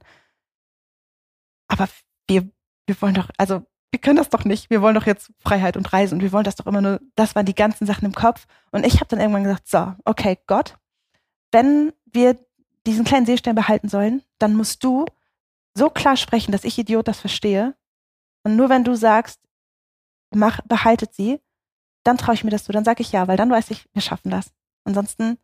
Aber 1.74 1.90
wir, 2.28 2.48
wir 2.86 3.02
wollen 3.02 3.16
doch, 3.16 3.30
also 3.38 3.66
wir 3.90 4.00
können 4.00 4.18
das 4.18 4.30
doch 4.30 4.46
nicht. 4.46 4.70
Wir 4.70 4.82
wollen 4.84 4.94
doch 4.94 5.08
jetzt 5.08 5.32
Freiheit 5.40 5.76
und 5.76 5.92
Reisen 5.92 6.16
und 6.16 6.22
wir 6.22 6.32
wollen 6.32 6.44
das 6.44 6.56
doch 6.56 6.68
immer 6.68 6.82
nur, 6.82 7.00
das 7.16 7.34
waren 7.34 7.48
die 7.48 7.56
ganzen 7.56 7.88
Sachen 7.88 8.06
im 8.06 8.14
Kopf. 8.14 8.46
Und 8.72 8.86
ich 8.86 8.96
habe 8.96 9.08
dann 9.08 9.20
irgendwann 9.20 9.44
gesagt, 9.44 9.68
so, 9.68 9.94
okay, 10.06 10.38
Gott, 10.46 10.78
wenn 11.52 11.94
wir 12.06 12.38
diesen 12.86 13.06
kleinen 13.06 13.26
Seestern 13.26 13.56
behalten 13.56 13.90
sollen, 13.90 14.22
dann 14.38 14.56
musst 14.56 14.84
du 14.84 15.06
so 15.74 15.90
klar 15.90 16.16
sprechen, 16.16 16.52
dass 16.52 16.64
ich 16.64 16.78
Idiot 16.78 17.08
das 17.08 17.20
verstehe. 17.20 17.76
Und 18.44 18.56
nur 18.56 18.70
wenn 18.70 18.84
du 18.84 18.96
sagst, 18.96 19.40
mach, 20.32 20.62
behaltet 20.62 21.16
sie, 21.16 21.42
dann 22.04 22.20
traue 22.20 22.36
ich 22.36 22.44
mir 22.44 22.52
das 22.52 22.66
zu, 22.66 22.72
dann 22.72 22.86
sage 22.86 23.02
ich 23.02 23.12
ja, 23.12 23.28
weil 23.28 23.38
dann 23.38 23.50
weiß 23.50 23.72
ich, 23.72 23.88
wir 23.94 24.02
schaffen 24.04 24.30
das. 24.30 24.52
Ansonsten, 24.84 25.40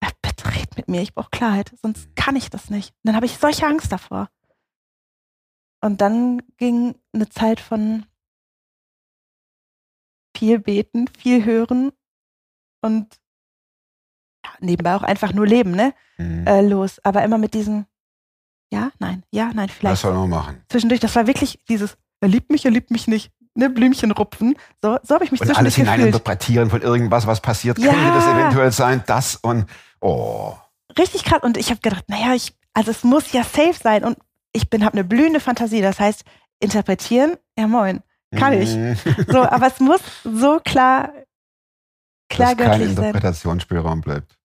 äh, 0.00 0.10
bitte 0.20 0.48
mit 0.76 0.88
mir, 0.88 1.02
ich 1.02 1.14
brauche 1.14 1.30
Klarheit, 1.30 1.72
sonst 1.80 2.08
kann 2.16 2.34
ich 2.34 2.50
das 2.50 2.70
nicht. 2.70 2.90
Und 2.90 3.08
dann 3.08 3.16
habe 3.16 3.26
ich 3.26 3.38
solche 3.38 3.66
Angst 3.66 3.92
davor. 3.92 4.30
Und 5.80 6.00
dann 6.00 6.42
ging 6.56 6.96
eine 7.12 7.28
Zeit 7.28 7.60
von 7.60 8.04
viel 10.36 10.58
beten, 10.58 11.06
viel 11.18 11.44
hören 11.44 11.92
und 12.80 13.18
ja, 14.44 14.50
nebenbei 14.60 14.94
auch 14.94 15.02
einfach 15.02 15.32
nur 15.32 15.46
leben, 15.46 15.72
ne? 15.72 15.94
hm. 16.16 16.46
Äh, 16.46 16.62
los. 16.62 17.00
Aber 17.04 17.22
immer 17.22 17.38
mit 17.38 17.54
diesem 17.54 17.86
Ja, 18.72 18.90
nein, 18.98 19.24
ja, 19.32 19.52
nein, 19.54 19.68
was 19.68 19.76
vielleicht. 19.76 20.02
soll 20.02 20.14
man 20.14 20.30
machen? 20.30 20.62
Zwischendurch, 20.68 21.00
das 21.00 21.14
war 21.16 21.26
wirklich 21.26 21.60
dieses 21.68 21.96
Er 22.20 22.28
liebt 22.28 22.50
mich, 22.50 22.64
er 22.64 22.70
liebt 22.70 22.90
mich 22.90 23.08
nicht, 23.08 23.32
ne? 23.54 23.70
Blümchen 23.70 24.10
rupfen. 24.12 24.56
So, 24.82 24.98
so 25.02 25.14
habe 25.14 25.24
ich 25.24 25.32
mich 25.32 25.40
Und 25.40 25.56
alles 25.56 25.76
hineininterpretieren 25.76 26.70
von 26.70 26.82
irgendwas, 26.82 27.26
was 27.26 27.40
passiert. 27.40 27.78
Ja. 27.78 27.92
Könnte 27.92 28.12
das 28.12 28.26
eventuell 28.26 28.72
sein, 28.72 29.02
das 29.06 29.36
und 29.36 29.66
oh. 30.00 30.54
richtig 30.98 31.24
krass. 31.24 31.42
Und 31.42 31.56
ich 31.56 31.70
habe 31.70 31.80
gedacht, 31.80 32.04
naja, 32.08 32.34
ich, 32.34 32.56
also 32.74 32.90
es 32.90 33.02
muss 33.04 33.32
ja 33.32 33.42
safe 33.42 33.74
sein. 33.74 34.04
Und 34.04 34.18
ich 34.58 34.68
bin, 34.70 34.84
habe 34.84 34.94
eine 34.94 35.04
blühende 35.04 35.40
Fantasie. 35.40 35.80
Das 35.80 35.98
heißt, 35.98 36.24
interpretieren, 36.60 37.36
ja 37.58 37.66
moin, 37.66 38.02
kann 38.36 38.52
ich. 38.52 38.74
Hm. 38.74 38.96
So, 39.28 39.42
aber 39.42 39.66
es 39.68 39.80
muss 39.80 40.00
so 40.24 40.60
klar, 40.64 41.12
klar 42.28 42.54
Dass 42.54 42.66
kein 42.66 42.78
göttlich 42.80 42.96
sein. 42.96 43.04
Interpretationsspielraum 43.06 44.00
bleibt. 44.02 44.38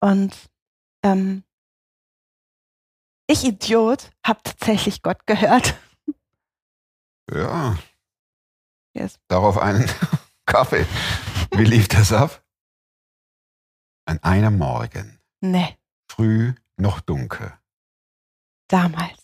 Und 0.00 0.48
ähm, 1.04 1.44
ich 3.26 3.44
Idiot 3.44 4.10
habe 4.24 4.40
tatsächlich 4.42 5.02
Gott 5.02 5.26
gehört. 5.26 5.74
Ja. 7.32 7.76
Yes. 8.94 9.18
Darauf 9.28 9.58
einen 9.58 9.90
Kaffee. 10.46 10.86
Wie 11.52 11.64
lief 11.64 11.88
das 11.88 12.12
ab? 12.12 12.42
An 14.06 14.22
einem 14.22 14.56
Morgen, 14.56 15.20
Nee, 15.40 15.76
früh 16.10 16.54
noch 16.78 17.00
dunkel. 17.00 17.52
Damals. 18.68 19.18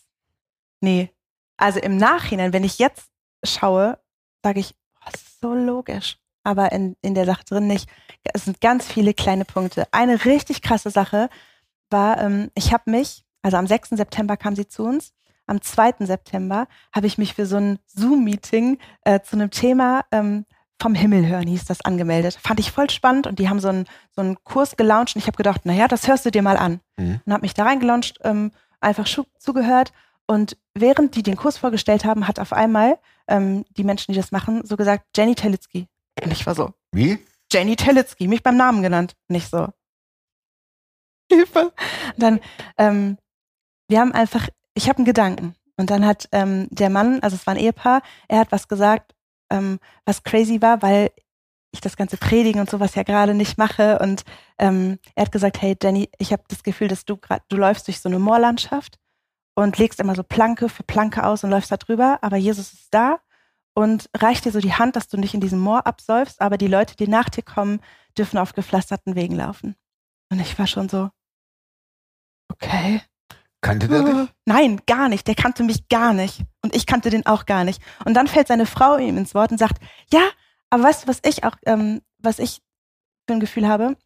Nee. 0.80 1.10
Also 1.56 1.78
im 1.80 1.96
Nachhinein, 1.96 2.52
wenn 2.52 2.64
ich 2.64 2.78
jetzt 2.78 3.08
schaue, 3.44 3.98
sage 4.42 4.60
ich, 4.60 4.74
oh, 4.96 5.10
das 5.10 5.22
ist 5.22 5.40
so 5.40 5.54
logisch. 5.54 6.18
Aber 6.42 6.72
in, 6.72 6.96
in 7.00 7.14
der 7.14 7.24
Sache 7.24 7.44
drin 7.44 7.66
nicht. 7.66 7.88
Es 8.34 8.44
sind 8.44 8.60
ganz 8.60 8.86
viele 8.86 9.14
kleine 9.14 9.44
Punkte. 9.44 9.86
Eine 9.92 10.24
richtig 10.24 10.60
krasse 10.60 10.90
Sache 10.90 11.30
war, 11.90 12.20
ähm, 12.20 12.50
ich 12.54 12.72
habe 12.72 12.90
mich, 12.90 13.24
also 13.42 13.56
am 13.56 13.66
6. 13.66 13.90
September 13.90 14.36
kam 14.36 14.54
sie 14.54 14.68
zu 14.68 14.84
uns, 14.84 15.12
am 15.46 15.60
2. 15.60 15.94
September 16.00 16.66
habe 16.92 17.06
ich 17.06 17.18
mich 17.18 17.34
für 17.34 17.46
so 17.46 17.56
ein 17.56 17.78
Zoom-Meeting 17.86 18.78
äh, 19.04 19.20
zu 19.20 19.36
einem 19.36 19.50
Thema 19.50 20.04
ähm, 20.10 20.44
vom 20.80 20.94
Himmel 20.94 21.26
hören, 21.26 21.46
hieß 21.46 21.64
das, 21.66 21.82
angemeldet. 21.82 22.38
Fand 22.42 22.60
ich 22.60 22.72
voll 22.72 22.90
spannend 22.90 23.26
und 23.26 23.38
die 23.38 23.48
haben 23.48 23.60
so 23.60 23.68
einen, 23.68 23.86
so 24.10 24.22
einen 24.22 24.42
Kurs 24.44 24.76
gelauncht 24.76 25.14
und 25.14 25.20
ich 25.20 25.26
habe 25.26 25.36
gedacht, 25.36 25.64
naja, 25.64 25.88
das 25.88 26.08
hörst 26.08 26.26
du 26.26 26.30
dir 26.30 26.42
mal 26.42 26.56
an. 26.56 26.80
Mhm. 26.96 27.20
Und 27.24 27.32
habe 27.32 27.42
mich 27.42 27.54
da 27.54 27.64
reingelauncht, 27.64 28.18
ähm, 28.22 28.50
einfach 28.84 29.06
zugehört 29.38 29.92
und 30.26 30.56
während 30.74 31.16
die 31.16 31.22
den 31.22 31.36
Kurs 31.36 31.58
vorgestellt 31.58 32.04
haben, 32.04 32.28
hat 32.28 32.38
auf 32.38 32.52
einmal 32.52 32.98
ähm, 33.28 33.64
die 33.70 33.84
Menschen, 33.84 34.12
die 34.12 34.18
das 34.18 34.32
machen, 34.32 34.64
so 34.64 34.76
gesagt, 34.76 35.06
Jenny 35.16 35.34
Telitzky. 35.34 35.88
Und 36.22 36.32
ich 36.32 36.46
war 36.46 36.54
so, 36.54 36.72
Wie? 36.92 37.18
Jenny 37.52 37.76
Telitzky, 37.76 38.28
mich 38.28 38.42
beim 38.42 38.56
Namen 38.56 38.82
genannt. 38.82 39.14
Nicht 39.28 39.50
so. 39.50 39.68
Hilfe. 41.30 41.72
Und 42.14 42.22
dann, 42.22 42.40
ähm, 42.78 43.18
wir 43.88 44.00
haben 44.00 44.12
einfach, 44.12 44.48
ich 44.74 44.88
habe 44.88 44.98
einen 44.98 45.06
Gedanken. 45.06 45.54
Und 45.76 45.90
dann 45.90 46.06
hat 46.06 46.28
ähm, 46.32 46.68
der 46.70 46.90
Mann, 46.90 47.20
also 47.20 47.36
es 47.36 47.46
war 47.46 47.54
ein 47.54 47.60
Ehepaar, 47.60 48.02
er 48.28 48.38
hat 48.38 48.52
was 48.52 48.68
gesagt, 48.68 49.14
ähm, 49.50 49.78
was 50.04 50.22
crazy 50.22 50.62
war, 50.62 50.82
weil 50.82 51.10
ich 51.74 51.80
das 51.80 51.96
ganze 51.96 52.16
Predigen 52.16 52.60
und 52.60 52.70
sowas 52.70 52.94
ja 52.94 53.02
gerade 53.02 53.34
nicht 53.34 53.58
mache. 53.58 53.98
Und 53.98 54.24
ähm, 54.58 54.98
er 55.14 55.26
hat 55.26 55.32
gesagt, 55.32 55.60
hey 55.60 55.76
Jenny, 55.80 56.08
ich 56.18 56.32
habe 56.32 56.42
das 56.48 56.62
Gefühl, 56.62 56.88
dass 56.88 57.04
du 57.04 57.16
gerade, 57.16 57.42
du 57.48 57.56
läufst 57.56 57.86
durch 57.86 58.00
so 58.00 58.08
eine 58.08 58.18
Moorlandschaft 58.18 58.98
und 59.54 59.78
legst 59.78 60.00
immer 60.00 60.14
so 60.14 60.22
Planke 60.22 60.68
für 60.68 60.82
Planke 60.82 61.24
aus 61.24 61.44
und 61.44 61.50
läufst 61.50 61.70
da 61.70 61.76
drüber, 61.76 62.18
aber 62.22 62.36
Jesus 62.36 62.72
ist 62.72 62.88
da 62.92 63.20
und 63.74 64.08
reicht 64.16 64.44
dir 64.44 64.52
so 64.52 64.60
die 64.60 64.74
Hand, 64.74 64.96
dass 64.96 65.08
du 65.08 65.16
nicht 65.16 65.34
in 65.34 65.40
diesem 65.40 65.60
Moor 65.60 65.86
absäufst, 65.86 66.40
aber 66.40 66.56
die 66.56 66.68
Leute, 66.68 66.96
die 66.96 67.08
nach 67.08 67.28
dir 67.28 67.42
kommen, 67.42 67.80
dürfen 68.16 68.38
auf 68.38 68.52
gepflasterten 68.52 69.14
Wegen 69.14 69.36
laufen. 69.36 69.76
Und 70.30 70.40
ich 70.40 70.58
war 70.58 70.66
schon 70.66 70.88
so, 70.88 71.10
okay. 72.48 73.02
Kannte 73.60 73.88
der 73.88 74.02
dich? 74.02 74.28
Nein, 74.44 74.80
gar 74.86 75.08
nicht. 75.08 75.26
Der 75.26 75.34
kannte 75.34 75.62
mich 75.62 75.88
gar 75.88 76.12
nicht. 76.12 76.42
Und 76.62 76.76
ich 76.76 76.86
kannte 76.86 77.08
den 77.08 77.24
auch 77.24 77.46
gar 77.46 77.64
nicht. 77.64 77.80
Und 78.04 78.14
dann 78.14 78.26
fällt 78.26 78.48
seine 78.48 78.66
Frau 78.66 78.98
ihm 78.98 79.16
ins 79.16 79.34
Wort 79.34 79.52
und 79.52 79.58
sagt, 79.58 79.82
ja, 80.12 80.20
aber 80.74 80.82
weißt 80.84 81.04
du, 81.04 81.08
was 81.08 81.20
ich 81.24 81.44
auch, 81.44 81.56
ähm, 81.66 82.02
was 82.18 82.38
ich 82.38 82.60
für 83.26 83.34
ein 83.34 83.40
Gefühl 83.40 83.68
habe? 83.68 83.96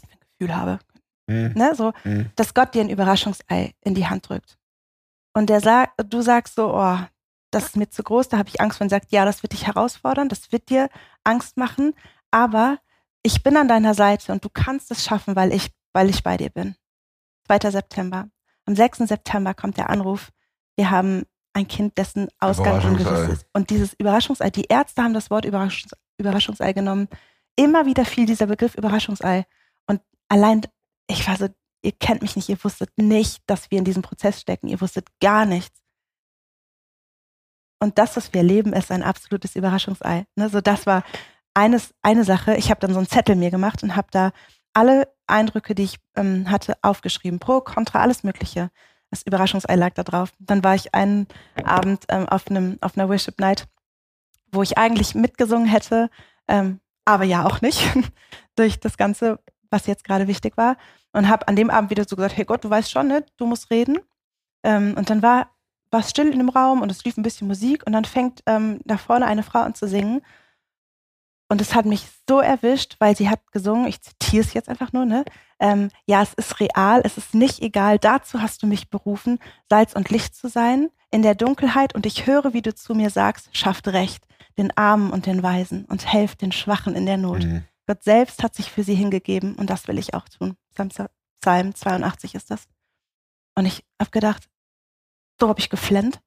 Für 0.00 0.12
ein 0.12 0.20
Gefühl 0.38 0.56
habe. 0.56 0.78
Mhm. 1.26 1.52
Ne? 1.54 1.74
So, 1.74 1.92
Mhm. 2.04 2.30
dass 2.36 2.54
Gott 2.54 2.74
dir 2.74 2.82
ein 2.82 2.88
Überraschungsei 2.90 3.74
in 3.80 3.94
die 3.94 4.06
Hand 4.06 4.28
drückt. 4.28 4.58
Und 5.34 5.50
der 5.50 5.60
sagt, 5.60 6.00
du 6.12 6.22
sagst 6.22 6.54
so, 6.54 6.74
oh, 6.74 6.98
das 7.50 7.66
ist 7.66 7.76
mir 7.76 7.88
zu 7.90 8.02
groß, 8.02 8.28
da 8.28 8.38
habe 8.38 8.48
ich 8.48 8.60
Angst 8.60 8.78
vor. 8.78 8.84
Und 8.84 8.90
sagt, 8.90 9.10
ja, 9.12 9.24
das 9.24 9.42
wird 9.42 9.52
dich 9.52 9.66
herausfordern, 9.66 10.28
das 10.28 10.52
wird 10.52 10.68
dir 10.70 10.88
Angst 11.24 11.56
machen, 11.56 11.94
aber 12.30 12.78
ich 13.22 13.42
bin 13.42 13.56
an 13.56 13.68
deiner 13.68 13.94
Seite 13.94 14.32
und 14.32 14.44
du 14.44 14.48
kannst 14.50 14.90
es 14.90 15.04
schaffen, 15.04 15.34
weil 15.34 15.52
ich, 15.52 15.70
weil 15.92 16.08
ich 16.08 16.22
bei 16.22 16.36
dir 16.36 16.50
bin. 16.50 16.76
2. 17.46 17.70
September. 17.70 18.28
Am 18.66 18.76
6. 18.76 18.98
September 18.98 19.54
kommt 19.54 19.76
der 19.78 19.90
Anruf, 19.90 20.30
wir 20.76 20.90
haben 20.90 21.24
ein 21.52 21.66
Kind, 21.66 21.98
dessen 21.98 22.28
Ausgang 22.38 22.82
ungewiss 22.84 23.28
ist. 23.28 23.46
Und 23.52 23.70
dieses 23.70 23.94
Überraschungsei, 23.94 24.50
die 24.50 24.64
Ärzte 24.64 25.02
haben 25.02 25.14
das 25.14 25.30
Wort 25.30 25.44
Überraschungs 25.44 25.92
Überraschungsei 26.18 26.72
genommen. 26.72 27.08
Immer 27.56 27.86
wieder 27.86 28.04
fiel 28.04 28.26
dieser 28.26 28.46
Begriff 28.46 28.74
Überraschungsei. 28.74 29.46
Und 29.86 30.00
allein, 30.28 30.62
ich 31.08 31.26
war 31.28 31.36
so, 31.36 31.48
ihr 31.82 31.92
kennt 31.92 32.22
mich 32.22 32.36
nicht, 32.36 32.48
ihr 32.48 32.62
wusstet 32.62 32.90
nicht, 32.96 33.42
dass 33.46 33.70
wir 33.70 33.78
in 33.78 33.84
diesem 33.84 34.02
Prozess 34.02 34.40
stecken, 34.40 34.68
ihr 34.68 34.80
wusstet 34.80 35.06
gar 35.20 35.46
nichts. 35.46 35.80
Und 37.80 37.98
das, 37.98 38.16
was 38.16 38.32
wir 38.32 38.40
erleben, 38.40 38.72
ist 38.72 38.90
ein 38.90 39.04
absolutes 39.04 39.54
Überraschungsei. 39.54 40.26
Ne? 40.34 40.48
So, 40.48 40.60
das 40.60 40.86
war 40.86 41.04
eines, 41.54 41.94
eine 42.02 42.24
Sache. 42.24 42.56
Ich 42.56 42.70
habe 42.70 42.80
dann 42.80 42.92
so 42.92 42.98
einen 42.98 43.08
Zettel 43.08 43.36
mir 43.36 43.50
gemacht 43.50 43.82
und 43.82 43.94
habe 43.94 44.08
da 44.10 44.32
alle 44.72 45.12
Eindrücke, 45.26 45.74
die 45.74 45.84
ich 45.84 45.98
ähm, 46.16 46.50
hatte, 46.50 46.76
aufgeschrieben. 46.82 47.38
Pro, 47.38 47.60
Contra, 47.60 48.00
alles 48.00 48.24
Mögliche. 48.24 48.70
Das 49.10 49.22
Überraschungsei 49.22 49.74
lag 49.76 49.94
da 49.94 50.02
drauf. 50.02 50.32
Dann 50.38 50.62
war 50.62 50.74
ich 50.74 50.94
einen 50.94 51.26
Abend 51.64 52.04
ähm, 52.08 52.28
auf, 52.28 52.48
einem, 52.48 52.78
auf 52.80 52.96
einer 52.96 53.08
Worship 53.08 53.38
Night, 53.40 53.66
wo 54.52 54.62
ich 54.62 54.76
eigentlich 54.76 55.14
mitgesungen 55.14 55.66
hätte, 55.66 56.10
ähm, 56.46 56.80
aber 57.04 57.24
ja 57.24 57.46
auch 57.46 57.60
nicht, 57.60 57.82
durch 58.56 58.80
das 58.80 58.96
Ganze, 58.96 59.38
was 59.70 59.86
jetzt 59.86 60.04
gerade 60.04 60.26
wichtig 60.26 60.56
war. 60.56 60.76
Und 61.12 61.28
habe 61.28 61.48
an 61.48 61.56
dem 61.56 61.70
Abend 61.70 61.90
wieder 61.90 62.04
so 62.06 62.16
gesagt, 62.16 62.36
hey 62.36 62.44
Gott, 62.44 62.64
du 62.64 62.70
weißt 62.70 62.90
schon, 62.90 63.08
ne? 63.08 63.24
du 63.38 63.46
musst 63.46 63.70
reden. 63.70 63.98
Ähm, 64.62 64.94
und 64.96 65.08
dann 65.08 65.22
war 65.22 65.50
es 65.90 66.10
still 66.10 66.28
in 66.28 66.38
dem 66.38 66.50
Raum 66.50 66.82
und 66.82 66.90
es 66.90 67.04
lief 67.04 67.16
ein 67.16 67.22
bisschen 67.22 67.48
Musik 67.48 67.86
und 67.86 67.92
dann 67.92 68.04
fängt 68.04 68.42
ähm, 68.46 68.80
da 68.84 68.98
vorne 68.98 69.26
eine 69.26 69.42
Frau 69.42 69.60
an 69.60 69.74
zu 69.74 69.88
singen. 69.88 70.20
Und 71.48 71.62
es 71.62 71.74
hat 71.74 71.86
mich 71.86 72.06
so 72.28 72.40
erwischt, 72.40 72.96
weil 72.98 73.16
sie 73.16 73.30
hat 73.30 73.40
gesungen, 73.52 73.86
ich 73.86 74.02
zitiere 74.02 74.44
es 74.44 74.52
jetzt 74.52 74.68
einfach 74.68 74.92
nur, 74.92 75.06
ne? 75.06 75.24
Ähm, 75.58 75.90
ja, 76.06 76.22
es 76.22 76.34
ist 76.34 76.60
real, 76.60 77.00
es 77.04 77.16
ist 77.16 77.34
nicht 77.34 77.60
egal, 77.62 77.98
dazu 77.98 78.42
hast 78.42 78.62
du 78.62 78.66
mich 78.66 78.90
berufen, 78.90 79.38
Salz 79.68 79.94
und 79.94 80.10
Licht 80.10 80.34
zu 80.34 80.48
sein, 80.48 80.90
in 81.10 81.22
der 81.22 81.34
Dunkelheit 81.34 81.94
und 81.94 82.04
ich 82.04 82.26
höre, 82.26 82.52
wie 82.52 82.62
du 82.62 82.74
zu 82.74 82.94
mir 82.94 83.10
sagst, 83.10 83.48
schafft 83.56 83.88
Recht, 83.88 84.24
den 84.58 84.76
Armen 84.76 85.10
und 85.10 85.26
den 85.26 85.42
Weisen 85.42 85.86
und 85.86 86.12
helft 86.12 86.42
den 86.42 86.52
Schwachen 86.52 86.94
in 86.94 87.06
der 87.06 87.16
Not. 87.16 87.44
Mhm. 87.44 87.64
Gott 87.86 88.04
selbst 88.04 88.42
hat 88.42 88.54
sich 88.54 88.70
für 88.70 88.84
sie 88.84 88.94
hingegeben 88.94 89.54
und 89.54 89.70
das 89.70 89.88
will 89.88 89.98
ich 89.98 90.12
auch 90.12 90.28
tun. 90.28 90.56
Psalm, 90.74 91.08
Psalm 91.40 91.74
82 91.74 92.34
ist 92.34 92.50
das. 92.50 92.68
Und 93.54 93.64
ich 93.64 93.84
habe 93.98 94.10
gedacht, 94.10 94.48
so 95.40 95.48
habe 95.48 95.60
ich 95.60 95.70
geflennt. 95.70 96.20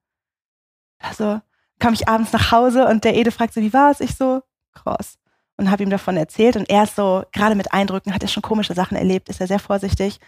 Also 1.00 1.40
kam 1.80 1.94
ich 1.94 2.08
abends 2.08 2.34
nach 2.34 2.52
Hause 2.52 2.88
und 2.88 3.04
der 3.04 3.16
Ede 3.16 3.32
fragt 3.32 3.54
so, 3.54 3.62
wie 3.62 3.74
war 3.74 3.92
es? 3.92 4.00
Ich 4.00 4.16
so, 4.16 4.42
krass. 4.74 5.18
Und 5.58 5.70
habe 5.70 5.84
ihm 5.84 5.90
davon 5.90 6.18
erzählt 6.18 6.56
und 6.56 6.70
er 6.70 6.84
ist 6.84 6.96
so, 6.96 7.24
gerade 7.32 7.56
mit 7.56 7.72
Eindrücken, 7.72 8.14
hat 8.14 8.24
er 8.24 8.28
schon 8.28 8.42
komische 8.42 8.74
Sachen 8.74 8.98
erlebt, 8.98 9.30
ist 9.30 9.42
er 9.42 9.48
sehr 9.48 9.60
vorsichtig. 9.60 10.20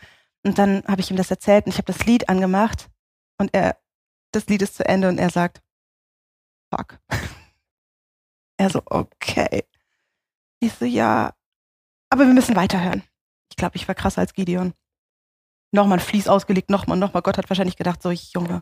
Und 0.44 0.58
dann 0.58 0.84
habe 0.88 1.02
ich 1.02 1.10
ihm 1.10 1.18
das 1.18 1.32
erzählt 1.32 1.66
und 1.66 1.72
ich 1.72 1.78
habe 1.78 1.92
das 1.92 2.06
Lied 2.06 2.30
angemacht 2.30 2.90
und 3.40 3.54
er, 3.54 3.78
das 4.32 4.48
Lied 4.48 4.62
ist 4.62 4.76
zu 4.76 4.86
Ende 4.86 5.10
und 5.10 5.18
er 5.18 5.30
sagt, 5.30 5.62
fuck. 6.74 7.00
Er 8.56 8.70
so, 8.70 8.84
okay. 8.86 9.66
Ich 10.60 10.74
so, 10.74 10.86
ja, 10.86 11.34
aber 12.12 12.28
wir 12.28 12.34
müssen 12.36 12.56
weiterhören. 12.56 13.02
Ich 13.50 13.56
glaube, 13.56 13.78
ich 13.78 13.88
war 13.88 13.96
krasser 13.96 14.22
als 14.22 14.36
Gideon. 14.36 14.76
Nochmal 15.72 15.98
ein 15.98 16.06
Fließ 16.06 16.28
ausgelegt, 16.28 16.70
nochmal, 16.70 17.00
nochmal. 17.00 17.24
Gott 17.24 17.40
hat 17.40 17.50
wahrscheinlich 17.50 17.78
gedacht, 17.78 18.04
so, 18.04 18.12
Junge, 18.12 18.62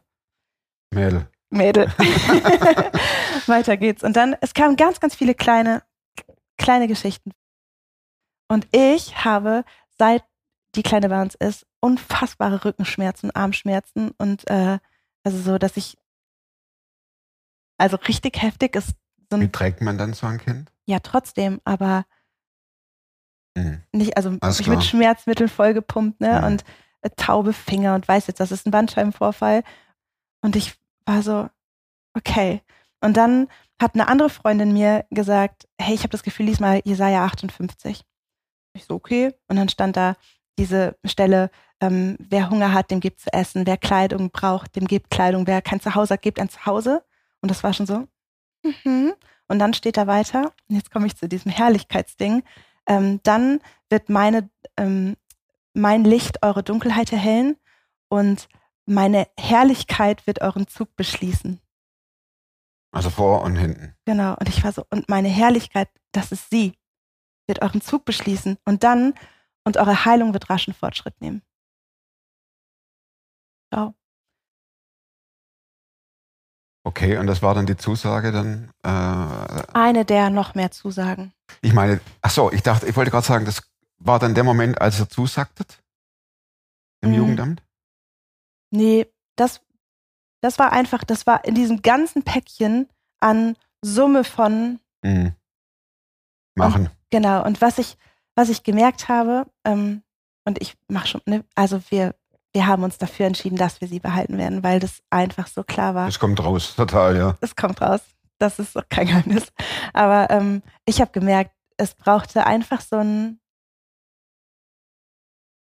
Mädel. 0.94 1.28
Mädel. 1.52 1.88
Weiter 3.48 3.78
geht's. 3.78 4.04
Und 4.04 4.16
dann, 4.16 4.36
es 4.42 4.54
kamen 4.54 4.76
ganz, 4.76 5.00
ganz 5.00 5.16
viele 5.16 5.36
kleine, 5.36 5.84
kleine 6.58 6.88
Geschichten. 6.88 7.32
Und 8.48 8.68
ich 8.72 9.24
habe, 9.24 9.64
seit 9.98 10.24
die 10.76 10.84
Kleine 10.84 11.10
bei 11.10 11.22
uns 11.22 11.36
ist, 11.36 11.66
unfassbare 11.82 12.64
Rückenschmerzen, 12.66 13.32
Armschmerzen 13.32 14.12
und 14.18 14.50
äh, 14.50 14.80
also 15.24 15.38
so, 15.38 15.58
dass 15.58 15.78
ich 15.78 15.98
also 17.78 17.98
richtig 17.98 18.42
heftig 18.42 18.76
ist 18.76 18.94
so 19.32 19.40
Wie 19.40 19.50
trägt 19.52 19.82
man 19.82 19.98
dann 19.98 20.14
so 20.14 20.28
ein 20.28 20.38
Kind? 20.40 20.72
ja 20.86 21.00
trotzdem, 21.00 21.60
aber 21.64 22.06
Mhm. 23.58 23.82
nicht, 23.92 24.16
also 24.16 24.38
Alles 24.40 24.60
mich 24.60 24.66
klar. 24.68 24.78
mit 24.78 24.86
Schmerzmitteln 24.86 25.50
vollgepumpt, 25.50 26.22
ne? 26.22 26.40
Mhm. 26.40 26.46
Und 26.48 26.64
äh, 27.02 27.10
taube 27.18 27.52
Finger 27.52 27.96
und 27.96 28.08
weiß 28.08 28.28
jetzt, 28.28 28.40
das 28.40 28.52
ist 28.52 28.66
ein 28.66 28.72
Bandscheibenvorfall. 28.72 29.64
Und 30.42 30.56
ich 30.56 30.76
war 31.06 31.22
so, 31.22 31.50
okay. 32.16 32.62
Und 33.02 33.18
dann 33.18 33.48
hat 33.82 33.96
eine 33.96 34.08
andere 34.08 34.30
Freundin 34.30 34.74
mir 34.74 35.06
gesagt, 35.10 35.68
hey, 35.80 35.96
ich 35.96 36.02
habe 36.02 36.10
das 36.10 36.24
Gefühl, 36.24 36.46
lies 36.46 36.60
mal 36.60 36.82
Jesaja 36.84 37.26
58. 37.26 38.04
Ich 38.74 38.86
so, 38.86 38.96
okay. 38.96 39.34
Und 39.48 39.56
dann 39.56 39.70
stand 39.70 39.98
da 39.98 40.16
diese 40.58 40.98
Stelle, 41.04 41.50
ähm, 41.80 42.16
wer 42.20 42.50
Hunger 42.50 42.74
hat, 42.74 42.92
dem 42.92 43.00
gibt 43.00 43.22
zu 43.22 43.34
essen. 43.34 43.66
Wer 43.66 43.78
Kleidung 43.78 44.30
braucht, 44.30 44.76
dem 44.76 44.86
gibt 44.86 45.10
Kleidung. 45.10 45.48
Wer 45.48 45.62
kein 45.62 45.82
Zuhause 45.82 46.14
hat, 46.14 46.22
gibt 46.22 46.40
ein 46.40 46.50
Zuhause. 46.50 47.04
Und 47.42 47.50
das 47.50 47.64
war 47.64 47.74
schon 47.74 47.88
so, 47.88 48.08
mhm. 48.64 49.14
Und 49.52 49.60
dann 49.60 49.74
steht 49.74 49.98
da 49.98 50.08
weiter, 50.08 50.54
und 50.70 50.78
jetzt 50.78 50.92
komme 50.92 51.08
ich 51.08 51.18
zu 51.18 51.28
diesem 51.28 51.52
Herrlichkeitsding, 51.52 52.42
ähm, 52.88 53.20
dann 53.24 53.60
wird 53.90 54.08
meine, 54.08 54.50
ähm, 54.78 55.18
mein 55.74 56.06
Licht 56.06 56.42
eure 56.42 56.64
Dunkelheit 56.64 57.12
erhellen 57.12 57.58
und 58.08 58.48
meine 58.86 59.28
Herrlichkeit 59.40 60.26
wird 60.28 60.42
euren 60.42 60.68
Zug 60.68 60.96
beschließen. 60.96 61.60
Also 62.94 63.10
vor 63.10 63.42
und 63.44 63.56
hinten. 63.56 63.96
Genau. 64.06 64.36
Und 64.36 64.50
ich 64.50 64.64
war 64.64 64.72
so, 64.74 64.86
und 64.90 65.08
meine 65.10 65.30
Herrlichkeit, 65.30 65.90
das 66.12 66.32
ist 66.32 66.50
sie, 66.50 66.74
wird 67.48 67.62
euren 67.62 67.82
Zug 67.82 68.04
beschließen 68.06 68.58
und 68.66 68.84
dann, 68.84 69.14
und 69.64 69.78
eure 69.78 70.06
Heilung 70.06 70.34
wird 70.34 70.50
raschen 70.50 70.74
Fortschritt 70.74 71.20
nehmen. 71.22 71.42
Ciao. 73.74 73.96
Okay, 76.84 77.18
und 77.18 77.28
das 77.28 77.42
war 77.44 77.54
dann 77.54 77.68
die 77.68 77.78
Zusage 77.78 78.32
dann. 78.32 78.72
Äh, 78.84 79.68
Eine 79.74 80.04
der 80.04 80.30
noch 80.32 80.56
mehr 80.56 80.72
Zusagen. 80.72 81.32
ich 81.62 81.74
meine, 81.74 82.02
ach 82.22 82.32
so, 82.32 82.52
ich 82.52 82.64
dachte, 82.64 82.88
ich 82.88 82.96
wollte 82.96 83.12
gerade 83.12 83.26
sagen, 83.26 83.46
das 83.46 83.62
war 84.00 84.18
dann 84.20 84.34
der 84.34 84.44
Moment, 84.44 84.82
als 84.82 85.00
ihr 85.00 85.08
zusagtet 85.08 85.82
im 87.02 87.12
Mhm. 87.12 87.16
Jugendamt. 87.16 87.64
Nee, 88.72 89.08
das, 89.36 89.62
das 90.42 90.58
war 90.60 90.72
einfach, 90.72 91.04
das 91.04 91.28
war 91.28 91.46
in 91.46 91.56
diesem 91.56 91.82
ganzen 91.82 92.24
Päckchen 92.24 92.90
an 93.20 93.56
Summe 93.82 94.24
von 94.24 94.80
Mhm. 95.04 95.34
Machen. 96.56 96.90
Genau, 97.10 97.44
und 97.46 97.62
was 97.62 97.78
ich, 97.78 97.98
was 98.36 98.50
ich 98.50 98.64
gemerkt 98.64 99.10
habe, 99.10 99.48
ähm, 99.66 100.04
und 100.46 100.62
ich 100.62 100.76
mache 100.88 101.08
schon, 101.08 101.22
ne, 101.26 101.44
also 101.56 101.82
wir, 101.90 102.16
wir 102.54 102.68
haben 102.68 102.84
uns 102.84 102.98
dafür 102.98 103.26
entschieden, 103.28 103.58
dass 103.58 103.82
wir 103.82 103.88
sie 103.88 104.00
behalten 104.00 104.38
werden, 104.38 104.64
weil 104.64 104.80
das 104.80 105.02
einfach 105.10 105.48
so 105.48 105.64
klar 105.64 105.96
war. 105.96 106.06
Das 106.08 106.20
kommt 106.20 106.44
raus, 106.44 106.76
total, 106.76 107.18
ja. 107.18 107.38
Es 107.42 107.56
kommt 107.56 107.82
raus. 107.82 108.02
Das 108.38 108.60
ist 108.60 108.76
auch 108.78 108.88
kein 108.90 109.08
Geheimnis. 109.08 109.52
Aber 109.94 110.30
ähm, 110.30 110.62
ich 110.86 111.00
habe 111.00 111.12
gemerkt, 111.12 111.52
es 111.78 111.94
brauchte 111.94 112.46
einfach 112.46 112.82
so 112.82 112.98
ein, 112.98 113.40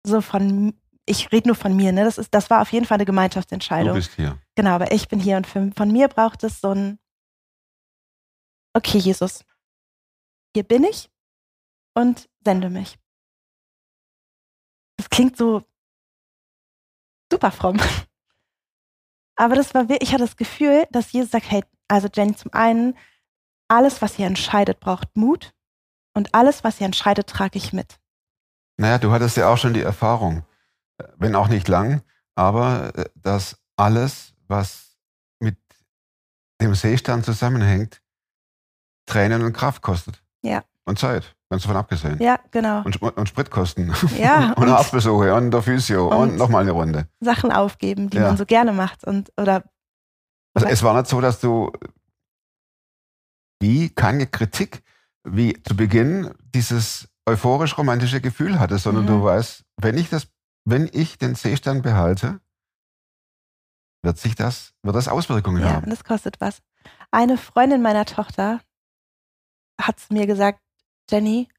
so 0.05 0.21
von, 0.21 0.73
ich 1.11 1.31
rede 1.31 1.49
nur 1.49 1.55
von 1.55 1.75
mir, 1.75 1.91
ne? 1.91 2.03
Das 2.05 2.17
ist, 2.17 2.33
das 2.33 2.49
war 2.49 2.61
auf 2.61 2.71
jeden 2.71 2.85
Fall 2.85 2.95
eine 2.95 3.05
Du 3.05 3.11
Gemeinschaftsentscheidung. 3.11 3.93
bist 3.95 4.13
hier. 4.15 4.39
Genau, 4.55 4.71
aber 4.71 4.91
ich 4.91 5.07
bin 5.07 5.19
hier 5.19 5.37
und 5.37 5.45
für, 5.45 5.71
von 5.75 5.91
mir 5.91 6.07
braucht 6.07 6.43
es 6.43 6.61
so 6.61 6.71
ein, 6.73 6.99
okay, 8.73 8.97
Jesus, 8.97 9.43
hier 10.55 10.63
bin 10.63 10.83
ich 10.83 11.09
und 11.93 12.29
sende 12.43 12.69
mich. 12.69 12.97
Das 14.97 15.09
klingt 15.09 15.37
so 15.37 15.63
super 17.31 17.51
fromm. 17.51 17.79
Aber 19.35 19.55
das 19.55 19.73
war 19.73 19.89
wirklich, 19.89 20.09
ich 20.09 20.13
hatte 20.13 20.25
das 20.25 20.35
Gefühl, 20.37 20.85
dass 20.91 21.11
Jesus 21.11 21.31
sagt, 21.31 21.49
hey, 21.49 21.63
also 21.87 22.07
Jenny, 22.13 22.35
zum 22.35 22.53
einen, 22.53 22.95
alles, 23.67 24.01
was 24.01 24.19
ihr 24.19 24.27
entscheidet, 24.27 24.79
braucht 24.79 25.15
Mut 25.17 25.53
und 26.13 26.33
alles, 26.35 26.63
was 26.63 26.79
ihr 26.79 26.85
entscheidet, 26.85 27.27
trage 27.27 27.57
ich 27.57 27.73
mit. 27.73 27.99
Naja, 28.77 28.97
du 28.97 29.11
hattest 29.11 29.37
ja 29.37 29.51
auch 29.51 29.57
schon 29.57 29.73
die 29.73 29.81
Erfahrung, 29.81 30.43
wenn 31.17 31.35
auch 31.35 31.47
nicht 31.47 31.67
lang, 31.67 32.01
aber 32.35 32.95
äh, 32.95 33.05
dass 33.15 33.57
alles, 33.77 34.33
was 34.47 34.97
mit 35.39 35.57
dem 36.61 36.75
Seestand 36.75 37.25
zusammenhängt, 37.25 38.01
Tränen 39.05 39.43
und 39.43 39.53
Kraft 39.53 39.81
kostet. 39.81 40.23
Ja. 40.43 40.63
Und 40.85 40.97
Zeit, 40.99 41.35
ganz 41.49 41.63
davon 41.63 41.77
abgesehen. 41.77 42.19
Ja, 42.21 42.39
genau. 42.51 42.83
Und, 42.83 43.01
und 43.01 43.29
Spritkosten. 43.29 43.93
Ja, 44.17 44.53
und 44.55 44.63
und- 44.63 44.69
Arztbesuche 44.69 45.33
und 45.35 45.51
der 45.51 45.61
Physio 45.61 46.07
und, 46.07 46.31
und- 46.31 46.35
nochmal 46.37 46.61
eine 46.61 46.71
Runde. 46.71 47.07
Sachen 47.19 47.51
aufgeben, 47.51 48.09
die 48.09 48.17
Ja. 48.17 48.23
man 48.27 48.37
so 48.37 48.45
gerne 48.45 48.73
macht 48.73 49.03
und 49.05 49.31
oder 49.37 49.63
Also 50.55 50.67
es 50.67 50.81
war 50.83 50.93
nicht 50.95 51.07
so, 51.07 51.21
dass 51.21 51.39
du 51.39 51.71
wie 53.61 53.89
keine 53.89 54.27
Kritik, 54.27 54.81
wie 55.23 55.61
zu 55.63 55.75
Beginn 55.75 56.33
dieses 56.55 57.07
euphorisch-romantische 57.27 58.21
Gefühl 58.21 58.59
hattest, 58.59 58.83
sondern 58.85 59.03
Mhm. 59.03 59.09
du 59.09 59.23
weißt, 59.23 59.63
wenn 59.77 59.97
ich 59.97 60.09
das, 60.09 60.27
wenn 60.65 60.89
ich 60.93 61.17
den 61.17 61.35
Seestand 61.35 61.83
behalte, 61.83 62.39
wird 64.03 64.17
sich 64.17 64.35
das, 64.35 64.73
wird 64.83 64.95
das 64.95 65.07
Auswirkungen 65.07 65.61
Ja, 65.61 65.73
haben. 65.73 65.83
und 65.85 65.89
das 65.89 66.03
kostet 66.03 66.41
was. 66.41 66.61
Eine 67.11 67.37
Freundin 67.37 67.81
meiner 67.81 68.05
Tochter 68.05 68.61
hat 69.79 69.99
zu 69.99 70.13
mir 70.13 70.25
gesagt, 70.27 70.61
Jenny, 71.09 71.49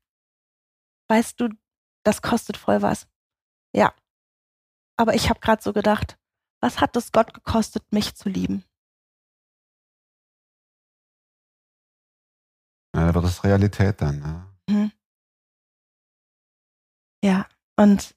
weißt 1.08 1.40
du, 1.40 1.48
das 2.04 2.22
kostet 2.22 2.56
voll 2.56 2.82
was. 2.82 3.08
Ja. 3.74 3.94
Aber 4.96 5.14
ich 5.14 5.28
habe 5.30 5.40
gerade 5.40 5.62
so 5.62 5.72
gedacht, 5.72 6.18
was 6.60 6.80
hat 6.80 6.96
es 6.96 7.12
Gott 7.12 7.34
gekostet, 7.34 7.84
mich 7.92 8.14
zu 8.14 8.28
lieben? 8.28 8.64
Ja, 12.94 13.06
da 13.06 13.14
wird 13.14 13.24
das 13.24 13.42
Realität 13.44 14.00
dann. 14.00 14.20
Ja. 14.68 14.74
Mhm. 14.74 14.92
Ja, 17.24 17.48
und 17.76 18.14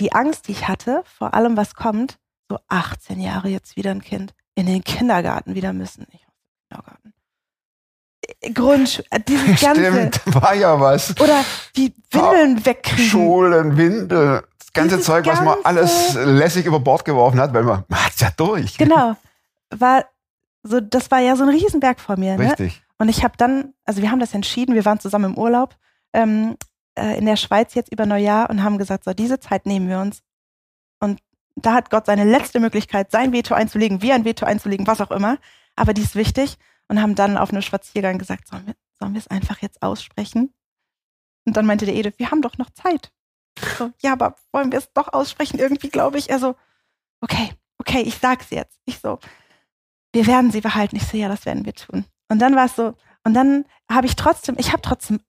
die 0.00 0.12
Angst, 0.12 0.48
die 0.48 0.52
ich 0.52 0.68
hatte, 0.68 1.02
vor 1.04 1.34
allem 1.34 1.56
was 1.56 1.74
kommt, 1.74 2.18
so 2.48 2.58
18 2.68 3.20
Jahre 3.20 3.48
jetzt 3.48 3.76
wieder 3.76 3.90
ein 3.90 4.02
Kind, 4.02 4.34
in 4.54 4.66
den 4.66 4.84
Kindergarten 4.84 5.54
wieder 5.54 5.72
müssen. 5.72 6.06
Ich 6.12 6.26
Kindergarten. 6.68 7.12
Äh, 8.22 8.50
Grundsch 8.52 9.02
äh, 9.10 9.20
dieses 9.20 9.60
ganze. 9.60 10.10
Stimmt, 10.10 10.34
war 10.34 10.54
ja 10.54 10.78
was. 10.78 11.18
Oder 11.20 11.44
die 11.76 11.92
Windeln 12.10 12.64
wegkriegen. 12.64 13.04
Schulen, 13.06 13.76
Windel, 13.76 14.44
das 14.58 14.72
ganze 14.72 14.96
Dieses 14.96 15.06
Zeug, 15.06 15.26
was 15.26 15.40
man 15.40 15.58
alles 15.64 16.14
lässig 16.14 16.66
über 16.66 16.80
Bord 16.80 17.04
geworfen 17.04 17.40
hat, 17.40 17.52
weil 17.52 17.62
man, 17.62 17.84
man 17.88 18.04
hat's 18.04 18.20
ja 18.20 18.30
durch. 18.36 18.76
Genau. 18.78 19.16
War 19.70 20.04
so, 20.62 20.80
das 20.80 21.10
war 21.12 21.20
ja 21.20 21.36
so 21.36 21.44
ein 21.44 21.48
Riesenberg 21.48 22.00
vor 22.00 22.16
mir. 22.18 22.36
Ne? 22.36 22.50
Richtig. 22.50 22.82
Und 22.98 23.08
ich 23.08 23.22
habe 23.22 23.34
dann, 23.36 23.74
also 23.84 24.02
wir 24.02 24.10
haben 24.10 24.18
das 24.18 24.34
entschieden, 24.34 24.74
wir 24.74 24.84
waren 24.84 24.98
zusammen 24.98 25.32
im 25.32 25.38
Urlaub 25.38 25.76
ähm, 26.12 26.56
äh, 26.96 27.18
in 27.18 27.26
der 27.26 27.36
Schweiz 27.36 27.74
jetzt 27.74 27.92
über 27.92 28.06
Neujahr 28.06 28.50
und 28.50 28.62
haben 28.62 28.78
gesagt, 28.78 29.04
so 29.04 29.14
diese 29.14 29.40
Zeit 29.40 29.66
nehmen 29.66 29.88
wir 29.88 30.00
uns. 30.00 30.22
Und 31.00 31.20
da 31.54 31.74
hat 31.74 31.90
Gott 31.90 32.06
seine 32.06 32.24
letzte 32.24 32.60
Möglichkeit, 32.60 33.10
sein 33.10 33.32
Veto 33.32 33.54
einzulegen, 33.54 34.02
wie 34.02 34.12
ein 34.12 34.24
Veto 34.24 34.44
einzulegen, 34.46 34.86
was 34.86 35.00
auch 35.00 35.10
immer. 35.10 35.38
Aber 35.74 35.94
die 35.94 36.02
ist 36.02 36.14
wichtig. 36.14 36.56
Und 36.88 37.02
haben 37.02 37.16
dann 37.16 37.36
auf 37.36 37.50
einem 37.50 37.62
Spaziergang 37.62 38.18
gesagt, 38.18 38.46
sollen 38.46 38.66
wir, 38.66 38.74
sollen 38.98 39.14
wir 39.14 39.18
es 39.18 39.26
einfach 39.26 39.58
jetzt 39.58 39.82
aussprechen? 39.82 40.54
Und 41.44 41.56
dann 41.56 41.66
meinte 41.66 41.84
der 41.84 41.96
Edith, 41.96 42.14
wir 42.18 42.30
haben 42.30 42.42
doch 42.42 42.58
noch 42.58 42.70
Zeit. 42.70 43.12
So, 43.78 43.90
ja, 44.00 44.12
aber 44.12 44.36
wollen 44.52 44.70
wir 44.70 44.78
es 44.78 44.92
doch 44.92 45.12
aussprechen? 45.12 45.58
Irgendwie 45.58 45.88
glaube 45.88 46.18
ich, 46.18 46.30
also, 46.30 46.54
okay, 47.20 47.50
okay, 47.78 48.02
ich 48.02 48.18
sag's 48.18 48.50
jetzt. 48.50 48.78
Ich 48.84 49.00
so, 49.00 49.18
wir 50.12 50.26
werden 50.26 50.50
sie 50.50 50.60
behalten. 50.60 50.96
Ich 50.96 51.06
so, 51.06 51.16
ja, 51.16 51.28
das 51.28 51.44
werden 51.46 51.64
wir 51.64 51.74
tun. 51.74 52.04
Und 52.28 52.38
dann 52.40 52.54
war 52.54 52.66
es 52.66 52.76
so, 52.76 52.94
und 53.24 53.34
dann 53.34 53.64
habe 53.90 54.06
ich 54.06 54.16
trotzdem, 54.16 54.56
ich 54.58 54.72
habe 54.72 54.82
trotzdem, 54.82 55.20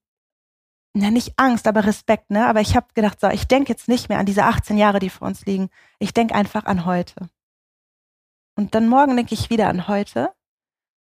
na 0.99 1.11
nicht 1.11 1.33
Angst, 1.37 1.67
aber 1.67 1.85
Respekt, 1.85 2.29
ne? 2.29 2.47
Aber 2.47 2.61
ich 2.61 2.75
habe 2.75 2.87
gedacht, 2.93 3.19
so, 3.19 3.27
ich 3.29 3.47
denke 3.47 3.71
jetzt 3.71 3.87
nicht 3.87 4.09
mehr 4.09 4.19
an 4.19 4.25
diese 4.25 4.43
18 4.43 4.77
Jahre, 4.77 4.99
die 4.99 5.09
vor 5.09 5.27
uns 5.27 5.45
liegen. 5.45 5.69
Ich 5.99 6.13
denke 6.13 6.35
einfach 6.35 6.65
an 6.65 6.85
heute. 6.85 7.29
Und 8.55 8.73
dann 8.73 8.87
morgen 8.87 9.15
denke 9.15 9.33
ich 9.35 9.49
wieder 9.49 9.67
an 9.67 9.87
heute. 9.87 10.33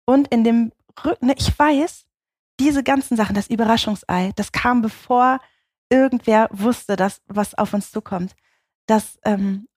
Und 0.06 0.28
in 0.30 0.44
dem 0.44 0.72
Rücken, 1.04 1.28
ne, 1.28 1.36
ich 1.38 1.58
weiß, 1.58 2.06
diese 2.60 2.84
ganzen 2.84 3.18
Sachen, 3.18 3.36
das 3.36 3.50
Überraschungsei, 3.50 4.32
das 4.36 4.52
kam 4.52 4.82
bevor 4.82 5.40
irgendwer 5.90 6.50
wusste, 6.52 6.96
dass 6.96 7.22
was 7.28 7.56
auf 7.56 7.74
uns 7.74 7.92
zukommt. 7.92 8.36
Dass 8.88 9.20
ähm, 9.24 9.68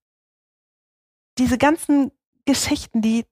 diese 1.39 1.59
ganzen 1.59 2.13
Geschichten, 2.45 3.03
die, 3.03 3.27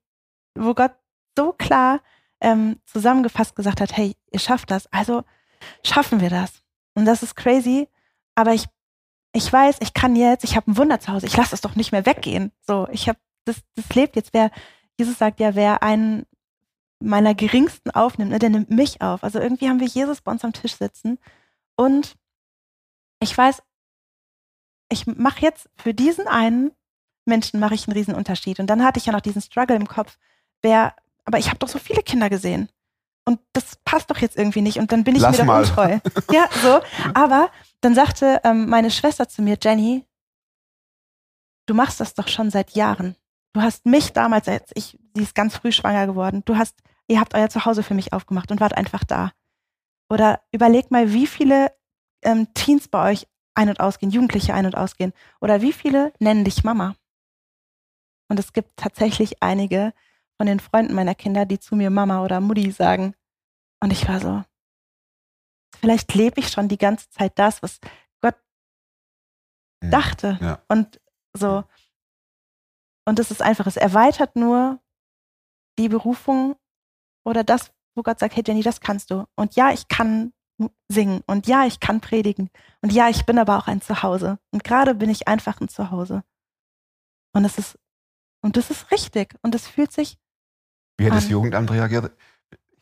wo 0.55 0.73
Gott 0.73 0.95
so 1.37 1.53
klar 1.53 2.01
ähm, 2.39 2.79
zusammengefasst 2.85 3.55
gesagt 3.55 3.81
hat, 3.81 3.95
hey, 3.95 4.15
ihr 4.31 4.39
schafft 4.39 4.71
das, 4.71 4.87
also 4.87 5.23
schaffen 5.83 6.21
wir 6.21 6.29
das. 6.29 6.63
Und 6.97 7.05
das 7.05 7.21
ist 7.21 7.35
crazy, 7.35 7.87
aber 8.33 8.55
ich, 8.55 8.65
ich 9.31 9.53
weiß, 9.53 9.77
ich 9.81 9.93
kann 9.93 10.15
jetzt, 10.15 10.43
ich 10.43 10.55
habe 10.55 10.71
ein 10.71 10.77
Wunder 10.77 10.99
zu 10.99 11.11
Hause, 11.11 11.27
ich 11.27 11.37
lasse 11.37 11.53
es 11.53 11.61
doch 11.61 11.75
nicht 11.75 11.91
mehr 11.91 12.07
weggehen. 12.07 12.51
So, 12.65 12.87
ich 12.91 13.07
habe, 13.07 13.19
das, 13.45 13.57
das 13.75 13.93
lebt 13.93 14.15
jetzt. 14.15 14.33
Wer, 14.33 14.49
Jesus 14.97 15.19
sagt 15.19 15.39
ja, 15.39 15.53
wer 15.53 15.83
einen 15.83 16.25
meiner 16.99 17.35
geringsten 17.35 17.91
aufnimmt, 17.91 18.31
ne, 18.31 18.39
der 18.39 18.49
nimmt 18.49 18.71
mich 18.71 18.99
auf. 19.03 19.23
Also 19.23 19.39
irgendwie 19.39 19.69
haben 19.69 19.79
wir 19.79 19.85
Jesus 19.85 20.21
bei 20.21 20.31
uns 20.31 20.43
am 20.43 20.53
Tisch 20.53 20.75
sitzen 20.75 21.19
und 21.75 22.15
ich 23.19 23.37
weiß, 23.37 23.61
ich 24.89 25.05
mache 25.05 25.41
jetzt 25.41 25.69
für 25.75 25.93
diesen 25.93 26.27
einen 26.27 26.71
Menschen 27.25 27.59
mache 27.59 27.75
ich 27.75 27.87
einen 27.87 27.95
riesen 27.95 28.15
Unterschied. 28.15 28.59
Und 28.59 28.71
dann 28.71 28.83
hatte 28.83 28.97
ich 28.97 29.05
ja 29.05 29.13
noch 29.13 29.21
diesen 29.21 29.43
Struggle 29.43 29.75
im 29.75 29.87
Kopf, 29.87 30.17
wer, 30.63 30.95
aber 31.25 31.37
ich 31.37 31.49
habe 31.49 31.59
doch 31.59 31.67
so 31.67 31.77
viele 31.77 32.01
Kinder 32.01 32.31
gesehen. 32.31 32.69
Und 33.27 33.41
das 33.51 33.75
passt 33.83 34.09
doch 34.09 34.19
jetzt 34.19 34.37
irgendwie 34.37 34.61
nicht. 34.61 34.79
Und 34.79 34.93
dann 34.93 35.03
bin 35.03 35.13
ich 35.13 35.21
Lass 35.21 35.33
wieder 35.33 35.43
mal. 35.43 35.61
untreu. 35.61 35.99
ja, 36.31 36.47
so. 36.63 36.79
Aber 37.13 37.51
dann 37.81 37.93
sagte 37.93 38.39
ähm, 38.45 38.69
meine 38.69 38.89
Schwester 38.89 39.27
zu 39.27 39.41
mir, 39.41 39.57
Jenny, 39.61 40.05
du 41.65 41.73
machst 41.73 41.99
das 41.99 42.13
doch 42.13 42.29
schon 42.29 42.49
seit 42.49 42.71
Jahren. 42.71 43.17
Du 43.51 43.61
hast 43.61 43.85
mich 43.85 44.13
damals, 44.13 44.47
als 44.47 44.71
ich, 44.75 44.97
sie 45.13 45.23
ist 45.23 45.35
ganz 45.35 45.57
früh 45.57 45.73
schwanger 45.73 46.07
geworden, 46.07 46.43
du 46.45 46.55
hast, 46.55 46.79
ihr 47.07 47.19
habt 47.19 47.35
euer 47.35 47.49
Zuhause 47.49 47.83
für 47.83 47.95
mich 47.95 48.13
aufgemacht 48.13 48.49
und 48.49 48.61
wart 48.61 48.77
einfach 48.77 49.03
da. 49.03 49.33
Oder 50.09 50.39
überleg 50.53 50.89
mal, 50.89 51.11
wie 51.11 51.27
viele 51.27 51.73
ähm, 52.21 52.53
Teens 52.53 52.87
bei 52.87 53.11
euch 53.11 53.27
ein- 53.55 53.67
und 53.67 53.81
ausgehen, 53.81 54.09
Jugendliche 54.09 54.53
ein- 54.53 54.67
und 54.67 54.77
ausgehen. 54.77 55.11
Oder 55.41 55.61
wie 55.61 55.73
viele 55.73 56.13
nennen 56.19 56.45
dich 56.45 56.63
Mama? 56.63 56.95
Und 58.29 58.39
es 58.39 58.53
gibt 58.53 58.77
tatsächlich 58.77 59.43
einige 59.43 59.93
von 60.37 60.47
den 60.47 60.59
Freunden 60.59 60.93
meiner 60.93 61.15
Kinder, 61.15 61.45
die 61.45 61.59
zu 61.59 61.75
mir 61.75 61.89
Mama 61.89 62.23
oder 62.23 62.39
Mutti 62.39 62.71
sagen. 62.71 63.15
Und 63.81 63.91
ich 63.91 64.07
war 64.07 64.19
so, 64.19 64.43
vielleicht 65.79 66.13
lebe 66.13 66.39
ich 66.39 66.49
schon 66.49 66.67
die 66.67 66.77
ganze 66.77 67.09
Zeit 67.09 67.37
das, 67.37 67.61
was 67.61 67.79
Gott 68.21 68.35
Hm. 69.83 69.91
dachte. 69.91 70.37
Ja. 70.41 70.63
Und 70.67 70.99
so. 71.33 71.63
Und 73.07 73.19
es 73.19 73.31
ist 73.31 73.41
einfach, 73.41 73.67
es 73.67 73.77
erweitert 73.77 74.35
nur 74.35 74.79
die 75.79 75.89
Berufung 75.89 76.55
oder 77.23 77.43
das, 77.43 77.71
wo 77.95 78.03
Gott 78.03 78.19
sagt, 78.19 78.35
hey 78.35 78.43
Jenny, 78.45 78.63
das 78.63 78.81
kannst 78.81 79.11
du. 79.11 79.25
Und 79.35 79.55
ja, 79.55 79.71
ich 79.71 79.87
kann 79.87 80.33
singen. 80.89 81.21
Und 81.27 81.47
ja, 81.47 81.65
ich 81.65 81.79
kann 81.79 82.01
predigen. 82.01 82.49
Und 82.81 82.91
ja, 82.91 83.09
ich 83.09 83.25
bin 83.25 83.37
aber 83.37 83.57
auch 83.57 83.67
ein 83.67 83.81
Zuhause. 83.81 84.39
Und 84.51 84.63
gerade 84.63 84.95
bin 84.95 85.09
ich 85.09 85.27
einfach 85.27 85.61
ein 85.61 85.69
Zuhause. 85.69 86.23
Und 87.33 87.45
es 87.45 87.57
ist, 87.57 87.77
und 88.41 88.57
das 88.57 88.71
ist 88.71 88.91
richtig. 88.91 89.35
Und 89.41 89.55
es 89.55 89.67
fühlt 89.67 89.91
sich, 89.91 90.17
Wie 90.97 91.05
hat 91.05 91.15
das. 91.17 91.29
Jugendamt 91.29 91.71
reagiert? 91.71 92.11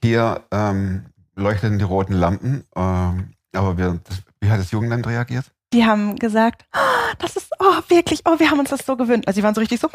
Hier 0.03 0.43
ähm, 0.51 1.05
leuchteten 1.35 1.77
die 1.79 1.83
roten 1.85 2.13
Lampen, 2.13 2.63
ähm, 2.75 3.33
aber 3.53 3.77
wir, 3.77 3.99
das, 4.03 4.21
wie 4.39 4.49
hat 4.49 4.59
das 4.59 4.71
Jugendamt 4.71 5.07
reagiert? 5.07 5.51
die 5.73 5.83
haben 5.85 6.15
gesagt, 6.15 6.65
"Ah, 6.71 6.79
das 7.19 7.35
ist, 7.35 7.51
oh, 7.59 7.81
wirklich, 7.89 8.21
oh, 8.25 8.39
wir 8.39 8.49
haben 8.49 8.59
uns 8.59 8.69
das 8.69 8.85
so 8.85 8.95
gewöhnt. 8.95 9.27
Also 9.27 9.39
sie 9.39 9.43
waren 9.43 9.53
so 9.55 9.59
richtig 9.59 9.79
so, 9.81 9.89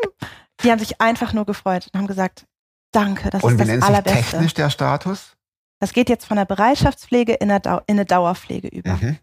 die 0.62 0.70
haben 0.70 0.78
sich 0.78 1.00
einfach 1.00 1.32
nur 1.32 1.46
gefreut 1.46 1.88
und 1.92 1.98
haben 1.98 2.06
gesagt, 2.06 2.46
Danke, 2.92 3.28
das 3.30 3.42
Und 3.42 3.52
ist 3.52 3.56
wie 3.56 3.58
das 3.58 3.66
nennt 3.68 3.82
sich 3.82 3.90
Allerbeste. 3.92 4.30
technisch 4.30 4.54
der 4.54 4.70
Status? 4.70 5.32
Das 5.80 5.92
geht 5.92 6.08
jetzt 6.08 6.26
von 6.26 6.36
der 6.36 6.44
Bereitschaftspflege 6.44 7.34
in 7.34 7.48
Dau 7.60 7.78
in 7.86 7.96
eine 7.96 8.04
Dauerpflege 8.04 8.68
über. 8.68 8.92
Mhm. 8.92 9.18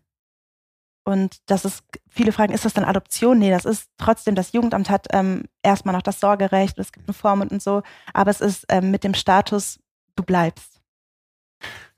Und 1.03 1.37
das 1.49 1.65
ist, 1.65 1.83
viele 2.09 2.31
fragen, 2.31 2.53
ist 2.53 2.63
das 2.65 2.73
dann 2.73 2.83
Adoption? 2.85 3.39
Nee, 3.39 3.49
das 3.49 3.65
ist 3.65 3.89
trotzdem, 3.97 4.35
das 4.35 4.51
Jugendamt 4.53 4.89
hat 4.89 5.07
ähm, 5.11 5.45
erstmal 5.63 5.95
noch 5.95 6.03
das 6.03 6.19
Sorgerecht, 6.19 6.77
es 6.77 6.91
gibt 6.91 7.07
eine 7.07 7.13
Vormund 7.15 7.51
und 7.51 7.61
so, 7.61 7.81
aber 8.13 8.29
es 8.29 8.39
ist 8.39 8.65
ähm, 8.69 8.91
mit 8.91 9.03
dem 9.03 9.15
Status, 9.15 9.79
du 10.15 10.23
bleibst. 10.23 10.79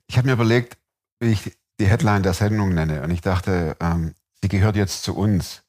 Ich 0.06 0.16
habe 0.16 0.26
mir 0.26 0.32
überlegt, 0.34 0.78
wie 1.20 1.32
ich 1.32 1.56
die 1.80 1.86
Headline 1.86 2.22
der 2.22 2.32
Sendung 2.34 2.70
nenne. 2.74 3.02
Und 3.02 3.10
ich 3.10 3.20
dachte, 3.20 3.76
ähm, 3.80 4.14
sie 4.40 4.48
gehört 4.48 4.76
jetzt 4.76 5.02
zu 5.02 5.14
uns. 5.16 5.62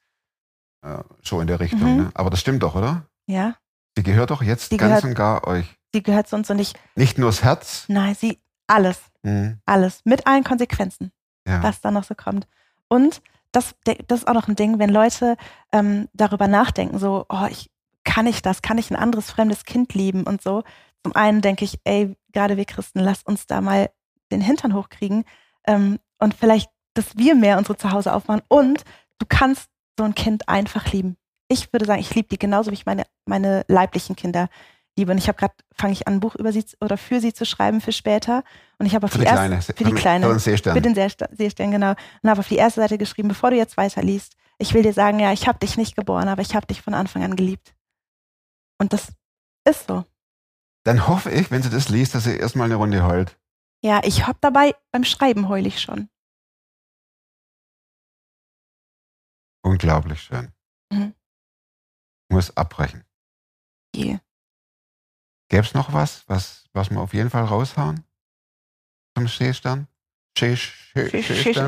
Äh, 0.82 1.00
so 1.22 1.42
in 1.42 1.48
der 1.48 1.60
Richtung. 1.60 1.80
Mhm. 1.92 1.98
Ne? 2.04 2.12
Aber 2.14 2.30
das 2.30 2.40
stimmt 2.40 2.64
doch, 2.64 2.76
oder? 2.76 3.06
Ja, 3.28 3.56
Sie 3.98 4.04
gehört 4.04 4.30
doch 4.30 4.44
jetzt 4.44 4.70
Sie 4.72 4.78
ganz 4.78 4.90
gehört- 4.92 5.04
und 5.06 5.14
gar 5.16 5.48
euch. 5.48 5.66
sie 5.94 6.04
gehört 6.04 6.28
zu 6.28 6.36
uns 6.36 6.50
und 6.50 6.60
ich, 6.60 6.74
Nicht 6.96 7.18
nur 7.18 7.30
das 7.30 7.44
Herz. 7.44 7.86
nein, 7.88 8.14
sie, 8.14 8.40
alles, 8.68 9.00
Mhm. 9.24 9.60
alles, 9.66 10.02
mit 10.04 10.28
allen 10.28 10.44
Konsequenzen. 10.44 11.12
Ja. 11.48 11.62
was 11.64 11.80
da 11.80 11.92
noch 11.92 12.04
so 12.04 12.14
kommt. 12.16 12.48
Und 12.88 13.22
das, 13.52 13.76
das 13.84 14.20
ist 14.20 14.28
auch 14.28 14.34
noch 14.34 14.48
ein 14.48 14.56
Ding, 14.56 14.80
wenn 14.80 14.90
Leute 14.90 15.38
ähm, 15.72 16.10
darüber 16.14 16.48
nachdenken, 16.48 17.00
so, 17.00 17.26
oh, 17.30 17.46
ich, 17.50 17.70
kann 18.04 18.28
ich 18.28 18.42
das? 18.42 18.62
Kann 18.62 18.78
ich 18.78 18.92
ein 18.92 18.96
anderes 18.96 19.32
fremdes 19.32 19.66
Kind 19.66 19.94
lieben 19.94 20.24
und 20.24 20.42
so? 20.42 20.64
Zum 21.04 21.16
einen 21.16 21.42
denke 21.42 21.66
ich, 21.66 21.80
ey, 21.84 22.16
gerade 22.34 22.58
wir 22.58 22.66
Christen, 22.66 23.00
lass 23.00 23.24
uns 23.24 23.48
da 23.48 23.62
mal 23.62 23.90
den 24.32 24.42
Hintern 24.42 24.74
hochkriegen 24.74 25.24
ähm, 25.68 26.00
und 26.20 26.34
vielleicht, 26.34 26.70
dass 26.94 27.18
wir 27.18 27.36
mehr 27.36 27.58
unsere 27.58 27.78
Zuhause 27.78 28.14
aufmachen 28.14 28.42
und 28.48 28.84
du 29.20 29.26
kannst 29.28 29.70
so 29.98 30.04
ein 30.04 30.16
Kind 30.16 30.50
einfach 30.50 30.92
lieben. 30.92 31.18
Ich 31.48 31.72
würde 31.72 31.86
sagen, 31.86 32.00
ich 32.00 32.14
liebe 32.16 32.28
die 32.28 32.40
genauso, 32.40 32.72
wie 32.72 32.76
ich 32.76 32.86
meine, 32.86 33.04
meine 33.26 33.66
leiblichen 33.68 34.16
Kinder 34.16 34.50
liebe. 34.98 35.12
Und 35.12 35.18
ich 35.18 35.28
habe 35.28 35.38
gerade, 35.38 35.54
fange 35.74 35.94
ich 35.94 36.08
an, 36.08 36.16
ein 36.16 36.20
Buch 36.20 36.36
über 36.36 36.52
sie 36.52 36.66
oder 36.82 36.98
für 36.98 37.20
sie 37.20 37.34
zu 37.34 37.46
schreiben 37.46 37.82
für 37.82 37.92
später. 37.92 38.44
Und 38.78 38.86
ich 38.86 38.96
habe 38.96 39.06
auf 39.06 39.12
Für 39.12 39.20
die 39.20 39.26
die 39.26 39.30
erste, 39.30 39.48
Kleine. 39.48 39.62
für 39.62 39.84
die 39.84 39.92
Kleine. 39.94 40.26
Für 40.26 40.34
den 40.34 40.40
Seestern. 40.40 40.74
Für 40.76 40.82
den 40.82 40.96
Seestern, 40.96 41.72
genau. 41.72 41.96
Und 42.22 42.30
habe 42.30 42.40
auf 42.40 42.48
die 42.48 42.56
erste 42.58 42.82
Seite 42.82 42.98
geschrieben, 42.98 43.28
bevor 43.30 43.52
du 43.52 43.58
jetzt 43.58 43.78
weiterliest, 43.78 44.36
ich 44.58 44.74
will 44.74 44.84
dir 44.84 44.94
sagen, 44.94 45.20
ja, 45.20 45.34
ich 45.34 45.48
habe 45.48 45.60
dich 45.60 45.78
nicht 45.78 45.96
geboren, 45.96 46.28
aber 46.28 46.42
ich 46.42 46.56
habe 46.56 46.66
dich 46.68 46.82
von 46.82 46.94
Anfang 46.94 47.24
an 47.24 47.36
geliebt. 47.36 47.76
Und 48.80 48.94
das 48.94 49.14
ist 49.68 49.88
so. 49.88 50.06
Dann 50.84 51.08
hoffe 51.08 51.32
ich, 51.32 51.52
wenn 51.52 51.64
sie 51.64 51.70
das 51.70 51.90
liest, 51.90 52.16
dass 52.16 52.26
sie 52.26 52.38
erstmal 52.38 52.66
eine 52.66 52.76
Runde 52.76 53.04
heult. 53.06 53.38
Ja, 53.84 54.02
ich 54.04 54.28
hab 54.28 54.40
dabei, 54.42 54.76
beim 54.92 55.04
Schreiben 55.04 55.50
heul 55.50 55.66
ich 55.66 55.82
schon. 55.82 56.10
Unglaublich 59.64 60.22
schön. 60.22 60.52
Mhm. 60.92 61.14
Muss 62.30 62.56
abbrechen. 62.56 63.04
Je. 63.96 64.20
Gäbe 65.50 65.64
es 65.64 65.74
noch 65.74 65.94
was, 65.94 66.28
was, 66.28 66.66
was 66.74 66.90
wir 66.90 67.00
auf 67.00 67.14
jeden 67.14 67.30
Fall 67.30 67.46
raushauen? 67.46 68.04
Zum 69.18 69.28
schisch 69.28 69.62
Seestern? 69.62 69.88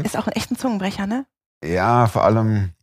ist 0.03 0.17
auch 0.17 0.27
ein 0.27 0.33
echter 0.33 0.55
Zungenbrecher, 0.55 1.07
ne? 1.07 1.25
Ja, 1.63 2.07
vor 2.07 2.23
allem, 2.23 2.73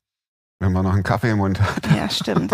wenn 0.61 0.73
man 0.73 0.85
noch 0.85 0.95
einen 0.95 1.03
Kaffee 1.03 1.31
im 1.31 1.39
Mund 1.39 1.61
hat. 1.61 1.87
Ja, 1.91 2.09
stimmt. 2.09 2.53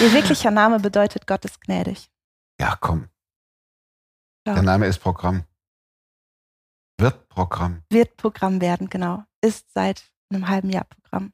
Ihr 0.00 0.12
wirklicher 0.12 0.50
Name 0.50 0.80
bedeutet 0.80 1.26
Gott 1.26 1.44
ist 1.44 1.60
gnädig. 1.60 2.10
Ja, 2.60 2.76
komm. 2.80 3.08
Ja. 4.46 4.54
Der 4.54 4.62
Name 4.62 4.86
ist 4.86 4.98
Programm. 4.98 5.44
Wird 7.00 7.28
Programm. 7.28 7.82
Wird 7.90 8.16
Programm 8.16 8.60
werden, 8.60 8.88
genau. 8.88 9.24
Ist 9.40 9.72
seit 9.72 10.10
einem 10.30 10.48
halben 10.48 10.70
Jahr 10.70 10.84
Programm. 10.84 11.32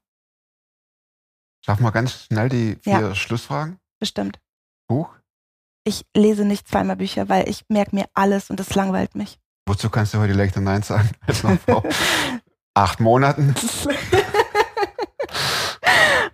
Schaffen 1.65 1.83
wir 1.83 1.91
ganz 1.91 2.25
schnell 2.25 2.49
die 2.49 2.75
vier 2.83 2.99
Ja. 2.99 3.15
Schlussfragen? 3.15 3.79
Bestimmt. 3.99 4.39
Buch? 4.87 5.15
Ich 5.87 6.03
lese 6.15 6.45
nicht 6.45 6.67
zweimal 6.67 6.95
Bücher, 6.95 7.29
weil 7.29 7.47
ich 7.47 7.63
merke 7.69 7.95
mir 7.95 8.05
alles 8.15 8.49
und 8.49 8.59
es 8.59 8.73
langweilt 8.73 9.13
mich. 9.13 9.37
Wozu 9.67 9.89
kannst 9.89 10.15
du 10.15 10.19
heute 10.19 10.33
leichter 10.33 10.59
Nein 10.59 10.81
sagen 10.81 11.11
als 11.27 11.43
noch 11.43 11.59
vor 11.59 11.83
acht 12.73 12.99
Monaten? 12.99 13.55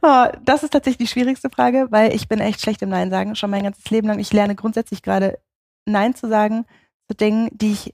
Oh, 0.03 0.25
das 0.43 0.63
ist 0.63 0.71
tatsächlich 0.71 1.09
die 1.09 1.13
schwierigste 1.13 1.51
Frage, 1.51 1.87
weil 1.91 2.15
ich 2.15 2.27
bin 2.27 2.39
echt 2.39 2.59
schlecht 2.59 2.81
im 2.81 2.89
Nein 2.89 3.11
sagen, 3.11 3.35
schon 3.35 3.51
mein 3.51 3.61
ganzes 3.61 3.87
Leben 3.91 4.07
lang. 4.07 4.17
Ich 4.17 4.33
lerne 4.33 4.55
grundsätzlich 4.55 5.03
gerade 5.03 5.39
Nein 5.85 6.15
zu 6.15 6.27
sagen 6.27 6.65
zu 7.07 7.15
Dingen, 7.15 7.49
die 7.51 7.73
ich, 7.73 7.93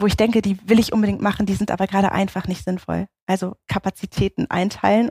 wo 0.00 0.06
ich 0.08 0.16
denke, 0.16 0.42
die 0.42 0.58
will 0.68 0.80
ich 0.80 0.92
unbedingt 0.92 1.22
machen, 1.22 1.46
die 1.46 1.54
sind 1.54 1.70
aber 1.70 1.86
gerade 1.86 2.10
einfach 2.10 2.48
nicht 2.48 2.64
sinnvoll. 2.64 3.06
Also 3.28 3.54
Kapazitäten 3.68 4.50
einteilen 4.50 5.10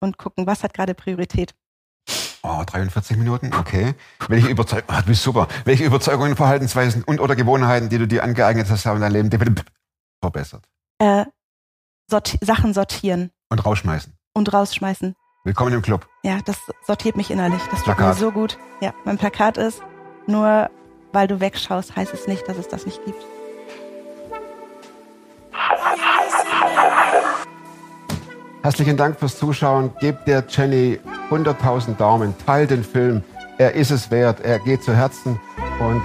und 0.00 0.18
gucken, 0.18 0.48
was 0.48 0.64
hat 0.64 0.74
gerade 0.74 0.94
Priorität. 0.94 1.54
Oh, 2.44 2.64
43 2.66 3.16
Minuten, 3.18 3.52
okay. 3.54 3.94
Welche 4.28 4.48
Überzeugungen, 4.48 4.88
ah, 4.88 5.00
du 5.02 5.06
bist 5.08 5.22
super. 5.22 5.46
Welche 5.64 5.84
Überzeugungen, 5.84 6.34
Verhaltensweisen 6.34 7.04
und 7.04 7.20
oder 7.20 7.36
Gewohnheiten, 7.36 7.88
die 7.88 7.98
du 7.98 8.08
dir 8.08 8.24
angeeignet 8.24 8.68
hast, 8.68 8.84
haben 8.84 9.00
dein 9.00 9.12
Leben 9.12 9.30
verbessert? 10.20 10.64
Äh, 10.98 11.24
sorti 12.10 12.38
Sachen 12.40 12.74
sortieren 12.74 13.30
Und 13.48 13.64
rausschmeißen. 13.64 14.12
und 14.34 14.52
rausschmeißen. 14.52 15.14
Willkommen 15.44 15.72
im 15.72 15.82
Club. 15.82 16.08
Ja, 16.24 16.40
das 16.44 16.56
sortiert 16.84 17.16
mich 17.16 17.30
innerlich. 17.30 17.60
Das 17.70 17.78
tut 17.80 17.84
Plakat. 17.96 18.14
mir 18.14 18.20
so 18.20 18.32
gut. 18.32 18.58
Ja, 18.80 18.92
mein 19.04 19.18
Plakat 19.18 19.56
ist, 19.56 19.80
nur 20.26 20.68
weil 21.12 21.28
du 21.28 21.38
wegschaust, 21.38 21.94
heißt 21.94 22.12
es 22.12 22.26
nicht, 22.26 22.48
dass 22.48 22.56
es 22.56 22.66
das 22.68 22.86
nicht 22.86 23.04
gibt. 23.04 23.22
Herzlichen 28.62 28.96
Dank 28.96 29.18
fürs 29.18 29.36
Zuschauen. 29.38 29.90
Gebt 29.98 30.28
der 30.28 30.44
Jenny 30.48 31.00
100.000 31.30 31.96
Daumen. 31.96 32.32
Teilt 32.46 32.70
den 32.70 32.84
Film. 32.84 33.22
Er 33.58 33.74
ist 33.74 33.90
es 33.90 34.08
wert. 34.12 34.40
Er 34.44 34.60
geht 34.60 34.84
zu 34.84 34.94
Herzen. 34.94 35.40
Und 35.80 36.02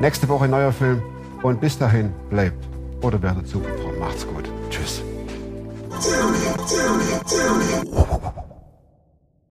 nächste 0.00 0.28
Woche 0.28 0.48
neuer 0.48 0.72
Film. 0.72 1.00
Und 1.42 1.60
bis 1.60 1.78
dahin 1.78 2.12
bleibt 2.28 2.66
oder 3.02 3.22
werdet 3.22 3.46
super. 3.46 3.68
Macht's 4.00 4.26
gut. 4.26 4.50
Tschüss. 4.70 5.02